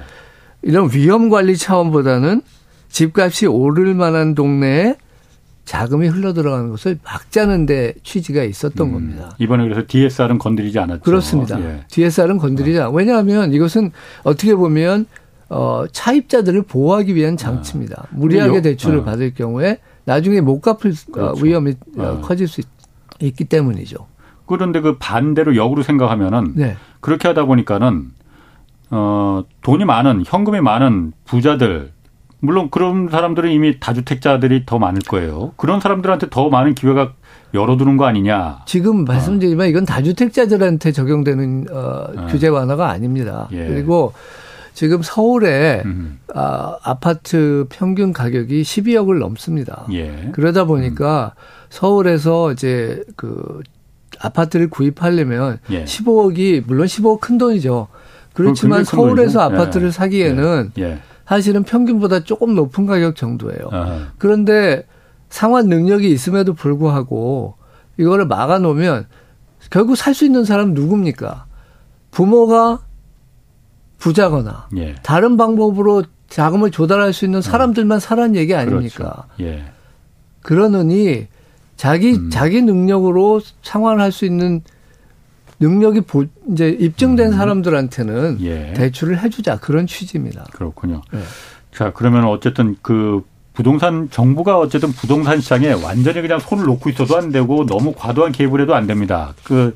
이런 0.61 0.89
위험 0.93 1.27
관리 1.27 1.57
차원보다는 1.57 2.41
집값이 2.87 3.47
오를 3.47 3.93
만한 3.93 4.35
동네에 4.35 4.95
자금이 5.65 6.07
흘러 6.07 6.31
들어가는 6.31 6.69
것을 6.69 6.97
막자는 7.03 7.65
데 7.65 7.93
취지가 8.03 8.45
있었던 8.45 8.87
음, 8.87 8.93
겁니다. 8.93 9.35
이번에 9.37 9.65
그래서 9.65 9.83
DSR은 9.85 10.37
건드리지 10.37 10.79
않았죠. 10.79 11.01
그렇습니다. 11.01 11.59
예. 11.59 11.81
DSR은 11.89 12.37
건드리지 12.37 12.79
않. 12.79 12.93
왜냐하면 12.93 13.51
이것은 13.51 13.91
어떻게 14.23 14.55
보면 14.55 15.07
어 15.49 15.83
차입자들을 15.91 16.61
보호하기 16.61 17.15
위한 17.15 17.35
장치입니다. 17.35 18.07
아. 18.09 18.15
무리하게 18.15 18.61
대출을 18.61 19.01
아. 19.01 19.03
받을 19.03 19.33
경우에 19.33 19.79
나중에 20.09 20.41
못 20.41 20.59
갚을 20.59 20.91
어, 20.91 21.11
그렇죠. 21.11 21.45
위험이 21.45 21.75
아. 21.99 22.19
커질 22.23 22.47
수 22.47 22.61
있, 22.61 23.35
기 23.35 23.45
때문이죠. 23.45 24.07
그런데 24.47 24.81
그 24.81 24.97
반대로 24.97 25.55
역으로 25.55 25.83
생각하면은 25.83 26.53
네. 26.55 26.77
그렇게 26.99 27.27
하다 27.27 27.45
보니까는 27.45 28.11
어 28.89 29.43
돈이 29.61 29.85
많은 29.85 30.23
현금이 30.25 30.61
많은 30.61 31.13
부자들 31.25 31.91
물론 32.39 32.71
그런 32.71 33.09
사람들은 33.09 33.51
이미 33.51 33.79
다주택자들이 33.79 34.65
더 34.65 34.79
많을 34.79 35.01
거예요. 35.01 35.51
그런 35.57 35.79
사람들한테 35.79 36.29
더 36.31 36.49
많은 36.49 36.73
기회가 36.73 37.13
열어두는 37.53 37.97
거 37.97 38.05
아니냐. 38.05 38.61
지금 38.65 39.05
말씀드리지만 39.05 39.67
어. 39.67 39.69
이건 39.69 39.85
다주택자들한테 39.85 40.91
적용되는 40.91 41.67
어, 41.71 41.77
어. 41.77 42.27
규제 42.31 42.47
완화가 42.47 42.89
아닙니다. 42.89 43.47
예. 43.51 43.67
그리고 43.67 44.13
지금 44.79 45.01
서울에 45.01 45.81
음. 45.83 46.19
아, 46.33 46.77
아파트 46.83 47.65
평균 47.67 48.13
가격이 48.13 48.61
12억을 48.61 49.19
넘습니다. 49.19 49.85
예. 49.91 50.29
그러다 50.31 50.63
보니까 50.63 51.33
음. 51.35 51.43
서울에서 51.69 52.53
이제 52.53 53.03
그 53.17 53.61
아파트를 54.21 54.69
구입하려면 54.69 55.59
예. 55.69 55.83
15억이 55.83 56.63
물론 56.65 56.87
15억 56.87 57.19
큰 57.19 57.37
돈이죠. 57.37 57.89
그렇지만 58.31 58.85
서울에서 58.85 59.41
아파트를 59.41 59.87
예. 59.87 59.91
사기에는 59.91 60.71
예. 60.77 60.81
예. 60.81 60.99
사실은 61.27 61.63
평균보다 61.63 62.23
조금 62.23 62.55
높은 62.55 62.85
가격 62.85 63.17
정도예요. 63.17 63.59
아하. 63.73 64.07
그런데 64.17 64.85
상환 65.27 65.67
능력이 65.67 66.09
있음에도 66.09 66.53
불구하고 66.53 67.55
이거를 67.97 68.27
막아 68.27 68.59
놓으면 68.59 69.07
결국 69.71 69.97
살 69.97 70.13
수 70.13 70.23
있는 70.23 70.45
사람 70.45 70.73
누굽니까? 70.73 71.47
부모가 72.11 72.79
부자거나 73.99 74.69
예. 74.77 74.95
다른 75.03 75.37
방법으로 75.37 76.03
자금을 76.29 76.71
조달할 76.71 77.13
수 77.13 77.25
있는 77.25 77.41
사람들만 77.41 77.99
사란 77.99 78.35
얘기 78.35 78.55
아닙니까? 78.55 79.27
그렇죠. 79.37 79.51
예. 79.53 79.65
그러느니 80.41 81.27
자기 81.75 82.13
음. 82.13 82.29
자기 82.29 82.61
능력으로 82.61 83.41
상환할 83.61 84.11
수 84.11 84.25
있는 84.25 84.61
능력이 85.59 86.01
보, 86.01 86.25
이제 86.51 86.69
입증된 86.69 87.27
음. 87.27 87.37
사람들한테는 87.37 88.37
예. 88.41 88.73
대출을 88.73 89.19
해주자 89.19 89.57
그런 89.59 89.85
취지입니다. 89.85 90.45
그렇군요. 90.51 91.01
네. 91.11 91.19
자 91.73 91.91
그러면 91.93 92.25
어쨌든 92.25 92.77
그 92.81 93.23
부동산 93.53 94.09
정부가 94.09 94.57
어쨌든 94.57 94.91
부동산 94.93 95.41
시장에 95.41 95.73
완전히 95.73 96.21
그냥 96.21 96.39
손을 96.39 96.65
놓고 96.65 96.89
있어도 96.91 97.17
안 97.17 97.31
되고 97.31 97.65
너무 97.65 97.93
과도한 97.93 98.31
개입을 98.31 98.61
해도 98.61 98.73
안 98.73 98.87
됩니다. 98.87 99.33
그 99.43 99.75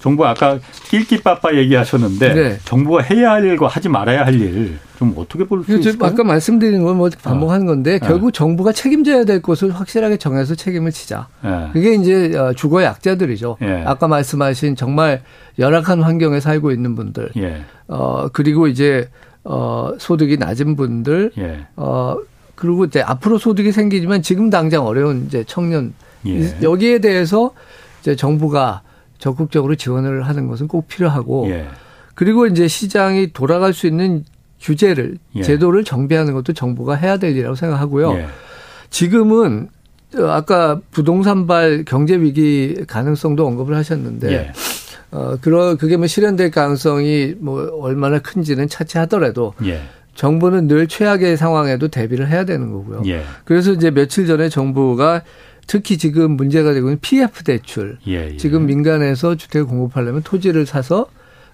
정부 0.00 0.24
아까 0.26 0.58
낄끼빠빠 0.90 1.54
얘기하셨는데 1.56 2.34
네. 2.34 2.58
정부가 2.64 3.02
해야 3.02 3.32
할 3.32 3.44
일과 3.44 3.66
하지 3.66 3.88
말아야 3.88 4.24
할 4.24 4.34
일 4.34 4.78
좀 4.98 5.14
어떻게 5.16 5.44
볼 5.44 5.62
수 5.64 5.78
있을까요? 5.78 6.10
아까 6.10 6.24
말씀드린 6.24 6.82
건 6.82 6.96
뭐 6.96 7.08
반복하는 7.22 7.66
건데 7.66 8.00
어. 8.02 8.06
결국 8.06 8.32
정부가 8.32 8.72
책임져야 8.72 9.24
될 9.24 9.40
것을 9.40 9.70
확실하게 9.70 10.16
정해서 10.16 10.56
책임을 10.56 10.90
지자. 10.90 11.28
네. 11.44 11.68
그게 11.72 11.94
이제 11.94 12.36
어, 12.36 12.52
주거 12.52 12.82
약자들이죠. 12.82 13.58
네. 13.60 13.84
아까 13.86 14.08
말씀하신 14.08 14.74
정말 14.74 15.22
열악한 15.58 16.02
환경에 16.02 16.40
살고 16.40 16.72
있는 16.72 16.96
분들. 16.96 17.30
예. 17.36 17.62
어 17.86 18.26
그리고 18.32 18.66
이제 18.66 19.08
어 19.44 19.92
소득이 19.98 20.36
낮은 20.36 20.74
분들. 20.74 21.30
예. 21.38 21.66
어 21.76 22.16
그리고 22.56 22.84
이제 22.84 23.00
앞으로 23.00 23.38
소득이 23.38 23.70
생기지만 23.70 24.22
지금 24.22 24.50
당장 24.50 24.84
어려운 24.84 25.26
이제 25.28 25.44
청년 25.46 25.94
예. 26.26 26.56
여기에 26.60 26.98
대해서 26.98 27.52
이제 28.00 28.16
정부가 28.16 28.82
적극적으로 29.18 29.74
지원을 29.74 30.22
하는 30.22 30.46
것은 30.48 30.68
꼭 30.68 30.88
필요하고 30.88 31.48
예. 31.50 31.66
그리고 32.14 32.46
이제 32.46 32.66
시장이 32.66 33.32
돌아갈 33.32 33.72
수 33.72 33.86
있는 33.86 34.24
규제를 34.60 35.18
예. 35.36 35.42
제도를 35.42 35.84
정비하는 35.84 36.34
것도 36.34 36.52
정부가 36.52 36.94
해야 36.94 37.16
될 37.16 37.32
일이라고 37.32 37.54
생각하고요. 37.54 38.12
예. 38.14 38.26
지금은 38.90 39.68
아까 40.16 40.80
부동산발 40.90 41.84
경제 41.86 42.16
위기 42.16 42.82
가능성도 42.86 43.46
언급을 43.46 43.76
하셨는데 43.76 44.32
예. 44.32 44.52
어 45.10 45.36
그러 45.40 45.76
그게 45.76 45.96
뭐 45.96 46.06
실현될 46.06 46.50
가능성이 46.50 47.34
뭐 47.38 47.70
얼마나 47.80 48.18
큰지는 48.18 48.68
차치하더라도 48.68 49.54
예. 49.64 49.82
정부는 50.14 50.66
늘 50.66 50.88
최악의 50.88 51.36
상황에도 51.36 51.88
대비를 51.88 52.28
해야 52.28 52.44
되는 52.44 52.72
거고요. 52.72 53.02
예. 53.06 53.22
그래서 53.44 53.72
이제 53.72 53.90
며칠 53.90 54.26
전에 54.26 54.48
정부가 54.48 55.22
특히 55.68 55.98
지금 55.98 56.32
문제가 56.32 56.72
되고 56.72 56.88
있는 56.88 56.98
PF 57.00 57.44
대출. 57.44 57.98
예, 58.08 58.32
예. 58.32 58.36
지금 58.36 58.66
민간에서 58.66 59.36
주택을 59.36 59.68
공급하려면 59.68 60.22
토지를 60.22 60.66
사서 60.66 61.06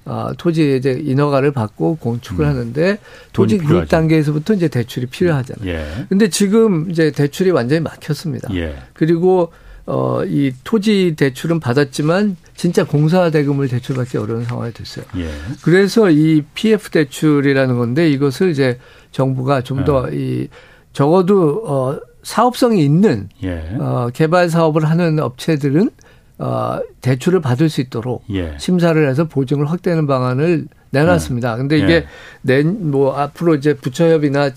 아, 0.07 0.33
토지에 0.39 0.77
이제 0.77 0.93
인허가를 1.03 1.51
받고 1.53 1.97
건축을 1.97 2.45
음. 2.45 2.51
하는데 2.51 2.99
토지 3.33 3.59
구입 3.59 3.89
단계에서부터 3.89 4.55
이제 4.55 4.69
대출이 4.69 5.07
필요하잖아요. 5.07 5.69
예. 5.69 6.07
근데 6.09 6.29
지금 6.29 6.91
이제 6.91 7.11
대출이 7.11 7.51
완전히 7.51 7.81
막혔습니다. 7.81 8.55
예. 8.55 8.77
그리고 8.93 9.53
어, 9.87 10.23
이 10.25 10.53
토지 10.63 11.15
대출은 11.17 11.59
받았지만 11.59 12.37
진짜 12.55 12.85
공사 12.85 13.31
대금을 13.31 13.69
대출받기 13.69 14.17
어려운 14.17 14.45
상황이 14.45 14.73
됐어요. 14.73 15.05
예. 15.17 15.29
그래서 15.63 16.11
이 16.11 16.43
PF 16.55 16.91
대출이라는 16.91 17.77
건데 17.77 18.09
이것을 18.11 18.51
이제 18.51 18.79
정부가 19.11 19.63
좀 19.63 19.85
더이 19.85 20.43
예. 20.43 20.49
적어도 20.93 21.65
어 21.67 22.14
사업성이 22.25 22.85
있는 22.85 23.29
예. 23.45 23.77
어, 23.79 24.09
개발 24.13 24.51
사업을 24.51 24.85
하는 24.89 25.21
업체들은 25.21 25.91
어, 26.39 26.81
대출을 27.01 27.41
받을 27.41 27.69
수 27.69 27.81
있도록 27.81 28.25
예. 28.31 28.57
심사를 28.59 29.09
해서 29.09 29.25
보증을 29.25 29.71
확대하는 29.71 30.07
방안을 30.07 30.67
내놨습니다. 30.91 31.53
예. 31.53 31.57
근데 31.59 31.79
이게 31.79 32.07
낸뭐 32.43 33.17
앞으로 33.17 33.55
이제 33.55 33.75
부처협이나 33.75 34.51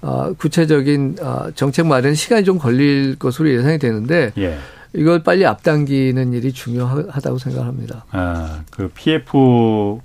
어, 0.00 0.32
구체적인 0.36 1.18
어, 1.20 1.46
정책 1.54 1.86
마련 1.86 2.14
시간이 2.14 2.44
좀 2.44 2.58
걸릴 2.58 3.16
것으로 3.18 3.50
예상이 3.50 3.78
되는데 3.78 4.32
예. 4.38 4.58
이걸 4.94 5.22
빨리 5.22 5.46
앞당기는 5.46 6.32
일이 6.32 6.52
중요하다고 6.52 7.38
생각합니다. 7.38 8.04
아, 8.10 8.62
그 8.70 8.88
PF가 8.88 10.00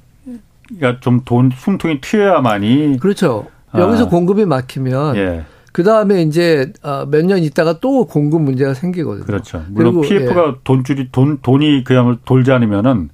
좀 1.02 1.22
돈 1.26 1.52
숨통이 1.56 2.00
튀어야만이 2.02 2.98
그렇죠. 3.00 3.48
여기서 3.76 4.06
아. 4.06 4.10
공급이 4.10 4.46
막히면 4.46 5.16
예. 5.18 5.46
그 5.78 5.84
다음에 5.84 6.24
이제 6.24 6.74
어, 6.82 7.06
몇년 7.06 7.44
있다가 7.44 7.80
또 7.80 8.08
공급 8.08 8.42
문제가 8.42 8.74
생기거든요. 8.74 9.26
그렇죠. 9.26 9.64
물론 9.70 10.02
PF가 10.02 10.48
예. 10.48 10.54
돈줄이 10.64 11.10
돈 11.12 11.38
돈이 11.44 11.84
그냥 11.84 12.18
돌지 12.26 12.52
않으면은 12.52 13.10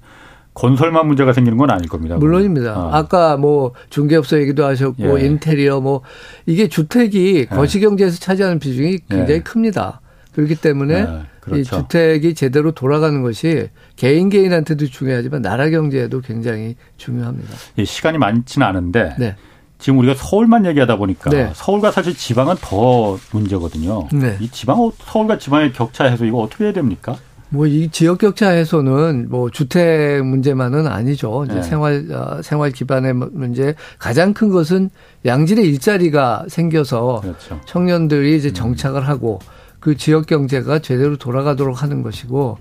건설만 0.54 1.08
문제가 1.08 1.34
생기는 1.34 1.58
건 1.58 1.72
아닐 1.72 1.90
겁니다. 1.90 2.16
물론입니다. 2.16 2.80
어. 2.80 2.90
아까 2.94 3.36
뭐 3.36 3.74
중개업소 3.90 4.40
얘기도 4.40 4.64
하셨고 4.64 5.20
예. 5.20 5.26
인테리어 5.26 5.82
뭐 5.82 6.04
이게 6.46 6.70
주택이 6.70 7.36
예. 7.36 7.46
거시경제에서 7.48 8.18
차지하는 8.20 8.60
비중이 8.60 9.00
굉장히 9.10 9.34
예. 9.34 9.40
큽니다. 9.42 10.00
그렇기 10.32 10.56
때문에 10.56 11.00
예, 11.00 11.22
그렇죠. 11.42 11.60
이 11.60 11.64
주택이 11.66 12.34
제대로 12.34 12.72
돌아가는 12.72 13.22
것이 13.22 13.72
개인 13.98 14.30
개인한테도 14.30 14.86
중요하지만 14.86 15.42
나라 15.42 15.70
경제에도 15.70 16.22
굉장히 16.22 16.78
중요합니다. 16.96 17.56
시간이 17.84 18.20
많지는 18.20 18.66
않은데 18.66 19.16
네. 19.20 19.36
지금 19.84 20.00
우리가 20.00 20.16
서울만 20.16 20.66
얘기하다 20.66 20.96
보니까 20.96 21.30
네. 21.30 21.52
서울과 21.54 21.92
사실 21.92 22.16
지방은 22.16 22.56
더 22.62 23.18
문제거든요. 23.34 24.08
네. 24.14 24.38
이 24.40 24.48
지방 24.48 24.90
서울과 24.98 25.38
지방의 25.38 25.74
격차 25.74 26.06
해소 26.06 26.24
이거 26.24 26.38
어떻게 26.38 26.64
해야 26.64 26.72
됩니까? 26.72 27.18
뭐 27.50 27.68
이 27.68 27.90
지역 27.92 28.20
격차 28.20 28.48
해소는 28.52 29.28
뭐 29.30 29.50
주택 29.50 30.24
문제만은 30.24 30.88
아니죠. 30.88 31.44
이제 31.44 31.56
네. 31.56 31.62
생활 31.64 32.08
어, 32.14 32.42
생활 32.42 32.72
기반의 32.72 33.14
문제 33.14 33.76
가장 34.00 34.34
큰 34.34 34.50
것은 34.50 34.90
양질의 35.26 35.66
일자리가 35.66 36.46
생겨서 36.48 37.20
그렇죠. 37.22 37.60
청년들이 37.66 38.38
이제 38.38 38.48
음. 38.48 38.54
정착을 38.54 39.06
하고 39.06 39.40
그 39.82 39.98
지역 39.98 40.28
경제가 40.28 40.80
제대로 40.80 41.18
돌아가도록 41.18 41.84
하는 41.84 42.04
것이고 42.04 42.58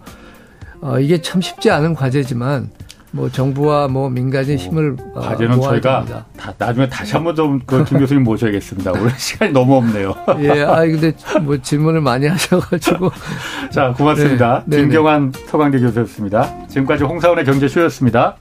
어 0.80 0.98
이게 0.98 1.22
참 1.22 1.40
쉽지 1.40 1.70
않은 1.70 1.94
과제지만 1.94 2.70
뭐 3.12 3.28
정부와 3.30 3.88
뭐 3.88 4.08
민간인 4.08 4.58
힘을 4.58 4.96
어, 5.14 5.20
과제는 5.20 5.60
저희가 5.60 6.24
다, 6.36 6.54
나중에 6.56 6.88
다시 6.88 7.12
한번 7.12 7.36
좀김 7.36 7.98
교수님 7.98 8.24
모셔야겠습니다. 8.24 8.92
오늘 8.92 9.10
시간이 9.16 9.52
너무 9.52 9.76
없네요. 9.76 10.14
예, 10.40 10.62
아 10.62 10.80
근데 10.80 11.12
뭐 11.42 11.60
질문을 11.60 12.00
많이 12.00 12.26
하셔가지고 12.26 13.10
자 13.70 13.92
고맙습니다. 13.92 14.64
네, 14.66 14.78
김경환 14.78 15.32
서강대 15.46 15.78
교수였습니다. 15.78 16.66
지금까지 16.68 17.04
홍사원의 17.04 17.44
경제쇼였습니다. 17.44 18.36